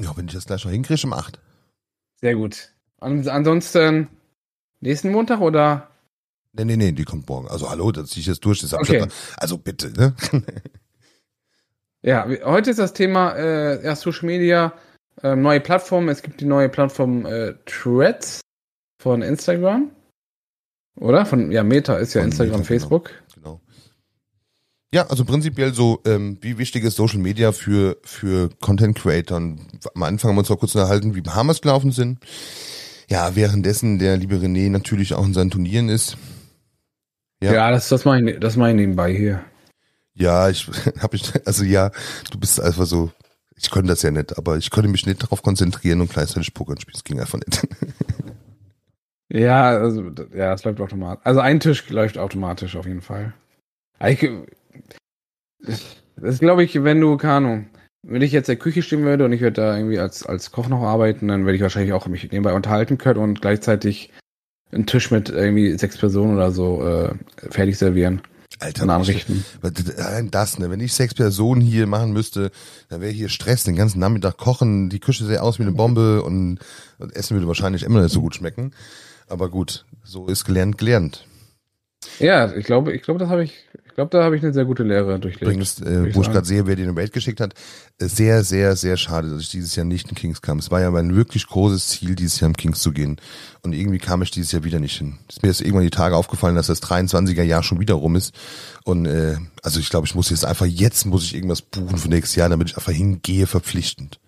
Ja, 0.00 0.16
wenn 0.16 0.26
ich 0.26 0.34
das 0.34 0.46
gleich 0.46 0.64
noch 0.64 0.72
hinkriege, 0.72 1.06
um 1.06 1.12
8. 1.12 1.38
Sehr 2.20 2.34
gut. 2.34 2.72
Und 3.00 3.28
ansonsten 3.28 4.08
nächsten 4.80 5.12
Montag 5.12 5.40
oder? 5.40 5.88
Nee, 6.52 6.64
nee, 6.64 6.76
nee, 6.76 6.92
die 6.92 7.04
kommt 7.04 7.28
morgen. 7.28 7.48
Also 7.48 7.70
hallo, 7.70 7.90
das 7.92 8.10
ziehe 8.10 8.20
ich 8.20 8.26
jetzt 8.26 8.44
durch. 8.44 8.60
Das 8.60 8.72
okay. 8.72 9.06
Also 9.36 9.58
bitte, 9.58 9.90
ne? 9.92 10.14
Ja, 12.04 12.28
heute 12.44 12.70
ist 12.70 12.78
das 12.78 12.92
Thema 12.92 13.32
äh, 13.32 13.82
ja, 13.82 13.96
Social 13.96 14.26
Media, 14.26 14.74
äh, 15.22 15.34
neue 15.34 15.60
Plattformen. 15.60 16.10
Es 16.10 16.20
gibt 16.20 16.38
die 16.38 16.44
neue 16.44 16.68
Plattform 16.68 17.24
äh, 17.24 17.54
Threads 17.64 18.42
von 19.00 19.22
Instagram. 19.22 19.90
Oder? 21.00 21.24
Von, 21.24 21.50
ja, 21.50 21.64
Meta 21.64 21.96
ist 21.96 22.12
ja 22.12 22.20
von 22.20 22.28
Instagram, 22.28 22.58
Meta, 22.58 22.68
genau. 22.68 22.80
Facebook. 22.80 23.10
Genau. 23.34 23.60
Ja, 24.92 25.06
also 25.06 25.24
prinzipiell 25.24 25.72
so, 25.72 26.02
ähm, 26.04 26.36
wie 26.42 26.58
wichtig 26.58 26.84
ist 26.84 26.96
Social 26.96 27.20
Media 27.20 27.52
für, 27.52 27.96
für 28.02 28.50
Content 28.60 28.98
Creator? 28.98 29.38
Am 29.38 29.58
Anfang 30.02 30.28
haben 30.28 30.36
wir 30.36 30.40
uns 30.40 30.50
auch 30.50 30.60
kurz 30.60 30.74
unterhalten, 30.74 31.14
wie 31.14 31.22
Bahamas 31.22 31.62
gelaufen 31.62 31.90
sind. 31.90 32.18
Ja, 33.08 33.34
währenddessen 33.34 33.98
der 33.98 34.18
liebe 34.18 34.36
René 34.36 34.68
natürlich 34.68 35.14
auch 35.14 35.24
in 35.24 35.32
seinen 35.32 35.50
Turnieren 35.50 35.88
ist. 35.88 36.18
Ja, 37.42 37.54
ja 37.54 37.70
das, 37.70 37.88
das 37.88 38.04
mache 38.04 38.30
ich, 38.30 38.40
das 38.40 38.56
ich 38.56 38.74
nebenbei 38.74 39.14
hier. 39.14 39.42
Ja, 40.14 40.48
ich 40.48 40.66
habe 41.00 41.16
ich, 41.16 41.32
also 41.46 41.64
ja, 41.64 41.90
du 42.30 42.38
bist 42.38 42.60
einfach 42.60 42.86
so, 42.86 43.10
ich 43.56 43.70
konnte 43.70 43.88
das 43.88 44.02
ja 44.02 44.10
nicht, 44.10 44.36
aber 44.38 44.56
ich 44.56 44.70
konnte 44.70 44.88
mich 44.88 45.06
nicht 45.06 45.22
darauf 45.22 45.42
konzentrieren 45.42 46.00
und 46.00 46.12
gleichzeitig 46.12 46.54
Pokern 46.54 46.80
spielen. 46.80 46.96
Es 46.96 47.04
ging 47.04 47.20
einfach 47.20 47.38
nicht. 47.38 47.66
Ja, 49.32 49.70
also, 49.70 50.12
ja, 50.32 50.52
es 50.52 50.62
läuft 50.62 50.80
automatisch. 50.80 51.24
Also 51.24 51.40
ein 51.40 51.58
Tisch 51.58 51.88
läuft 51.90 52.18
automatisch 52.18 52.76
auf 52.76 52.86
jeden 52.86 53.00
Fall. 53.00 53.32
Ich, 54.06 54.30
das 56.16 56.38
glaube 56.38 56.62
ich, 56.62 56.84
wenn 56.84 57.00
du, 57.00 57.16
Ahnung, 57.16 57.66
wenn 58.02 58.22
ich 58.22 58.30
jetzt 58.30 58.48
in 58.48 58.54
der 58.56 58.62
Küche 58.62 58.82
stehen 58.82 59.02
würde 59.02 59.24
und 59.24 59.32
ich 59.32 59.40
würde 59.40 59.60
da 59.60 59.76
irgendwie 59.76 59.98
als, 59.98 60.24
als 60.24 60.52
Koch 60.52 60.68
noch 60.68 60.82
arbeiten, 60.82 61.28
dann 61.28 61.44
würde 61.44 61.56
ich 61.56 61.62
wahrscheinlich 61.62 61.92
auch 61.94 62.06
mich 62.06 62.30
nebenbei 62.30 62.52
unterhalten 62.52 62.98
können 62.98 63.18
und 63.18 63.40
gleichzeitig 63.40 64.12
einen 64.70 64.86
Tisch 64.86 65.10
mit 65.10 65.30
irgendwie 65.30 65.76
sechs 65.78 65.96
Personen 65.96 66.36
oder 66.36 66.52
so 66.52 66.86
äh, 66.86 67.14
fertig 67.50 67.78
servieren. 67.78 68.22
Alter, 68.60 68.88
anrichten. 68.88 69.44
Allein 69.62 70.30
das, 70.30 70.58
ne? 70.58 70.70
Wenn 70.70 70.80
ich 70.80 70.92
sechs 70.92 71.14
Personen 71.14 71.60
hier 71.60 71.86
machen 71.86 72.12
müsste, 72.12 72.50
dann 72.88 73.00
wäre 73.00 73.12
hier 73.12 73.28
Stress, 73.28 73.64
den 73.64 73.76
ganzen 73.76 73.98
Nachmittag 73.98 74.36
kochen, 74.36 74.90
die 74.90 75.00
Küche 75.00 75.24
sähe 75.24 75.42
aus 75.42 75.58
wie 75.58 75.62
eine 75.64 75.72
Bombe 75.72 76.22
und, 76.22 76.58
und 76.98 77.16
Essen 77.16 77.34
würde 77.34 77.48
wahrscheinlich 77.48 77.82
immer 77.82 78.00
nicht 78.00 78.12
so 78.12 78.20
gut 78.20 78.36
schmecken. 78.36 78.72
Aber 79.28 79.50
gut, 79.50 79.84
so 80.02 80.26
ist 80.26 80.44
gelernt 80.44 80.78
gelernt. 80.78 81.26
Ja, 82.18 82.54
ich 82.54 82.66
glaube, 82.66 82.92
ich 82.92 83.02
glaube, 83.02 83.18
das 83.18 83.28
habe 83.28 83.44
ich, 83.44 83.54
ich 83.94 83.96
glaube, 83.96 84.10
da 84.10 84.24
habe 84.24 84.36
ich 84.36 84.42
eine 84.42 84.52
sehr 84.52 84.64
gute 84.64 84.82
Lehre 84.82 85.20
durchlebt. 85.20 85.42
Übrigens, 85.42 85.80
äh, 85.80 86.12
wo 86.16 86.22
ich 86.22 86.28
gerade 86.28 86.44
sehe, 86.44 86.66
wer 86.66 86.74
dir 86.74 86.88
eine 86.88 87.00
Raid 87.00 87.12
geschickt 87.12 87.38
hat, 87.40 87.54
äh, 88.00 88.06
sehr, 88.06 88.42
sehr, 88.42 88.74
sehr 88.74 88.96
schade, 88.96 89.30
dass 89.30 89.42
ich 89.42 89.50
dieses 89.50 89.76
Jahr 89.76 89.86
nicht 89.86 90.08
in 90.08 90.16
Kings 90.16 90.42
kam. 90.42 90.58
Es 90.58 90.72
war 90.72 90.80
ja 90.80 90.90
mein 90.90 91.14
wirklich 91.14 91.46
großes 91.46 91.90
Ziel, 91.90 92.16
dieses 92.16 92.40
Jahr 92.40 92.48
im 92.48 92.56
Kings 92.56 92.80
zu 92.80 92.90
gehen. 92.90 93.20
Und 93.62 93.72
irgendwie 93.72 94.00
kam 94.00 94.20
ich 94.20 94.32
dieses 94.32 94.50
Jahr 94.50 94.64
wieder 94.64 94.80
nicht 94.80 94.98
hin. 94.98 95.20
Ist 95.28 95.44
mir 95.44 95.48
jetzt 95.48 95.60
irgendwann 95.60 95.84
die 95.84 95.90
Tage 95.90 96.16
aufgefallen, 96.16 96.56
dass 96.56 96.66
das 96.66 96.82
23er 96.82 97.44
Jahr 97.44 97.62
schon 97.62 97.78
wieder 97.78 97.94
rum 97.94 98.16
ist. 98.16 98.34
Und 98.82 99.06
äh, 99.06 99.36
also 99.62 99.78
ich 99.78 99.90
glaube, 99.90 100.08
ich 100.08 100.16
muss 100.16 100.28
jetzt 100.28 100.44
einfach, 100.44 100.66
jetzt 100.66 101.06
muss 101.06 101.22
ich 101.22 101.36
irgendwas 101.36 101.62
buchen 101.62 101.96
für 101.96 102.08
nächstes 102.08 102.34
Jahr, 102.34 102.48
damit 102.48 102.70
ich 102.70 102.76
einfach 102.76 102.90
hingehe, 102.90 103.46
verpflichtend. 103.46 104.18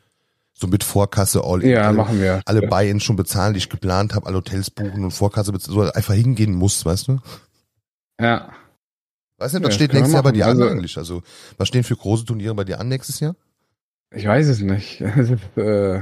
So 0.55 0.69
mit 0.69 0.85
Vorkasse, 0.85 1.43
all 1.43 1.65
in. 1.65 1.71
Ja, 1.71 1.89
alle, 1.89 1.97
machen 1.97 2.21
wir. 2.21 2.41
Alle 2.45 2.63
ja. 2.63 2.69
Buy-ins 2.69 3.03
schon 3.03 3.17
bezahlen, 3.17 3.55
die 3.55 3.59
ich 3.59 3.69
geplant 3.69 4.15
habe, 4.15 4.27
alle 4.27 4.37
Hotels 4.37 4.71
buchen 4.71 5.03
und 5.03 5.11
Vorkasse 5.11 5.51
bezahlen, 5.51 5.75
so 5.75 5.91
einfach 5.91 6.15
hingehen 6.15 6.55
muss, 6.55 6.85
weißt 6.85 7.09
du? 7.09 7.19
Ja. 8.21 8.49
Weißt 9.39 9.55
du, 9.55 9.59
was 9.63 9.69
ja, 9.69 9.73
steht 9.73 9.93
nächstes 9.93 10.15
Jahr 10.15 10.23
bei 10.23 10.33
dir 10.33 10.47
also, 10.47 10.63
an 10.65 10.71
eigentlich? 10.71 10.97
Also, 10.97 11.23
was 11.59 11.69
stehen 11.69 11.85
für 11.85 11.97
große 11.97 12.25
Turniere 12.25 12.55
bei 12.55 12.65
dir 12.65 12.81
an 12.81 12.89
nächstes 12.89 13.21
Jahr? 13.21 13.37
Ich 14.11 14.27
weiß 14.27 14.47
es 14.49 14.61
nicht. 14.61 15.01
äh, 15.57 16.01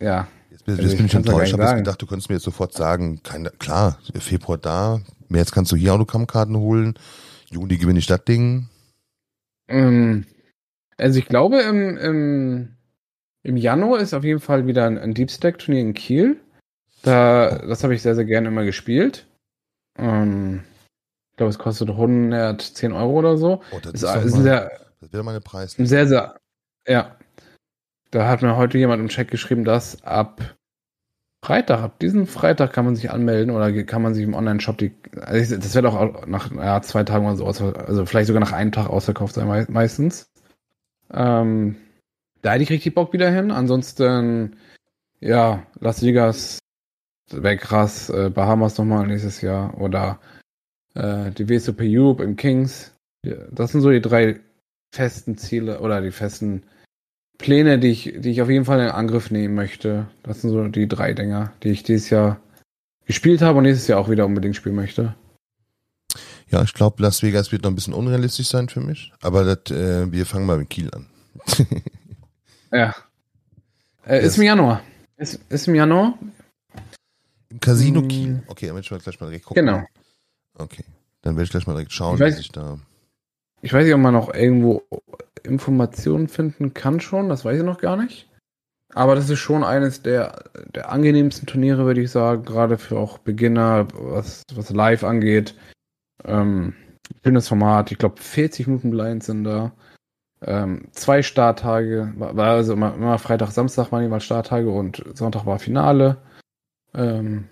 ja. 0.00 0.28
Jetzt, 0.50 0.66
jetzt 0.66 0.80
also 0.80 0.96
bin 0.96 1.06
ich 1.06 1.14
enttäuscht. 1.14 1.46
Ich 1.48 1.52
habe 1.54 1.62
jetzt 1.64 1.76
gedacht, 1.76 2.02
du 2.02 2.06
könntest 2.06 2.28
mir 2.28 2.36
jetzt 2.36 2.44
sofort 2.44 2.74
sagen, 2.74 3.22
keine, 3.22 3.50
klar, 3.50 3.98
Februar 4.18 4.58
da, 4.58 5.00
März 5.28 5.50
kannst 5.50 5.72
du 5.72 5.76
hier 5.76 5.94
Autogrammkarten 5.94 6.56
holen, 6.56 6.94
Juni 7.50 7.76
gewinne 7.76 7.98
ich 7.98 8.06
das 8.06 8.24
Ding. 8.24 8.68
Ähm, 9.68 10.24
also 10.96 11.18
ich 11.18 11.26
glaube, 11.26 11.60
im, 11.62 11.96
im, 11.96 12.68
im 13.42 13.56
Januar 13.56 14.00
ist 14.00 14.14
auf 14.14 14.24
jeden 14.24 14.40
Fall 14.40 14.66
wieder 14.66 14.86
ein, 14.86 14.98
ein 14.98 15.14
Deep 15.14 15.30
Stack 15.30 15.58
Turnier 15.58 15.82
in 15.82 15.94
Kiel. 15.94 16.40
Da, 17.02 17.58
das 17.58 17.82
habe 17.82 17.94
ich 17.94 18.02
sehr, 18.02 18.14
sehr 18.14 18.24
gerne 18.24 18.48
immer 18.48 18.64
gespielt. 18.64 19.26
Ähm, 19.98 20.64
ich 21.36 21.38
glaube, 21.38 21.50
es 21.50 21.58
kostet 21.58 21.90
110 21.90 22.94
Euro 22.94 23.12
oder 23.12 23.36
so. 23.36 23.60
Oh, 23.70 23.78
das 23.82 23.92
ist, 23.92 24.02
ist, 24.04 24.24
ist 24.24 24.34
mal, 24.36 24.42
sehr, 24.42 24.70
das 25.02 25.12
wäre 25.12 25.22
meine 25.22 25.42
Preis. 25.42 25.72
Sehr, 25.72 26.06
sehr, 26.06 26.40
ja. 26.88 27.14
Da 28.10 28.26
hat 28.26 28.40
mir 28.40 28.56
heute 28.56 28.78
jemand 28.78 29.02
im 29.02 29.08
Chat 29.08 29.30
geschrieben, 29.30 29.62
dass 29.62 30.02
ab 30.02 30.56
Freitag, 31.44 31.80
ab 31.80 31.98
diesem 31.98 32.26
Freitag 32.26 32.72
kann 32.72 32.86
man 32.86 32.96
sich 32.96 33.10
anmelden 33.10 33.54
oder 33.54 33.70
kann 33.82 34.00
man 34.00 34.14
sich 34.14 34.24
im 34.24 34.32
Online-Shop 34.32 34.78
die, 34.78 34.94
also 35.20 35.56
das 35.56 35.74
wird 35.74 35.84
auch 35.84 36.26
nach 36.26 36.50
ja, 36.52 36.80
zwei 36.80 37.04
Tagen 37.04 37.26
oder 37.26 37.36
so, 37.36 37.44
also 37.44 38.06
vielleicht 38.06 38.28
sogar 38.28 38.40
nach 38.40 38.52
einem 38.52 38.72
Tag 38.72 38.88
ausverkauft 38.88 39.34
sein 39.34 39.66
meistens. 39.68 40.32
Ähm, 41.12 41.76
da 42.40 42.52
hätte 42.52 42.62
ich 42.62 42.70
richtig 42.70 42.94
Bock 42.94 43.12
wieder 43.12 43.30
hin. 43.30 43.50
Ansonsten, 43.50 44.56
ja, 45.20 45.64
Las 45.80 46.02
Vegas 46.02 46.60
wäre 47.30 47.58
krass, 47.58 48.08
äh, 48.08 48.30
Bahamas 48.30 48.78
nochmal 48.78 49.06
nächstes 49.06 49.42
Jahr 49.42 49.78
oder 49.78 50.18
äh, 50.96 51.30
die 51.30 51.48
WSOP 51.48 51.80
Europe 51.80 52.22
im 52.22 52.36
Kings. 52.36 52.92
Das 53.50 53.72
sind 53.72 53.80
so 53.80 53.90
die 53.90 54.00
drei 54.00 54.40
festen 54.94 55.36
Ziele 55.36 55.80
oder 55.80 56.00
die 56.00 56.12
festen 56.12 56.62
Pläne, 57.38 57.78
die 57.78 57.88
ich, 57.88 58.14
die 58.16 58.30
ich 58.30 58.40
auf 58.40 58.48
jeden 58.48 58.64
Fall 58.64 58.80
in 58.80 58.88
Angriff 58.88 59.30
nehmen 59.30 59.54
möchte. 59.54 60.06
Das 60.22 60.40
sind 60.40 60.50
so 60.50 60.66
die 60.68 60.88
drei 60.88 61.12
Dinger, 61.12 61.52
die 61.62 61.70
ich 61.70 61.82
dieses 61.82 62.10
Jahr 62.10 62.40
gespielt 63.04 63.42
habe 63.42 63.58
und 63.58 63.64
nächstes 63.64 63.88
Jahr 63.88 64.00
auch 64.00 64.08
wieder 64.08 64.26
unbedingt 64.26 64.56
spielen 64.56 64.74
möchte. 64.74 65.14
Ja, 66.48 66.62
ich 66.62 66.74
glaube, 66.74 67.02
Las 67.02 67.22
Vegas 67.22 67.50
wird 67.50 67.62
noch 67.62 67.70
ein 67.70 67.74
bisschen 67.74 67.94
unrealistisch 67.94 68.46
sein 68.46 68.68
für 68.68 68.80
mich, 68.80 69.12
aber 69.20 69.44
das, 69.44 69.76
äh, 69.76 70.10
wir 70.10 70.24
fangen 70.26 70.46
mal 70.46 70.58
mit 70.58 70.70
Kiel 70.70 70.90
an. 70.94 71.06
ja. 72.72 72.94
Äh, 74.06 74.24
ist 74.24 74.38
im 74.38 74.44
Januar. 74.44 74.82
Ist, 75.16 75.40
ist 75.48 75.66
im 75.66 75.74
Januar. 75.74 76.16
Im 77.48 77.60
Casino 77.60 78.00
hm. 78.00 78.08
Kiel. 78.08 78.42
Okay, 78.46 78.66
dann 78.66 78.76
werde 78.76 78.96
ich 78.96 79.02
gleich 79.02 79.20
mal 79.20 79.26
direkt 79.26 79.46
gucken. 79.46 79.66
Genau. 79.66 79.84
Okay. 80.58 80.84
Dann 81.22 81.36
werde 81.36 81.44
ich 81.44 81.50
gleich 81.50 81.66
mal 81.66 81.74
direkt 81.74 81.92
schauen, 81.92 82.14
ich 82.14 82.20
weiß, 82.20 82.38
ich 82.38 82.52
da. 82.52 82.78
Ich 83.62 83.72
weiß 83.72 83.84
nicht, 83.84 83.94
ob 83.94 84.00
man 84.00 84.14
noch 84.14 84.32
irgendwo 84.32 84.82
Informationen 85.42 86.28
finden 86.28 86.74
kann 86.74 87.00
schon, 87.00 87.28
das 87.28 87.44
weiß 87.44 87.58
ich 87.58 87.64
noch 87.64 87.78
gar 87.78 87.96
nicht. 87.96 88.28
Aber 88.94 89.14
das 89.14 89.28
ist 89.28 89.40
schon 89.40 89.64
eines 89.64 90.02
der, 90.02 90.44
der 90.74 90.90
angenehmsten 90.90 91.46
Turniere, 91.46 91.84
würde 91.84 92.00
ich 92.00 92.10
sagen, 92.10 92.44
gerade 92.44 92.78
für 92.78 92.98
auch 92.98 93.18
Beginner, 93.18 93.88
was, 93.92 94.42
was 94.54 94.70
live 94.70 95.04
angeht. 95.04 95.54
Ähm, 96.24 96.74
schönes 97.24 97.48
Format, 97.48 97.92
ich 97.92 97.98
glaube 97.98 98.20
40 98.20 98.68
Minuten 98.68 98.90
Blind 98.90 99.24
sind 99.24 99.44
da. 99.44 99.72
Ähm, 100.42 100.88
zwei 100.92 101.22
Starttage, 101.22 102.12
war 102.16 102.38
also 102.38 102.74
immer, 102.74 102.94
immer, 102.94 103.18
Freitag, 103.18 103.50
Samstag 103.50 103.90
waren 103.90 104.02
jeweils 104.02 104.24
Starttage 104.24 104.70
und 104.70 105.02
Sonntag 105.14 105.44
war 105.46 105.58
Finale. 105.58 106.18
Ähm, 106.94 107.48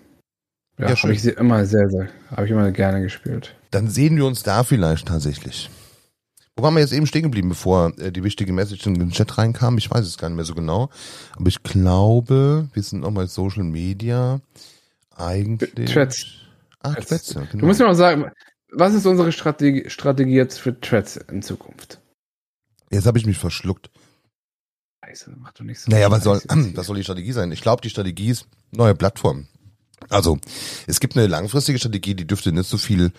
Ja, 0.78 0.88
ja 0.88 0.96
habe 0.96 1.12
ich 1.12 1.24
immer 1.24 1.64
sehr, 1.66 1.88
sehr, 1.88 2.08
habe 2.30 2.46
ich 2.46 2.50
immer 2.50 2.70
gerne 2.70 3.00
gespielt. 3.02 3.54
Dann 3.70 3.88
sehen 3.88 4.16
wir 4.16 4.26
uns 4.26 4.42
da 4.42 4.64
vielleicht 4.64 5.08
tatsächlich. 5.08 5.70
Wo 6.56 6.62
waren 6.62 6.74
wir 6.74 6.80
jetzt 6.80 6.92
eben 6.92 7.06
stehen 7.06 7.24
geblieben, 7.24 7.48
bevor 7.48 7.92
äh, 7.98 8.12
die 8.12 8.22
wichtige 8.22 8.52
Message 8.52 8.86
in 8.86 8.94
den 8.94 9.10
Chat 9.10 9.36
reinkam? 9.38 9.76
Ich 9.78 9.90
weiß 9.90 10.06
es 10.06 10.18
gar 10.18 10.28
nicht 10.28 10.36
mehr 10.36 10.44
so 10.44 10.54
genau. 10.54 10.88
Aber 11.36 11.48
ich 11.48 11.62
glaube, 11.64 12.68
wir 12.72 12.82
sind 12.82 13.00
nochmal 13.00 13.26
Social 13.26 13.64
Media. 13.64 14.40
Eigentlich. 15.16 15.92
Threads. 15.92 16.26
Ah, 16.80 16.94
Threads, 16.94 17.34
ja, 17.34 17.40
genau. 17.42 17.62
Du 17.62 17.66
musst 17.66 17.80
mir 17.80 17.88
auch 17.88 17.94
sagen, 17.94 18.30
was 18.70 18.94
ist 18.94 19.06
unsere 19.06 19.32
Strategie, 19.32 19.88
Strategie 19.90 20.34
jetzt 20.34 20.58
für 20.58 20.78
Threads 20.80 21.16
in 21.16 21.42
Zukunft? 21.42 22.00
Jetzt 22.90 23.06
habe 23.06 23.18
ich 23.18 23.26
mich 23.26 23.38
verschluckt. 23.38 23.90
Scheiße, 25.04 25.32
mach 25.36 25.52
doch 25.52 25.64
nicht 25.64 25.80
so. 25.80 25.90
Naja, 25.90 26.10
was 26.10 26.22
soll, 26.22 26.40
was 26.74 26.86
soll 26.86 26.96
die 26.96 27.04
Strategie 27.04 27.32
sein? 27.32 27.50
Ich 27.50 27.62
glaube, 27.62 27.82
die 27.82 27.90
Strategie 27.90 28.30
ist 28.30 28.46
neue 28.70 28.94
Plattformen. 28.94 29.48
Also, 30.10 30.38
es 30.86 31.00
gibt 31.00 31.16
eine 31.16 31.26
langfristige 31.26 31.78
Strategie, 31.78 32.14
die 32.14 32.26
dürfte 32.26 32.52
nicht 32.52 32.68
so 32.68 32.78
viel 32.78 33.12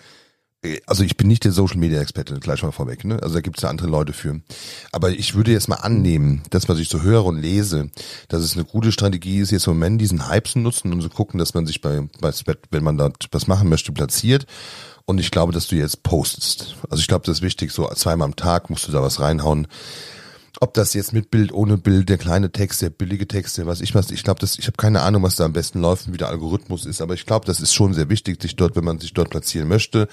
also 0.86 1.04
ich 1.04 1.16
bin 1.16 1.28
nicht 1.28 1.44
der 1.44 1.52
Social 1.52 1.76
Media 1.76 2.00
Experte, 2.00 2.38
gleich 2.40 2.62
mal 2.62 2.72
vorweg, 2.72 3.04
ne? 3.04 3.22
Also 3.22 3.34
da 3.34 3.40
gibt 3.40 3.58
es 3.58 3.62
ja 3.62 3.68
andere 3.68 3.88
Leute 3.88 4.12
für. 4.12 4.40
Aber 4.92 5.10
ich 5.10 5.34
würde 5.34 5.52
jetzt 5.52 5.68
mal 5.68 5.76
annehmen, 5.76 6.42
dass 6.50 6.68
man 6.68 6.76
sich 6.76 6.88
so 6.88 7.02
höre 7.02 7.24
und 7.24 7.40
lese, 7.40 7.90
dass 8.28 8.42
es 8.42 8.54
eine 8.54 8.64
gute 8.64 8.92
Strategie 8.92 9.38
ist, 9.38 9.50
jetzt 9.50 9.66
im 9.66 9.74
Moment 9.74 10.00
diesen 10.00 10.28
Hype 10.28 10.48
zu 10.48 10.58
nutzen 10.58 10.92
und 10.92 11.02
zu 11.02 11.08
gucken, 11.08 11.38
dass 11.38 11.54
man 11.54 11.66
sich 11.66 11.80
bei, 11.80 12.08
bei 12.20 12.32
wenn 12.70 12.84
man 12.84 12.98
dort 12.98 13.28
was 13.32 13.46
machen 13.46 13.68
möchte, 13.68 13.92
platziert. 13.92 14.46
Und 15.04 15.18
ich 15.18 15.30
glaube, 15.30 15.52
dass 15.52 15.68
du 15.68 15.76
jetzt 15.76 16.02
postest. 16.02 16.74
Also 16.90 17.00
ich 17.00 17.06
glaube, 17.06 17.24
das 17.26 17.38
ist 17.38 17.42
wichtig, 17.42 17.70
so 17.70 17.88
zweimal 17.94 18.26
am 18.26 18.36
Tag 18.36 18.70
musst 18.70 18.88
du 18.88 18.92
da 18.92 19.02
was 19.02 19.20
reinhauen 19.20 19.68
ob 20.60 20.74
das 20.74 20.94
jetzt 20.94 21.12
mit 21.12 21.30
Bild, 21.30 21.52
ohne 21.52 21.78
Bild, 21.78 22.08
der 22.08 22.18
kleine 22.18 22.50
Text, 22.50 22.82
der 22.82 22.90
billige 22.90 23.28
Text, 23.28 23.58
der 23.58 23.66
was 23.66 23.80
ich 23.80 23.94
was, 23.94 24.10
ich 24.10 24.24
glaube, 24.24 24.40
das, 24.40 24.58
ich 24.58 24.66
habe 24.66 24.76
keine 24.76 25.02
Ahnung, 25.02 25.22
was 25.22 25.36
da 25.36 25.44
am 25.44 25.52
besten 25.52 25.80
läuft, 25.80 26.12
wie 26.12 26.16
der 26.16 26.28
Algorithmus 26.28 26.86
ist, 26.86 27.00
aber 27.00 27.14
ich 27.14 27.26
glaube, 27.26 27.46
das 27.46 27.60
ist 27.60 27.74
schon 27.74 27.94
sehr 27.94 28.08
wichtig, 28.08 28.40
sich 28.40 28.56
dort, 28.56 28.76
wenn 28.76 28.84
man 28.84 28.98
sich 28.98 29.12
dort 29.12 29.30
platzieren 29.30 29.68
möchte, 29.68 30.08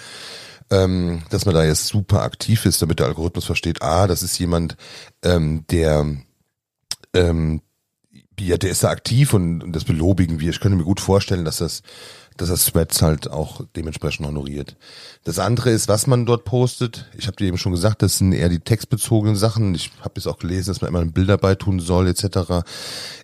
ähm, 0.69 1.23
dass 1.29 1.45
man 1.45 1.55
da 1.55 1.63
jetzt 1.63 1.87
super 1.87 2.23
aktiv 2.23 2.65
ist, 2.65 2.81
damit 2.81 2.99
der 2.99 3.07
Algorithmus 3.07 3.45
versteht, 3.45 3.81
ah, 3.81 4.07
das 4.07 4.23
ist 4.23 4.37
jemand, 4.37 4.75
ähm, 5.23 5.65
der 5.69 6.05
ähm, 7.13 7.61
ja, 8.39 8.57
der 8.57 8.71
ist 8.71 8.83
da 8.83 8.89
aktiv 8.89 9.33
und, 9.33 9.63
und 9.63 9.73
das 9.73 9.83
belobigen 9.83 10.39
wir. 10.39 10.49
Ich 10.49 10.59
könnte 10.59 10.77
mir 10.77 10.83
gut 10.83 10.99
vorstellen, 10.99 11.45
dass 11.45 11.57
das 11.57 11.83
dass 12.37 12.49
das 12.49 12.65
Threads 12.65 13.01
halt 13.01 13.29
auch 13.29 13.61
dementsprechend 13.75 14.25
honoriert. 14.25 14.75
Das 15.23 15.39
andere 15.39 15.71
ist, 15.71 15.87
was 15.87 16.07
man 16.07 16.25
dort 16.25 16.45
postet. 16.45 17.09
Ich 17.17 17.27
habe 17.27 17.37
dir 17.37 17.47
eben 17.47 17.57
schon 17.57 17.71
gesagt, 17.71 18.01
das 18.01 18.17
sind 18.17 18.33
eher 18.33 18.49
die 18.49 18.59
textbezogenen 18.59 19.35
Sachen. 19.35 19.75
Ich 19.75 19.91
habe 20.01 20.13
jetzt 20.15 20.27
auch 20.27 20.39
gelesen, 20.39 20.69
dass 20.69 20.81
man 20.81 20.89
immer 20.89 21.01
ein 21.01 21.13
Bild 21.13 21.29
dabei 21.29 21.55
tun 21.55 21.79
soll, 21.79 22.07
etc. 22.07 22.65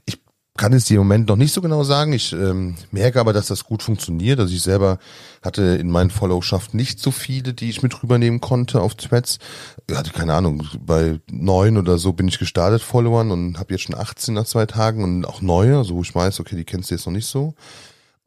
Ich 0.05 0.19
kann 0.59 0.73
es 0.73 0.83
dir 0.83 0.95
im 0.95 1.07
Moment 1.07 1.29
noch 1.29 1.37
nicht 1.37 1.53
so 1.53 1.61
genau 1.61 1.83
sagen. 1.83 2.11
Ich 2.11 2.33
ähm, 2.33 2.75
merke 2.91 3.21
aber, 3.21 3.31
dass 3.31 3.47
das 3.47 3.63
gut 3.63 3.81
funktioniert. 3.81 4.41
Also 4.41 4.53
ich 4.53 4.61
selber 4.61 4.99
hatte 5.41 5.61
in 5.61 5.89
meinen 5.89 6.09
Followschaft 6.09 6.73
nicht 6.73 6.99
so 6.99 7.11
viele, 7.11 7.53
die 7.53 7.69
ich 7.69 7.81
mit 7.81 8.03
rübernehmen 8.03 8.41
konnte 8.41 8.81
auf 8.81 8.95
Threads. 8.95 9.39
Ich 9.89 9.95
hatte 9.95 10.11
keine 10.11 10.33
Ahnung, 10.33 10.67
bei 10.81 11.21
neun 11.31 11.77
oder 11.77 11.97
so 11.97 12.11
bin 12.11 12.27
ich 12.27 12.39
gestartet, 12.39 12.81
Followern, 12.81 13.31
und 13.31 13.57
habe 13.57 13.73
jetzt 13.73 13.83
schon 13.83 13.95
18 13.95 14.33
nach 14.33 14.43
zwei 14.43 14.65
Tagen 14.65 15.01
und 15.01 15.25
auch 15.25 15.41
neue, 15.41 15.77
also 15.77 15.95
wo 15.95 16.01
ich 16.01 16.13
weiß, 16.13 16.41
okay, 16.41 16.57
die 16.57 16.65
kennst 16.65 16.91
du 16.91 16.95
jetzt 16.95 17.05
noch 17.05 17.13
nicht 17.13 17.27
so. 17.27 17.53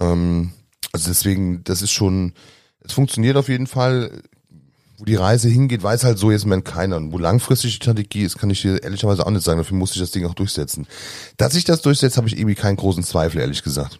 Ähm, 0.01 0.53
also 0.93 1.09
deswegen, 1.09 1.64
das 1.64 1.82
ist 1.82 1.90
schon, 1.90 2.34
es 2.80 2.93
funktioniert 2.93 3.36
auf 3.36 3.49
jeden 3.49 3.66
Fall. 3.66 4.22
Wo 4.99 5.05
die 5.05 5.16
Reise 5.16 5.49
hingeht, 5.49 5.82
weiß 5.82 6.05
halt 6.05 6.18
so 6.18 6.30
jetzt 6.30 6.45
Moment 6.45 6.64
keiner. 6.64 6.97
Und 6.97 7.12
wo 7.12 7.18
langfristig 7.18 7.72
die 7.72 7.76
Strategie 7.76 8.22
ist, 8.22 8.38
kann 8.38 8.51
ich 8.51 8.62
dir 8.62 8.84
ehrlicherweise 8.84 9.26
auch 9.26 9.30
nicht 9.30 9.43
sagen. 9.43 9.59
Dafür 9.59 9.76
muss 9.76 9.93
ich 9.93 9.99
das 9.99 10.12
Ding 10.12 10.24
auch 10.26 10.34
durchsetzen. 10.34 10.86
Dass 11.38 11.57
ich 11.57 11.64
das 11.64 11.82
durchsetze, 11.82 12.18
habe 12.18 12.28
ich 12.28 12.36
irgendwie 12.36 12.55
keinen 12.55 12.76
großen 12.76 13.03
Zweifel, 13.03 13.40
ehrlich 13.40 13.64
gesagt. 13.64 13.99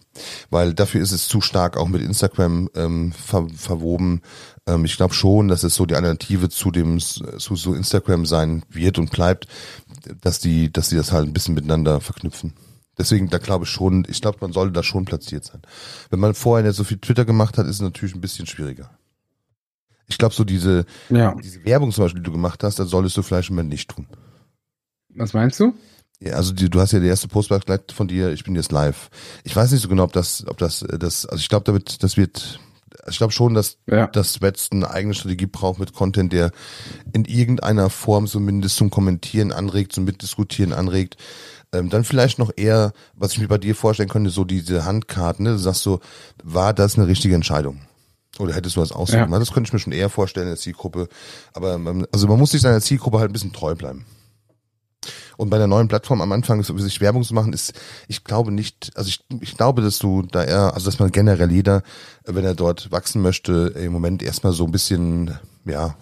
Weil 0.49 0.73
dafür 0.73 1.01
ist 1.01 1.11
es 1.11 1.27
zu 1.27 1.41
stark 1.41 1.75
auch 1.75 1.89
mit 1.89 2.01
Instagram 2.01 2.69
ähm, 2.75 3.11
ver 3.11 3.47
verwoben. 3.53 4.21
Ähm, 4.65 4.85
ich 4.85 4.95
glaube 4.95 5.13
schon, 5.13 5.49
dass 5.49 5.63
es 5.63 5.75
so 5.75 5.85
die 5.85 5.95
Alternative 5.95 6.47
zu 6.47 6.71
dem 6.71 6.99
zu 6.99 7.55
so 7.55 7.73
Instagram 7.73 8.25
sein 8.25 8.63
wird 8.69 8.97
und 8.97 9.11
bleibt, 9.11 9.47
dass 10.21 10.39
die, 10.39 10.71
dass 10.71 10.87
die 10.87 10.95
das 10.95 11.11
halt 11.11 11.27
ein 11.27 11.33
bisschen 11.33 11.55
miteinander 11.55 11.99
verknüpfen. 11.99 12.53
Deswegen, 12.97 13.29
da 13.29 13.39
glaube 13.39 13.65
ich 13.65 13.71
schon, 13.71 14.05
ich 14.07 14.21
glaube, 14.21 14.37
man 14.41 14.53
sollte 14.53 14.73
da 14.73 14.83
schon 14.83 15.05
platziert 15.05 15.45
sein. 15.45 15.61
Wenn 16.09 16.19
man 16.19 16.35
vorher 16.35 16.65
nicht 16.65 16.75
so 16.75 16.83
viel 16.83 16.99
Twitter 16.99 17.25
gemacht 17.25 17.57
hat, 17.57 17.65
ist 17.65 17.77
es 17.77 17.81
natürlich 17.81 18.13
ein 18.13 18.21
bisschen 18.21 18.45
schwieriger. 18.45 18.91
Ich 20.07 20.17
glaube, 20.17 20.35
so 20.35 20.43
diese, 20.43 20.85
ja. 21.09 21.33
diese 21.35 21.65
Werbung 21.65 21.91
zum 21.91 22.05
Beispiel, 22.05 22.21
die 22.21 22.25
du 22.25 22.31
gemacht 22.31 22.63
hast, 22.63 22.77
da 22.77 22.85
solltest 22.85 23.17
du 23.17 23.23
vielleicht 23.23 23.49
immer 23.49 23.63
nicht 23.63 23.89
tun. 23.89 24.07
Was 25.15 25.33
meinst 25.33 25.59
du? 25.59 25.73
Ja, 26.19 26.33
also 26.33 26.53
die, 26.53 26.69
du 26.69 26.79
hast 26.79 26.91
ja 26.91 26.99
die 26.99 27.07
erste 27.07 27.27
Post 27.27 27.51
von 27.93 28.07
dir, 28.07 28.31
ich 28.31 28.43
bin 28.43 28.55
jetzt 28.55 28.71
live. 28.71 29.09
Ich 29.43 29.55
weiß 29.55 29.71
nicht 29.71 29.81
so 29.81 29.89
genau, 29.89 30.03
ob 30.03 30.13
das, 30.13 30.45
ob 30.47 30.57
das, 30.57 30.85
das, 30.99 31.25
also 31.25 31.41
ich 31.41 31.49
glaube, 31.49 31.65
damit, 31.65 32.01
das 32.03 32.15
wird, 32.15 32.59
ich 33.09 33.17
glaube 33.17 33.33
schon, 33.33 33.53
dass 33.53 33.77
ja. 33.87 34.07
das 34.07 34.41
Wetz 34.41 34.69
eine 34.71 34.89
eigene 34.89 35.13
Strategie 35.13 35.47
braucht 35.47 35.79
mit 35.79 35.93
Content, 35.93 36.31
der 36.31 36.51
in 37.11 37.25
irgendeiner 37.25 37.89
Form 37.89 38.27
zumindest 38.27 38.77
zum 38.77 38.89
Kommentieren 38.89 39.51
anregt, 39.51 39.93
zum 39.93 40.05
Mitdiskutieren 40.05 40.73
anregt. 40.73 41.17
Ähm, 41.73 41.89
dann 41.89 42.03
vielleicht 42.03 42.39
noch 42.39 42.51
eher, 42.55 42.93
was 43.15 43.33
ich 43.33 43.39
mir 43.39 43.47
bei 43.47 43.57
dir 43.57 43.75
vorstellen 43.75 44.09
könnte, 44.09 44.29
so 44.29 44.43
diese 44.45 44.85
Handkarten. 44.85 45.43
Ne? 45.43 45.51
Du 45.51 45.57
sagst 45.57 45.81
so, 45.81 45.99
war 46.43 46.73
das 46.73 46.97
eine 46.97 47.07
richtige 47.07 47.35
Entscheidung? 47.35 47.81
Oder 48.39 48.53
hättest 48.53 48.75
du 48.77 48.81
was 48.81 48.91
aussuchen? 48.91 49.31
Ja. 49.31 49.39
Das 49.39 49.51
könnte 49.51 49.67
ich 49.67 49.73
mir 49.73 49.79
schon 49.79 49.93
eher 49.93 50.09
vorstellen 50.09 50.47
in 50.47 50.53
der 50.53 50.59
Zielgruppe. 50.59 51.07
Aber 51.53 51.77
man, 51.77 52.05
also 52.11 52.27
man 52.27 52.39
muss 52.39 52.51
sich 52.51 52.61
seiner 52.61 52.81
Zielgruppe 52.81 53.19
halt 53.19 53.29
ein 53.29 53.33
bisschen 53.33 53.53
treu 53.53 53.75
bleiben. 53.75 54.05
Und 55.43 55.49
bei 55.49 55.57
der 55.57 55.67
neuen 55.67 55.89
Plattform 55.89 56.21
am 56.21 56.31
Anfang 56.31 56.63
sich 56.63 57.01
Werbung 57.01 57.23
zu 57.23 57.33
machen, 57.33 57.51
ist, 57.51 57.73
ich 58.07 58.23
glaube 58.23 58.49
nicht, 58.53 58.91
also 58.95 59.09
ich, 59.09 59.25
ich 59.41 59.57
glaube, 59.57 59.81
dass 59.81 59.99
du 59.99 60.21
da 60.21 60.41
eher, 60.41 60.73
also 60.73 60.85
dass 60.85 60.99
man 60.99 61.11
generell 61.11 61.51
jeder, 61.51 61.83
wenn 62.23 62.45
er 62.45 62.55
dort 62.55 62.93
wachsen 62.93 63.21
möchte, 63.21 63.73
im 63.75 63.91
Moment 63.91 64.23
erstmal 64.23 64.53
so 64.53 64.63
ein 64.63 64.71
bisschen, 64.71 65.37
ja, 65.65 65.97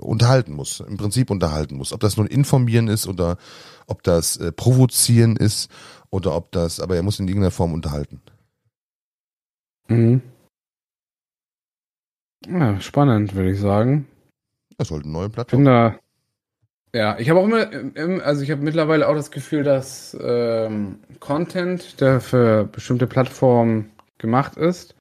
unterhalten 0.00 0.54
muss. 0.54 0.80
Im 0.80 0.96
Prinzip 0.96 1.30
unterhalten 1.30 1.76
muss. 1.76 1.92
Ob 1.92 2.00
das 2.00 2.16
nun 2.16 2.26
informieren 2.26 2.88
ist 2.88 3.06
oder 3.06 3.36
ob 3.86 4.02
das 4.02 4.38
äh, 4.38 4.50
provozieren 4.50 5.36
ist 5.36 5.70
oder 6.08 6.34
ob 6.34 6.50
das, 6.52 6.80
aber 6.80 6.96
er 6.96 7.02
muss 7.02 7.20
in 7.20 7.28
irgendeiner 7.28 7.50
Form 7.50 7.74
unterhalten. 7.74 8.22
Mhm. 9.88 10.22
Ja, 12.46 12.80
spannend, 12.80 13.34
würde 13.34 13.50
ich 13.50 13.60
sagen. 13.60 14.06
Das 14.78 14.88
sollte 14.88 15.04
eine 15.04 15.12
neue 15.12 15.28
Plattform. 15.28 15.66
Da, 15.66 15.98
ja, 16.96 17.18
ich 17.18 17.28
habe 17.28 17.40
auch 17.40 17.44
immer, 17.44 18.24
also 18.24 18.42
ich 18.42 18.50
habe 18.50 18.62
mittlerweile 18.62 19.06
auch 19.06 19.14
das 19.14 19.30
Gefühl, 19.30 19.62
dass 19.62 20.16
ähm, 20.18 21.00
Content, 21.20 22.00
der 22.00 22.20
für 22.20 22.64
bestimmte 22.64 23.06
Plattformen 23.06 23.90
gemacht 24.16 24.56
ist, 24.56 24.94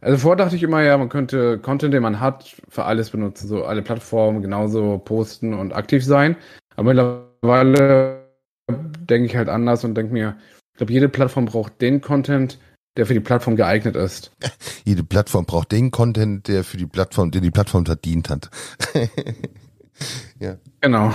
also 0.00 0.18
vorher 0.18 0.36
dachte 0.36 0.56
ich 0.56 0.62
immer, 0.62 0.82
ja, 0.82 0.96
man 0.96 1.10
könnte 1.10 1.58
Content, 1.58 1.92
den 1.92 2.02
man 2.02 2.20
hat, 2.20 2.56
für 2.68 2.84
alles 2.84 3.10
benutzen, 3.10 3.46
so 3.46 3.64
alle 3.64 3.82
Plattformen 3.82 4.40
genauso 4.40 4.98
posten 4.98 5.52
und 5.52 5.72
aktiv 5.72 6.04
sein. 6.04 6.36
Aber 6.76 6.94
mittlerweile 6.94 8.24
denke 8.70 9.26
ich 9.26 9.36
halt 9.36 9.48
anders 9.50 9.84
und 9.84 9.94
denke 9.94 10.14
mir, 10.14 10.36
ich 10.72 10.78
glaube, 10.78 10.92
jede 10.92 11.08
Plattform 11.10 11.44
braucht 11.44 11.80
den 11.82 12.00
Content, 12.00 12.58
der 12.96 13.04
für 13.04 13.14
die 13.14 13.20
Plattform 13.20 13.56
geeignet 13.56 13.96
ist. 13.96 14.30
Jede 14.84 15.04
Plattform 15.04 15.46
braucht 15.46 15.72
den 15.72 15.90
Content, 15.90 16.48
der 16.48 16.64
für 16.64 16.76
die 16.76 16.86
Plattform, 16.86 17.30
der 17.30 17.40
die 17.40 17.50
Plattform 17.50 17.84
verdient 17.84 18.30
hat. 18.30 18.50
ja. 20.40 20.56
Genau. 20.80 21.12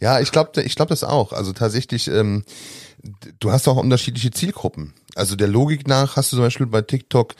Ja, 0.00 0.20
ich 0.20 0.32
glaube, 0.32 0.62
ich 0.62 0.74
glaube 0.74 0.90
das 0.90 1.04
auch. 1.04 1.32
Also 1.32 1.52
tatsächlich, 1.52 2.08
ähm, 2.08 2.44
du 3.40 3.52
hast 3.52 3.68
auch 3.68 3.76
unterschiedliche 3.76 4.30
Zielgruppen. 4.30 4.94
Also 5.14 5.36
der 5.36 5.48
Logik 5.48 5.88
nach 5.88 6.16
hast 6.16 6.32
du 6.32 6.36
zum 6.36 6.44
Beispiel 6.44 6.66
bei 6.66 6.82
TikTok 6.82 7.34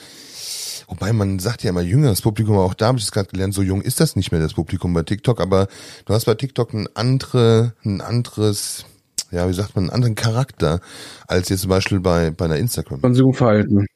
Wobei 0.89 1.13
man 1.13 1.39
sagt 1.39 1.63
ja 1.63 1.71
immer 1.71 1.83
jüngeres 1.83 2.23
Publikum, 2.23 2.57
aber 2.57 2.65
auch 2.65 2.75
da 2.75 2.87
habe 2.87 2.99
ich 2.99 3.05
es 3.05 3.13
gerade 3.13 3.29
gelernt, 3.29 3.53
so 3.53 3.61
jung 3.61 3.83
ist 3.83 4.01
das 4.01 4.17
nicht 4.17 4.33
mehr 4.33 4.41
das 4.41 4.55
Publikum 4.55 4.95
bei 4.95 5.03
TikTok, 5.03 5.39
aber 5.39 5.69
du 6.07 6.15
hast 6.15 6.25
bei 6.25 6.35
TikTok 6.35 6.73
ein 6.73 6.89
andere, 6.95 7.75
ein 7.85 8.01
anderes, 8.01 8.87
ja, 9.31 9.47
wie 9.47 9.53
sagt 9.53 9.77
man, 9.77 9.85
einen 9.85 9.93
anderen 9.93 10.15
Charakter 10.15 10.81
als 11.27 11.51
jetzt 11.51 11.61
zum 11.61 11.69
Beispiel 11.69 12.01
bei, 12.01 12.31
bei 12.31 12.47
einer 12.47 12.57
Instagram. 12.57 13.03
Konsumverhalten. 13.03 13.87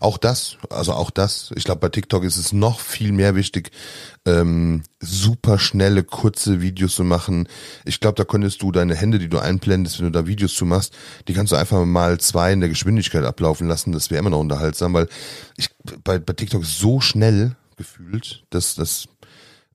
Auch 0.00 0.16
das, 0.16 0.56
also 0.70 0.94
auch 0.94 1.10
das. 1.10 1.52
Ich 1.56 1.64
glaube, 1.64 1.80
bei 1.80 1.90
TikTok 1.90 2.24
ist 2.24 2.38
es 2.38 2.54
noch 2.54 2.80
viel 2.80 3.12
mehr 3.12 3.34
wichtig, 3.34 3.70
ähm, 4.24 4.82
super 4.98 5.58
schnelle, 5.58 6.02
kurze 6.04 6.62
Videos 6.62 6.94
zu 6.94 7.04
machen. 7.04 7.46
Ich 7.84 8.00
glaube, 8.00 8.16
da 8.16 8.24
könntest 8.24 8.62
du 8.62 8.72
deine 8.72 8.94
Hände, 8.94 9.18
die 9.18 9.28
du 9.28 9.38
einblendest, 9.38 9.98
wenn 9.98 10.06
du 10.06 10.18
da 10.18 10.26
Videos 10.26 10.54
zu 10.54 10.64
machst, 10.64 10.94
die 11.28 11.34
kannst 11.34 11.52
du 11.52 11.56
einfach 11.56 11.84
mal 11.84 12.18
zwei 12.18 12.50
in 12.54 12.60
der 12.60 12.70
Geschwindigkeit 12.70 13.24
ablaufen 13.24 13.68
lassen. 13.68 13.92
Das 13.92 14.10
wäre 14.10 14.20
immer 14.20 14.30
noch 14.30 14.40
unterhaltsam, 14.40 14.94
weil 14.94 15.06
ich 15.58 15.68
bei, 16.02 16.18
bei 16.18 16.32
TikTok 16.32 16.64
so 16.64 17.00
schnell 17.00 17.56
gefühlt, 17.76 18.44
dass 18.48 18.74
das 18.74 19.06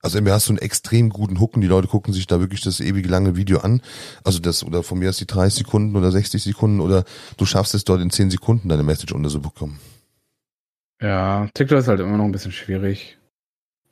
also 0.02 0.20
entweder 0.20 0.36
hast 0.36 0.48
du 0.48 0.52
einen 0.52 0.60
extrem 0.60 1.10
guten 1.10 1.36
und 1.36 1.62
die 1.62 1.68
Leute 1.68 1.88
gucken 1.88 2.14
sich 2.14 2.28
da 2.28 2.40
wirklich 2.40 2.62
das 2.62 2.80
ewig 2.80 3.10
lange 3.10 3.36
Video 3.36 3.62
an. 3.62 3.82
Also 4.24 4.38
das, 4.38 4.64
oder 4.64 4.84
von 4.84 5.00
mir 5.00 5.10
aus 5.10 5.18
die 5.18 5.26
30 5.26 5.66
Sekunden 5.66 5.96
oder 5.96 6.12
60 6.12 6.44
Sekunden 6.44 6.80
oder 6.80 7.06
du 7.38 7.46
schaffst 7.48 7.74
es 7.74 7.86
dort 7.86 8.02
in 8.02 8.12
10 8.12 8.30
Sekunden 8.30 8.70
deine 8.70 8.84
Message 8.84 9.14
unterzubekommen. 9.14 9.80
Ja, 11.02 11.48
TikTok 11.54 11.80
ist 11.80 11.88
halt 11.88 12.00
immer 12.00 12.18
noch 12.18 12.26
ein 12.26 12.32
bisschen 12.32 12.52
schwierig. 12.52 13.18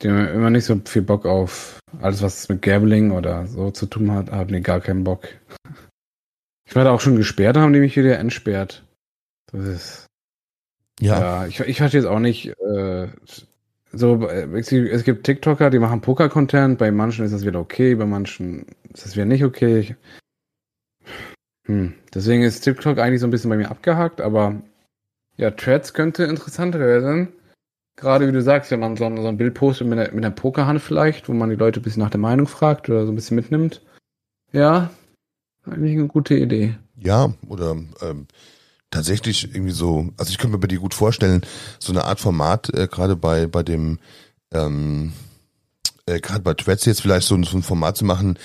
Die 0.02 0.08
haben 0.08 0.26
immer 0.28 0.50
nicht 0.50 0.64
so 0.64 0.80
viel 0.84 1.02
Bock 1.02 1.26
auf 1.26 1.78
alles, 2.00 2.22
was 2.22 2.48
mit 2.48 2.62
Gambling 2.62 3.12
oder 3.12 3.46
so 3.46 3.70
zu 3.70 3.86
tun 3.86 4.10
hat, 4.10 4.30
haben 4.30 4.52
die 4.52 4.60
gar 4.60 4.80
keinen 4.80 5.04
Bock. 5.04 5.28
Ich 6.66 6.74
war 6.74 6.84
da 6.84 6.90
auch 6.90 7.00
schon 7.00 7.16
gesperrt, 7.16 7.56
haben 7.56 7.72
die 7.72 7.80
mich 7.80 7.96
wieder 7.96 8.18
entsperrt. 8.18 8.84
Das 9.52 9.66
ist. 9.66 10.06
Ja, 11.00 11.20
ja 11.20 11.46
ich, 11.46 11.60
ich 11.60 11.76
verstehe 11.76 12.00
es 12.00 12.06
auch 12.06 12.18
nicht. 12.18 12.48
Äh, 12.48 13.08
so, 13.92 14.28
äh, 14.28 14.48
es 14.58 15.04
gibt 15.04 15.24
TikToker, 15.24 15.70
die 15.70 15.78
machen 15.78 16.00
Poker-Content, 16.00 16.78
bei 16.78 16.90
manchen 16.90 17.24
ist 17.24 17.32
das 17.32 17.46
wieder 17.46 17.60
okay, 17.60 17.94
bei 17.94 18.06
manchen 18.06 18.66
ist 18.92 19.04
das 19.04 19.14
wieder 19.14 19.26
nicht 19.26 19.44
okay. 19.44 19.78
Ich, 19.78 19.94
hm. 21.66 21.94
Deswegen 22.12 22.42
ist 22.42 22.60
TikTok 22.60 22.98
eigentlich 22.98 23.20
so 23.20 23.26
ein 23.26 23.30
bisschen 23.30 23.50
bei 23.50 23.56
mir 23.56 23.70
abgehakt, 23.70 24.20
aber 24.20 24.62
ja, 25.36 25.50
Threads 25.50 25.94
könnte 25.94 26.24
interessanter 26.24 26.80
werden. 26.80 27.28
Gerade 27.96 28.26
wie 28.26 28.32
du 28.32 28.42
sagst, 28.42 28.70
wenn 28.70 28.80
man 28.80 28.96
so 28.96 29.04
ein, 29.04 29.16
so 29.16 29.28
ein 29.28 29.36
Bild 29.36 29.54
postet 29.54 29.86
mit 29.86 29.98
einer, 29.98 30.12
mit 30.12 30.24
einer 30.24 30.34
Pokerhand 30.34 30.80
vielleicht, 30.80 31.28
wo 31.28 31.32
man 31.32 31.50
die 31.50 31.56
Leute 31.56 31.80
ein 31.80 31.82
bisschen 31.82 32.02
nach 32.02 32.10
der 32.10 32.20
Meinung 32.20 32.46
fragt 32.46 32.88
oder 32.88 33.06
so 33.06 33.12
ein 33.12 33.14
bisschen 33.14 33.36
mitnimmt. 33.36 33.82
Ja, 34.52 34.90
eigentlich 35.64 35.96
eine 35.96 36.08
gute 36.08 36.34
Idee. 36.34 36.76
Ja, 36.96 37.32
oder 37.48 37.76
ähm, 38.02 38.26
tatsächlich 38.90 39.54
irgendwie 39.54 39.72
so, 39.72 40.10
also 40.16 40.30
ich 40.30 40.38
könnte 40.38 40.56
mir 40.56 40.60
bei 40.60 40.68
dir 40.68 40.78
gut 40.78 40.94
vorstellen, 40.94 41.42
so 41.78 41.92
eine 41.92 42.04
Art 42.04 42.20
Format, 42.20 42.72
äh, 42.74 42.88
gerade 42.88 43.16
bei, 43.16 43.46
bei 43.46 43.62
dem, 43.62 43.98
ähm, 44.52 45.12
äh, 46.06 46.20
gerade 46.20 46.40
bei 46.40 46.54
Threads 46.54 46.84
jetzt 46.84 47.02
vielleicht 47.02 47.26
so, 47.26 47.40
so 47.42 47.56
ein 47.56 47.62
Format 47.62 47.96
zu 47.96 48.04
machen, 48.04 48.38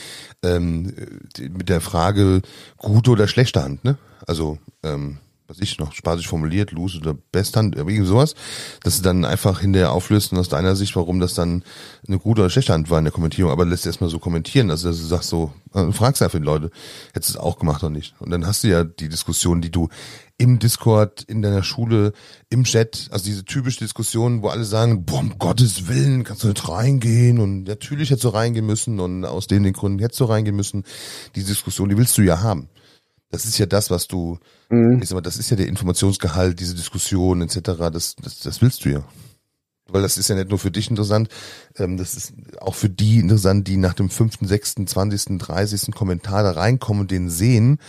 ähm, 0.44 0.94
mit 1.40 1.70
der 1.70 1.82
Frage 1.82 2.42
gute 2.78 3.12
oder 3.12 3.28
schlechte 3.28 3.64
Hand, 3.64 3.84
ne? 3.84 3.98
Also, 4.26 4.58
ähm, 4.84 5.18
was 5.50 5.60
ich 5.60 5.80
noch 5.80 5.93
spaßig 5.93 6.28
formuliert, 6.28 6.72
Loose 6.72 7.00
oder 7.00 7.16
Besthand, 7.32 7.76
irgendwie 7.76 8.06
sowas, 8.06 8.36
dass 8.84 8.97
du 8.97 9.04
dann 9.04 9.26
einfach 9.26 9.62
hinterher 9.62 9.91
auflöst 9.91 10.32
und 10.32 10.38
aus 10.38 10.50
deiner 10.50 10.76
Sicht, 10.76 10.95
warum 10.95 11.20
das 11.20 11.34
dann 11.34 11.64
eine 12.08 12.20
gute 12.20 12.41
oder 12.41 12.50
schlechte 12.50 12.74
Hand 12.74 12.89
war 12.89 13.00
in 13.00 13.06
der 13.06 13.12
Kommentierung, 13.12 13.52
aber 13.52 13.66
lässt 13.66 13.86
erstmal 13.86 14.10
so 14.10 14.20
kommentieren, 14.20 14.70
also 14.70 14.89
dass 14.89 15.00
du 15.00 15.06
sagst 15.06 15.30
so, 15.30 15.52
äh, 15.74 15.91
fragst 15.91 16.22
einfach 16.22 16.39
die 16.39 16.45
Leute, 16.45 16.70
hättest 17.14 17.36
du 17.36 17.39
es 17.39 17.43
auch 17.43 17.58
gemacht 17.58 17.84
oder 17.84 17.89
nicht? 17.89 18.14
Und 18.20 18.30
dann 18.30 18.45
hast 18.45 18.64
du 18.64 18.68
ja 18.68 18.84
die 18.84 19.10
Diskussion, 19.10 19.62
die 19.62 19.72
du 19.72 19.89
im 20.38 20.58
Discord, 20.58 21.24
in 21.24 21.41
deiner 21.41 21.64
Schule, 21.64 22.14
im 22.50 22.64
Chat, 22.64 23.10
also 23.12 23.26
diese 23.26 23.43
typische 23.43 23.80
Diskussion, 23.80 24.41
wo 24.41 24.47
alle 24.47 24.64
sagen, 24.64 25.04
boah, 25.04 25.20
um 25.20 25.38
Gottes 25.38 25.88
Willen, 25.89 26.24
kannst 26.24 26.43
du 26.43 26.47
nicht 26.47 26.70
reingehen 26.70 27.39
und 27.39 27.64
natürlich 27.64 28.10
hättest 28.10 28.24
du 28.24 28.30
reingehen 28.30 28.66
müssen 28.66 29.02
und 29.02 29.26
aus 29.26 29.47
den 29.47 29.72
Gründen 29.74 30.00
hättest 30.00 30.22
du 30.22 30.26
reingehen 30.26 30.56
müssen. 30.56 30.86
Die 31.36 31.43
Diskussion, 31.43 31.89
die 31.89 31.97
willst 31.97 32.18
du 32.18 32.22
ja 32.22 32.41
haben. 32.41 32.70
Das 33.32 33.45
ist 33.45 33.57
ja 33.57 33.65
das, 33.65 33.91
was 33.91 34.07
du, 34.07 34.39
mhm. 34.69 34.99
ich 35.01 35.09
sag 35.09 35.15
mal, 35.15 35.21
das 35.21 35.38
ist 35.38 35.49
ja 35.51 35.57
der 35.57 35.67
Informationsgehalt, 35.67 36.59
diese 36.59 36.75
Diskussion 36.75 37.41
etc. 37.41 37.59
Das, 37.91 38.15
das, 38.15 38.39
das 38.39 38.61
willst 38.61 38.86
du 38.86 38.89
ja. 38.89 39.03
Weil 39.91 40.01
das 40.01 40.17
ist 40.17 40.30
ja 40.30 40.36
nicht 40.36 40.49
nur 40.49 40.59
für 40.59 40.71
dich 40.71 40.89
interessant, 40.89 41.30
ähm, 41.77 41.97
das 41.97 42.15
ist 42.15 42.34
auch 42.59 42.75
für 42.75 42.89
die 42.89 43.19
interessant, 43.19 43.67
die 43.67 43.77
nach 43.77 43.93
dem 43.93 44.09
fünften, 44.09 44.47
sechsten, 44.47 44.88
zwanzigsten, 44.88 45.39
dreißigsten 45.39 45.93
Kommentar 45.93 46.43
da 46.43 46.51
reinkommen 46.51 47.01
und 47.01 47.11
den 47.11 47.30
sehen. 47.30 47.80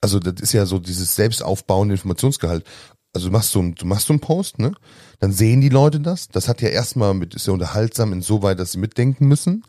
Also 0.00 0.18
das 0.18 0.40
ist 0.40 0.52
ja 0.52 0.66
so 0.66 0.78
dieses 0.78 1.14
selbstaufbauende 1.14 1.94
Informationsgehalt 1.94 2.64
also 3.12 3.28
du 3.28 3.32
machst 3.32 3.50
so 3.50 3.62
du 3.62 3.86
machst 3.86 4.06
so 4.06 4.12
einen 4.12 4.20
Post, 4.20 4.58
ne? 4.58 4.72
Dann 5.18 5.32
sehen 5.32 5.60
die 5.60 5.68
Leute 5.68 6.00
das. 6.00 6.28
Das 6.28 6.48
hat 6.48 6.62
ja 6.62 6.68
erstmal 6.68 7.12
mit, 7.14 7.34
ist 7.34 7.46
ja 7.46 7.52
unterhaltsam 7.52 8.12
insoweit, 8.12 8.58
dass 8.58 8.72
sie 8.72 8.78
mitdenken 8.78 9.26
müssen. 9.26 9.64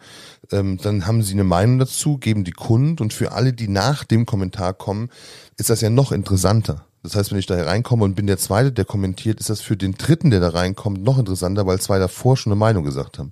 Ähm, 0.51 0.77
dann 0.81 1.07
haben 1.07 1.23
sie 1.23 1.33
eine 1.33 1.43
Meinung 1.43 1.79
dazu, 1.79 2.17
geben 2.17 2.43
die 2.43 2.51
Kund 2.51 3.01
und 3.01 3.13
für 3.13 3.31
alle, 3.31 3.53
die 3.53 3.67
nach 3.67 4.03
dem 4.03 4.25
Kommentar 4.25 4.73
kommen, 4.73 5.09
ist 5.57 5.69
das 5.69 5.81
ja 5.81 5.89
noch 5.89 6.11
interessanter. 6.11 6.85
Das 7.03 7.15
heißt, 7.15 7.31
wenn 7.31 7.39
ich 7.39 7.47
da 7.47 7.61
reinkomme 7.61 8.03
und 8.03 8.15
bin 8.15 8.27
der 8.27 8.37
Zweite, 8.37 8.71
der 8.71 8.85
kommentiert, 8.85 9.39
ist 9.39 9.49
das 9.49 9.61
für 9.61 9.75
den 9.75 9.93
Dritten, 9.93 10.29
der 10.29 10.39
da 10.39 10.49
reinkommt, 10.49 11.03
noch 11.03 11.17
interessanter, 11.17 11.65
weil 11.65 11.79
zwei 11.79 11.97
davor 11.97 12.37
schon 12.37 12.51
eine 12.51 12.59
Meinung 12.59 12.83
gesagt 12.83 13.17
haben. 13.17 13.31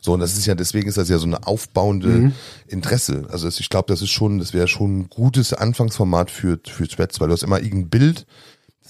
So, 0.00 0.12
und 0.12 0.20
das 0.20 0.36
ist 0.36 0.44
ja, 0.44 0.54
deswegen 0.54 0.88
ist 0.88 0.98
das 0.98 1.08
ja 1.08 1.18
so 1.18 1.26
eine 1.26 1.46
aufbauende 1.46 2.08
mhm. 2.08 2.32
Interesse. 2.66 3.26
Also 3.30 3.48
ich 3.48 3.70
glaube, 3.70 3.86
das 3.88 4.02
ist 4.02 4.10
schon, 4.10 4.38
das 4.38 4.52
wäre 4.52 4.68
schon 4.68 4.98
ein 4.98 5.08
gutes 5.08 5.54
Anfangsformat 5.54 6.30
für, 6.30 6.58
für 6.62 6.86
Threads, 6.86 7.20
weil 7.20 7.28
du 7.28 7.32
hast 7.32 7.42
immer 7.42 7.60
irgendein 7.60 7.88
Bild, 7.88 8.26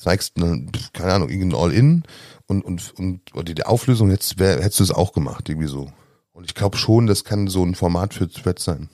zeigst, 0.04 0.36
eine, 0.36 0.66
keine 0.92 1.12
Ahnung, 1.14 1.30
irgendein 1.30 1.60
All-In 1.60 2.02
und, 2.46 2.64
und, 2.64 2.94
und 2.98 3.34
oder 3.34 3.54
die 3.54 3.64
Auflösung 3.64 4.10
hättest, 4.10 4.38
wär, 4.38 4.62
hättest 4.62 4.80
du 4.80 4.84
es 4.84 4.90
auch 4.90 5.12
gemacht, 5.12 5.48
irgendwie 5.48 5.68
so. 5.68 5.92
Und 6.32 6.44
ich 6.46 6.54
glaube 6.54 6.76
schon, 6.76 7.06
das 7.06 7.24
kann 7.24 7.48
so 7.48 7.64
ein 7.64 7.74
Format 7.74 8.14
für 8.14 8.28
Threads 8.28 8.64
sein. 8.64 8.88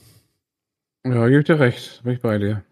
Ja, 1.05 1.29
gebe 1.29 1.45
dir 1.45 1.59
recht, 1.59 2.03
bin 2.05 2.15
ich 2.15 2.21
bei 2.21 2.39
dir. 2.39 2.63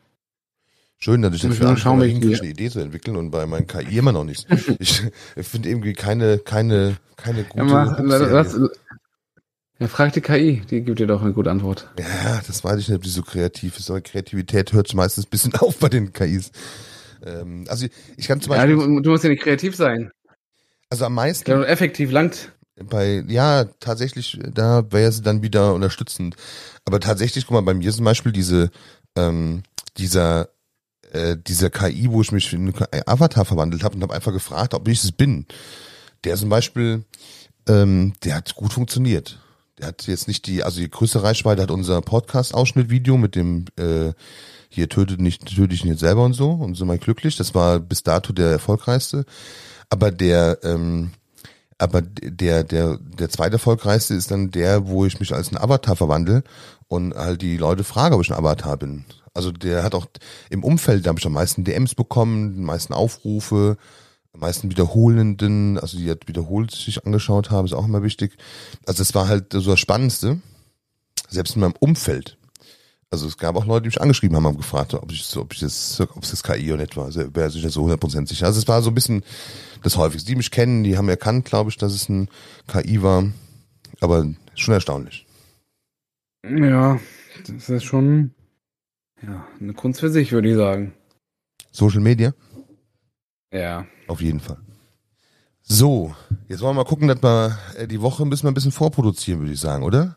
Schön, 1.00 1.22
dass 1.22 1.34
ich 1.34 1.42
das 1.42 1.56
für 1.56 1.76
schauen, 1.76 2.02
eine 2.02 2.10
Idee 2.10 2.70
zu 2.70 2.80
entwickeln 2.80 3.16
und 3.16 3.30
bei 3.30 3.46
meinem 3.46 3.66
KI 3.66 3.98
immer 3.98 4.12
noch 4.12 4.24
nicht. 4.24 4.46
ich 4.78 5.02
finde 5.36 5.68
irgendwie 5.68 5.92
keine, 5.92 6.38
keine, 6.38 6.96
keine 7.16 7.44
gute. 7.44 7.58
Ja, 7.58 7.64
mach, 7.64 7.98
lass, 8.00 8.58
ja, 9.80 9.86
frag 9.86 10.12
die 10.12 10.20
KI, 10.20 10.62
die 10.68 10.82
gibt 10.82 10.98
dir 10.98 11.06
doch 11.06 11.22
eine 11.22 11.32
gute 11.32 11.52
Antwort. 11.52 11.88
Ja, 11.98 12.40
das 12.44 12.64
weiß 12.64 12.80
ich 12.80 12.88
nicht, 12.88 12.96
ob 12.96 13.02
die 13.04 13.10
so 13.10 13.22
kreativ 13.22 13.78
ist, 13.78 13.90
aber 13.90 14.00
Kreativität 14.00 14.72
hört 14.72 14.92
meistens 14.94 15.26
ein 15.26 15.30
bisschen 15.30 15.54
auf 15.60 15.78
bei 15.78 15.88
den 15.88 16.12
KIs. 16.12 16.50
Ähm, 17.24 17.64
also 17.68 17.86
ich 18.16 18.26
kann 18.26 18.40
zum 18.40 18.50
Beispiel. 18.50 18.78
Ja, 18.78 18.86
du, 18.86 19.00
du 19.00 19.10
musst 19.10 19.24
ja 19.24 19.30
nicht 19.30 19.42
kreativ 19.42 19.76
sein. 19.76 20.10
Also 20.90 21.04
am 21.04 21.14
meisten. 21.14 21.50
Ja, 21.50 21.62
effektiv 21.64 22.10
langt. 22.10 22.52
Bei, 22.84 23.24
ja, 23.26 23.64
tatsächlich, 23.80 24.38
da 24.54 24.84
wäre 24.92 25.10
sie 25.10 25.22
dann 25.22 25.42
wieder 25.42 25.74
unterstützend. 25.74 26.36
Aber 26.84 27.00
tatsächlich, 27.00 27.46
guck 27.46 27.54
mal, 27.54 27.62
bei 27.62 27.74
mir 27.74 27.92
zum 27.92 28.04
Beispiel 28.04 28.30
diese, 28.30 28.70
ähm, 29.16 29.64
dieser, 29.96 30.50
äh, 31.10 31.36
dieser 31.36 31.70
KI, 31.70 32.08
wo 32.10 32.22
ich 32.22 32.30
mich 32.30 32.52
in 32.52 32.72
einen 32.72 33.02
Avatar 33.06 33.44
verwandelt 33.44 33.82
habe 33.82 33.96
und 33.96 34.02
habe 34.02 34.14
einfach 34.14 34.32
gefragt, 34.32 34.74
ob 34.74 34.86
ich 34.86 35.02
es 35.02 35.12
bin. 35.12 35.46
Der 36.24 36.36
zum 36.36 36.48
Beispiel, 36.48 37.04
ähm, 37.68 38.12
der 38.24 38.36
hat 38.36 38.54
gut 38.54 38.72
funktioniert. 38.72 39.40
Der 39.78 39.88
hat 39.88 40.06
jetzt 40.06 40.28
nicht 40.28 40.46
die, 40.46 40.62
also 40.62 40.80
die 40.80 40.90
größte 40.90 41.22
Reichweite 41.22 41.62
hat 41.62 41.70
unser 41.70 42.00
Podcast-Ausschnittvideo 42.00 43.16
mit 43.16 43.34
dem 43.34 43.66
äh, 43.76 44.12
hier 44.68 44.88
tötet 44.88 45.20
nicht, 45.20 45.46
töte 45.46 45.74
ich 45.74 45.82
jetzt 45.84 46.00
selber 46.00 46.24
und 46.24 46.34
so 46.34 46.50
und 46.50 46.74
so 46.74 46.84
mal 46.84 46.98
glücklich. 46.98 47.36
Das 47.36 47.54
war 47.54 47.80
bis 47.80 48.02
dato 48.02 48.32
der 48.32 48.50
erfolgreichste. 48.50 49.24
Aber 49.90 50.10
der, 50.10 50.58
ähm, 50.62 51.12
aber 51.78 52.02
der, 52.02 52.64
der, 52.64 52.98
der 52.98 53.30
zweite 53.30 53.54
erfolgreichste 53.54 54.14
ist 54.14 54.30
dann 54.30 54.50
der, 54.50 54.88
wo 54.88 55.06
ich 55.06 55.20
mich 55.20 55.32
als 55.32 55.50
ein 55.50 55.58
Avatar 55.58 55.96
verwandle 55.96 56.42
und 56.88 57.14
halt 57.14 57.40
die 57.42 57.56
Leute 57.56 57.84
frage, 57.84 58.14
ob 58.14 58.22
ich 58.22 58.30
ein 58.30 58.38
Avatar 58.38 58.76
bin. 58.76 59.04
Also 59.32 59.52
der 59.52 59.84
hat 59.84 59.94
auch 59.94 60.06
im 60.50 60.64
Umfeld, 60.64 61.06
da 61.06 61.10
habe 61.10 61.20
ich 61.20 61.26
am 61.26 61.32
meisten 61.32 61.64
DMs 61.64 61.94
bekommen, 61.94 62.54
die 62.54 62.60
meisten 62.60 62.92
Aufrufe, 62.92 63.76
am 64.32 64.40
meisten 64.40 64.70
Wiederholenden, 64.70 65.78
also 65.78 65.96
die 65.96 66.10
hat 66.10 66.26
wiederholt 66.26 66.72
sich 66.72 67.06
angeschaut 67.06 67.50
haben, 67.50 67.64
ist 67.64 67.72
auch 67.72 67.86
immer 67.86 68.02
wichtig. 68.02 68.36
Also 68.86 68.98
das 68.98 69.14
war 69.14 69.28
halt 69.28 69.52
so 69.52 69.70
das 69.70 69.80
Spannendste. 69.80 70.40
Selbst 71.30 71.56
in 71.56 71.60
meinem 71.60 71.74
Umfeld 71.78 72.37
also 73.10 73.26
es 73.26 73.38
gab 73.38 73.56
auch 73.56 73.64
Leute, 73.64 73.82
die 73.82 73.88
mich 73.88 74.00
angeschrieben 74.00 74.36
haben, 74.36 74.46
haben 74.46 74.56
gefragt, 74.56 74.94
ob 74.94 75.10
ich, 75.10 75.36
ob 75.36 75.52
ich 75.52 75.60
das, 75.60 76.00
ob 76.00 76.22
es 76.22 76.30
das 76.30 76.42
KI 76.42 76.72
oder 76.72 76.82
etwa, 76.82 77.04
also 77.04 77.34
wäre 77.34 77.50
sich 77.50 77.64
nicht 77.64 77.72
so 77.72 77.86
100% 77.86 78.28
sicher. 78.28 78.46
Also 78.46 78.58
es 78.58 78.68
war 78.68 78.82
so 78.82 78.90
ein 78.90 78.94
bisschen 78.94 79.24
das 79.82 79.96
häufigste. 79.96 80.28
Die 80.30 80.36
mich 80.36 80.50
kennen, 80.50 80.84
die 80.84 80.98
haben 80.98 81.08
erkannt, 81.08 81.46
glaube 81.46 81.70
ich, 81.70 81.78
dass 81.78 81.94
es 81.94 82.08
ein 82.08 82.28
KI 82.66 83.02
war, 83.02 83.24
aber 84.00 84.26
schon 84.54 84.74
erstaunlich. 84.74 85.26
Ja, 86.44 87.00
das 87.46 87.68
ist 87.68 87.84
schon 87.84 88.32
ja, 89.22 89.46
eine 89.60 89.72
Kunst 89.72 90.00
für 90.00 90.10
sich, 90.10 90.32
würde 90.32 90.50
ich 90.50 90.56
sagen. 90.56 90.92
Social 91.72 92.00
Media? 92.00 92.34
Ja. 93.52 93.86
Auf 94.06 94.20
jeden 94.20 94.40
Fall. 94.40 94.58
So, 95.62 96.14
jetzt 96.48 96.60
wollen 96.60 96.76
wir 96.76 96.82
mal 96.82 96.88
gucken, 96.88 97.08
dass 97.08 97.22
wir 97.22 97.58
äh, 97.76 97.86
die 97.86 98.00
Woche 98.00 98.24
müssen 98.24 98.44
wir 98.44 98.50
ein 98.50 98.54
bisschen 98.54 98.72
vorproduzieren, 98.72 99.40
würde 99.40 99.52
ich 99.52 99.60
sagen, 99.60 99.82
oder? 99.82 100.16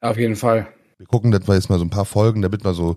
Auf 0.00 0.16
jeden 0.16 0.36
Fall. 0.36 0.68
Wir 0.98 1.06
gucken, 1.06 1.30
dass 1.30 1.46
wir 1.48 1.54
jetzt 1.54 1.70
mal 1.70 1.78
so 1.78 1.84
ein 1.84 1.90
paar 1.90 2.04
Folgen, 2.04 2.42
damit 2.42 2.64
wir 2.64 2.74
so, 2.74 2.96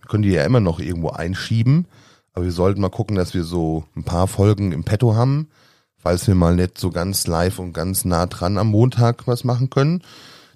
wir 0.00 0.08
können 0.08 0.22
die 0.22 0.30
ja 0.30 0.44
immer 0.44 0.60
noch 0.60 0.80
irgendwo 0.80 1.10
einschieben, 1.10 1.86
aber 2.32 2.44
wir 2.44 2.52
sollten 2.52 2.80
mal 2.80 2.90
gucken, 2.90 3.16
dass 3.16 3.34
wir 3.34 3.44
so 3.44 3.84
ein 3.96 4.04
paar 4.04 4.28
Folgen 4.28 4.72
im 4.72 4.84
Petto 4.84 5.14
haben, 5.14 5.48
falls 5.96 6.26
wir 6.26 6.34
mal 6.34 6.54
nicht 6.54 6.78
so 6.78 6.90
ganz 6.90 7.26
live 7.26 7.58
und 7.58 7.72
ganz 7.72 8.04
nah 8.04 8.26
dran 8.26 8.58
am 8.58 8.68
Montag 8.68 9.26
was 9.26 9.44
machen 9.44 9.70
können, 9.70 10.02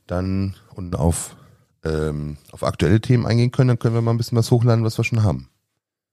dann 0.07 0.55
und 0.75 0.97
auf 0.97 1.37
ähm, 1.85 2.37
auf 2.51 2.65
aktuelle 2.65 3.01
Themen 3.01 3.27
eingehen 3.27 3.51
können, 3.51 3.69
dann 3.69 3.79
können 3.79 3.95
wir 3.95 4.03
mal 4.03 4.13
ein 4.13 4.19
bisschen 4.19 4.39
was 4.39 4.51
hochladen, 4.51 4.85
was 4.85 4.99
wir 4.99 5.05
schon 5.05 5.23
haben. 5.23 5.49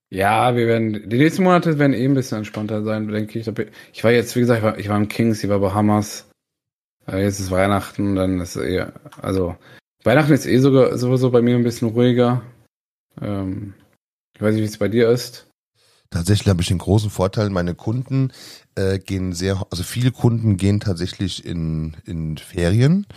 Ja, 0.09 0.55
wir 0.55 0.67
werden, 0.67 1.09
die 1.09 1.17
nächsten 1.17 1.43
Monate 1.43 1.79
werden 1.79 1.93
eh 1.93 2.05
ein 2.05 2.13
bisschen 2.13 2.37
entspannter 2.37 2.83
sein, 2.83 3.07
denke 3.07 3.39
ich. 3.39 3.47
Ich 3.93 4.03
war 4.03 4.11
jetzt, 4.11 4.35
wie 4.35 4.41
gesagt, 4.41 4.59
ich 4.59 4.63
war, 4.63 4.77
ich 4.77 4.89
war 4.89 4.97
im 4.97 5.07
Kings, 5.07 5.43
ich 5.43 5.49
war 5.49 5.59
Bahamas. 5.59 6.29
Äh, 7.07 7.23
jetzt 7.23 7.39
ist 7.39 7.51
Weihnachten, 7.51 8.15
dann 8.15 8.39
ist 8.39 8.55
eher, 8.55 8.93
also 9.21 9.55
Weihnachten 10.05 10.33
ist 10.33 10.45
eh 10.45 10.59
sogar 10.59 10.97
sowieso 10.97 11.31
bei 11.31 11.41
mir 11.41 11.55
ein 11.55 11.63
bisschen 11.63 11.89
ruhiger. 11.89 12.43
Ähm, 13.19 13.73
ich 14.35 14.41
weiß 14.41 14.53
nicht, 14.53 14.61
wie 14.61 14.67
es 14.67 14.77
bei 14.77 14.87
dir 14.87 15.09
ist. 15.09 15.47
Tatsächlich 16.11 16.47
habe 16.47 16.61
ich 16.61 16.67
den 16.67 16.77
großen 16.77 17.09
Vorteil, 17.09 17.49
meine 17.49 17.73
Kunden 17.73 18.31
äh, 18.75 18.99
gehen 18.99 19.33
sehr, 19.33 19.65
also 19.71 19.83
viele 19.83 20.11
Kunden 20.11 20.57
gehen 20.57 20.79
tatsächlich 20.79 21.43
in, 21.43 21.97
in 22.05 22.37
Ferien 22.37 23.07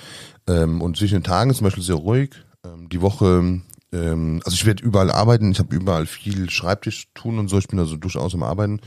ähm, 0.49 0.81
und 0.81 0.97
zwischen 0.97 1.19
den 1.19 1.25
Tagen 1.25 1.51
ist 1.51 1.59
zum 1.59 1.67
Beispiel 1.67 1.85
sehr 1.85 1.97
ruhig. 1.97 2.31
Ähm, 2.65 2.89
die 2.89 3.03
Woche, 3.03 3.61
ähm, 3.93 4.41
also 4.45 4.55
ich 4.55 4.65
werde 4.65 4.83
überall 4.83 5.11
arbeiten, 5.11 5.53
ich 5.53 5.59
habe 5.59 5.77
überall 5.77 6.07
viel 6.07 6.49
Schreibtisch 6.49 7.09
tun 7.15 7.39
und 7.39 7.49
so, 7.49 7.59
ich 7.59 7.69
bin 7.69 7.79
also 7.79 7.97
durchaus 7.97 8.35
am 8.35 8.43
Arbeiten. 8.43 8.81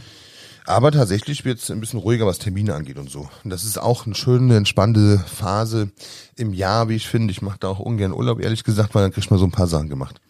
Aber 0.66 0.92
tatsächlich 0.92 1.44
wird 1.44 1.60
es 1.60 1.72
ein 1.72 1.80
bisschen 1.80 2.00
ruhiger, 2.00 2.28
was 2.28 2.38
Termine 2.38 2.76
angeht 2.76 2.98
und 2.98 3.10
so. 3.10 3.30
Und 3.44 3.50
das 3.50 3.64
ist 3.64 3.80
auch 3.80 4.06
eine 4.06 4.16
schöne, 4.16 4.58
entspannte 4.58 5.18
Phase 5.20 5.92
im 6.36 6.54
Jahr, 6.54 6.88
wie 6.88 6.96
ich 6.96 7.08
finde. 7.08 7.32
Ich 7.32 7.42
mache 7.42 7.58
da 7.60 7.70
auch 7.70 7.80
ungern 7.80 8.14
Urlaub, 8.14 8.40
ehrlich 8.40 8.64
gesagt, 8.64 8.94
weil 8.94 9.04
dann 9.04 9.12
kriegt 9.12 9.32
man 9.32 9.40
so 9.40 9.46
ein 9.46 9.52
paar 9.52 9.68
Sachen 9.68 9.90
gemacht. 9.90 10.22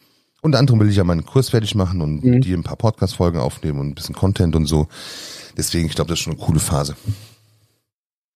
Unter 0.41 0.57
anderem 0.57 0.79
will 0.79 0.89
ich 0.89 0.95
ja 0.95 1.03
meinen 1.03 1.25
Kurs 1.25 1.49
fertig 1.49 1.75
machen 1.75 2.01
und 2.01 2.23
mhm. 2.23 2.41
die 2.41 2.53
ein 2.53 2.63
paar 2.63 2.77
Podcast-Folgen 2.77 3.39
aufnehmen 3.39 3.79
und 3.79 3.89
ein 3.89 3.95
bisschen 3.95 4.15
Content 4.15 4.55
und 4.55 4.65
so. 4.65 4.87
Deswegen, 5.55 5.87
ich 5.87 5.95
glaube, 5.95 6.09
das 6.09 6.19
ist 6.19 6.23
schon 6.23 6.33
eine 6.33 6.41
coole 6.41 6.59
Phase. 6.59 6.95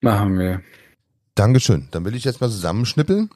Machen 0.02 0.38
wir. 0.38 0.62
Dankeschön. 1.34 1.88
Dann 1.92 2.06
will 2.06 2.16
ich 2.16 2.24
jetzt 2.24 2.42
mal 2.42 2.50
zusammenschnippeln. 2.50 3.30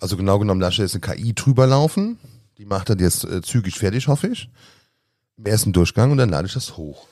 Also 0.00 0.16
genau 0.16 0.38
genommen, 0.38 0.60
steht 0.72 0.92
jetzt 0.92 0.94
eine 0.94 1.16
KI 1.16 1.32
drüber 1.32 1.66
laufen. 1.66 2.18
Die 2.58 2.66
macht 2.66 2.90
das 2.90 2.96
jetzt 3.00 3.24
äh, 3.24 3.40
zügig 3.40 3.78
fertig, 3.78 4.08
hoffe 4.08 4.28
ich. 4.28 4.50
Im 5.38 5.46
ersten 5.46 5.72
Durchgang 5.72 6.10
und 6.10 6.18
dann 6.18 6.28
lade 6.28 6.46
ich 6.46 6.54
das 6.54 6.76
hoch. 6.76 7.06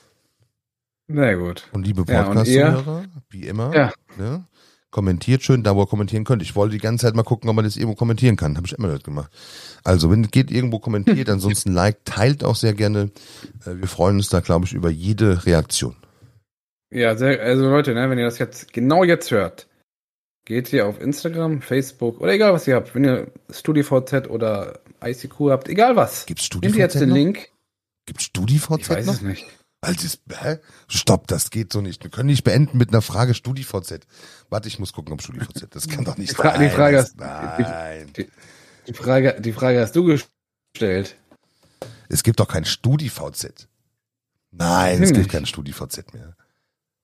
Sehr 1.13 1.37
gut. 1.37 1.67
Und 1.73 1.85
liebe 1.85 2.03
Ja, 2.07 2.21
und 2.21 2.35
Podcast-Zuhörer, 2.35 3.05
wie 3.29 3.47
immer, 3.47 3.73
Ja. 3.75 3.91
ne, 4.17 4.45
kommentiert 4.89 5.41
schön 5.43 5.63
da, 5.63 5.75
wo 5.75 5.83
ihr 5.83 5.87
kommentieren 5.87 6.23
könnt. 6.25 6.41
Ich 6.41 6.55
wollte 6.55 6.73
die 6.73 6.81
ganze 6.81 7.05
Zeit 7.05 7.15
mal 7.15 7.23
gucken, 7.23 7.49
ob 7.49 7.55
man 7.55 7.65
das 7.65 7.77
irgendwo 7.77 7.95
kommentieren 7.95 8.35
kann. 8.35 8.57
Habe 8.57 8.67
ich 8.67 8.73
immer 8.73 8.89
nicht 8.89 9.03
gemacht. 9.05 9.31
Also, 9.83 10.11
wenn 10.11 10.23
es 10.23 10.31
geht, 10.31 10.51
irgendwo 10.51 10.79
kommentiert, 10.79 11.29
ansonsten 11.29 11.71
liked, 11.73 12.05
teilt 12.05 12.43
auch 12.43 12.55
sehr 12.55 12.73
gerne. 12.73 13.11
Äh, 13.65 13.75
wir 13.77 13.87
freuen 13.87 14.17
uns 14.17 14.29
da, 14.29 14.39
glaube 14.41 14.65
ich, 14.65 14.73
über 14.73 14.89
jede 14.89 15.45
Reaktion. 15.45 15.95
Ja, 16.93 17.15
sehr, 17.15 17.41
also 17.41 17.63
Leute, 17.69 17.93
ne, 17.93 18.09
wenn 18.09 18.17
ihr 18.19 18.25
das 18.25 18.37
jetzt 18.37 18.73
genau 18.73 19.05
jetzt 19.05 19.31
hört, 19.31 19.67
geht 20.43 20.67
hier 20.67 20.87
auf 20.87 20.99
Instagram, 20.99 21.61
Facebook 21.61 22.19
oder 22.19 22.33
egal 22.33 22.51
was 22.51 22.67
ihr 22.67 22.75
habt. 22.75 22.93
Wenn 22.93 23.05
ihr 23.05 23.31
StudiVZ 23.49 24.27
oder 24.29 24.79
ICQ 25.01 25.39
habt, 25.51 25.69
egal 25.69 25.95
was. 25.95 26.25
Gibt's 26.25 26.49
Nehmt 26.61 26.75
ihr 26.75 26.81
jetzt 26.81 26.93
StudiVZ 26.95 26.99
den 26.99 27.09
noch? 27.09 27.15
Link. 27.15 27.49
Gibt's 28.07 28.23
Ich 28.23 28.27
StudiVZ 28.27 28.89
weiß 28.89 29.05
noch? 29.05 29.13
es 29.13 29.21
nicht. 29.21 29.45
Ist- 29.87 30.21
hä? 30.29 30.59
Stopp, 30.87 31.27
das 31.27 31.49
geht 31.49 31.73
so 31.73 31.81
nicht. 31.81 32.03
Wir 32.03 32.11
können 32.11 32.27
nicht 32.27 32.43
beenden 32.43 32.77
mit 32.77 32.89
einer 32.89 33.01
Frage 33.01 33.33
StudiVZ. 33.33 34.01
Warte, 34.49 34.67
ich 34.67 34.77
muss 34.77 34.93
gucken, 34.93 35.13
ob 35.13 35.21
StudiVZ. 35.23 35.67
Das 35.71 35.87
kann 35.89 36.05
doch 36.05 36.17
nicht 36.17 36.31
Die 36.31 36.35
sein. 36.35 36.59
die 36.61 36.69
Frage 36.69 36.97
das, 36.97 37.09
ist- 37.09 37.17
nein. 37.19 38.13
Die 38.87 38.93
Frage, 38.93 39.41
die 39.41 39.53
Frage 39.53 39.81
hast 39.81 39.95
du 39.95 40.03
gestellt. 40.03 41.15
Es 42.09 42.21
gibt 42.23 42.39
doch 42.39 42.47
kein 42.47 42.65
StudiVZ. 42.65 43.67
Nein, 44.51 44.95
es 44.95 44.99
Natürlich. 45.09 45.17
gibt 45.23 45.31
kein 45.31 45.45
StudiVZ 45.45 46.13
mehr. 46.13 46.35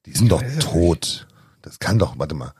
Die 0.05 0.13
sind 0.13 0.29
doch 0.31 0.43
tot. 0.59 1.27
Das 1.63 1.79
kann 1.79 1.97
doch, 1.97 2.19
warte 2.19 2.35
mal. 2.35 2.53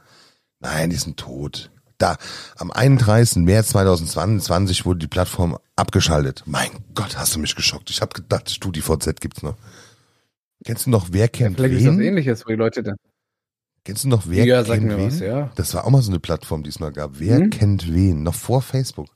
Nein, 0.59 0.89
die 0.89 0.95
sind 0.95 1.18
tot. 1.18 1.70
Da, 1.99 2.18
am 2.57 2.72
31. 2.72 3.43
März 3.43 3.70
2022 3.70 4.86
wurde 4.86 4.99
die 4.99 5.07
Plattform 5.07 5.57
abgeschaltet. 5.76 6.43
Mein 6.45 6.70
Gott, 6.95 7.18
hast 7.18 7.36
du 7.36 7.39
mich 7.39 7.55
geschockt. 7.55 7.89
Ich 7.89 8.01
habe 8.01 8.13
gedacht, 8.13 8.49
StudiVZ 8.49 9.20
gibt's 9.20 9.43
noch. 9.43 9.57
Kennst 10.66 10.86
du 10.86 10.89
noch 10.89 11.10
Wer 11.12 11.28
kennt 11.30 11.58
Vielleicht 11.58 11.76
ist 11.76 11.86
das 11.86 11.97
wen? 11.97 12.01
ähnliches, 12.01 12.45
wo 12.45 12.49
die 12.49 12.55
Leute 12.55 12.84
dann. 12.84 12.95
Kennst 13.86 14.03
du 14.03 14.10
noch 14.10 14.24
Wer 14.28 14.45
ja, 14.45 14.64
sag 14.66 14.76
kennt 14.76 14.88
mir 14.88 14.97
wen? 14.97 15.08
was, 15.08 15.20
ja. 15.20 15.51
Das 15.55 15.74
war 15.74 15.86
auch 15.86 15.89
mal 15.91 16.01
so 16.01 16.12
eine 16.12 16.20
Plattform, 16.20 16.64
die 16.64 16.70
es 16.70 16.80
mal 16.80 16.91
gab. 16.91 17.20
Wer 17.20 17.39
Mhm. 17.39 17.49
kennt 17.51 17.93
wen? 17.93 18.24
Noch 18.24 18.36
vor 18.36 18.62
Facebook. 18.62 19.08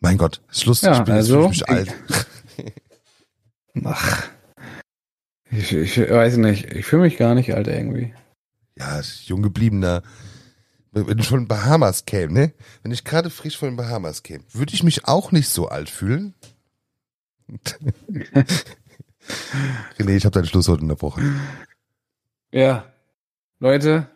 Mein 0.00 0.18
Gott, 0.18 0.42
Schluss. 0.50 0.80
Ja, 0.82 0.98
ich 0.98 1.04
bin 1.04 1.14
jetzt 1.14 1.30
also, 1.30 1.42
fühl 1.44 1.52
ich 1.52 1.68
alt. 1.68 1.94
Ach. 3.84 4.28
Ich, 5.50 5.72
ich 5.72 5.98
weiß 5.98 6.38
nicht. 6.38 6.72
Ich 6.72 6.86
fühle 6.86 7.02
mich 7.02 7.18
gar 7.18 7.34
nicht 7.34 7.54
alt 7.54 7.68
irgendwie. 7.68 8.12
Ja, 8.78 9.00
jung 9.24 9.42
gebliebener. 9.42 10.02
Wenn 10.90 11.16
du 11.18 11.22
von 11.22 11.40
den 11.40 11.48
Bahamas 11.48 12.04
käme, 12.04 12.32
ne? 12.32 12.52
Wenn 12.82 12.90
ich 12.92 13.04
gerade 13.04 13.30
frisch 13.30 13.56
von 13.58 13.68
den 13.70 13.76
Bahamas 13.76 14.22
käme, 14.22 14.44
würde 14.52 14.74
ich 14.74 14.82
mich 14.82 15.06
auch 15.06 15.30
nicht 15.32 15.48
so 15.48 15.68
alt 15.68 15.88
fühlen. 15.88 16.34
René, 19.98 20.16
ich 20.16 20.24
habe 20.24 20.34
dein 20.34 20.46
Schlusswort 20.46 20.82
unterbrochen. 20.82 21.40
Ja. 22.50 22.84
Leute, 23.60 24.08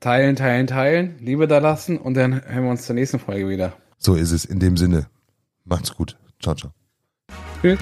teilen, 0.00 0.36
teilen, 0.36 0.66
teilen, 0.66 1.18
Liebe 1.18 1.48
da 1.48 1.58
lassen 1.58 1.98
und 1.98 2.14
dann 2.14 2.44
hören 2.44 2.64
wir 2.64 2.70
uns 2.70 2.86
zur 2.86 2.94
nächsten 2.94 3.18
Folge 3.18 3.48
wieder. 3.48 3.72
So 3.98 4.14
ist 4.14 4.32
es 4.32 4.44
in 4.44 4.60
dem 4.60 4.76
Sinne. 4.76 5.06
Macht's 5.64 5.94
gut. 5.94 6.16
Ciao, 6.40 6.54
ciao. 6.54 6.72
Tschüss. 7.62 7.78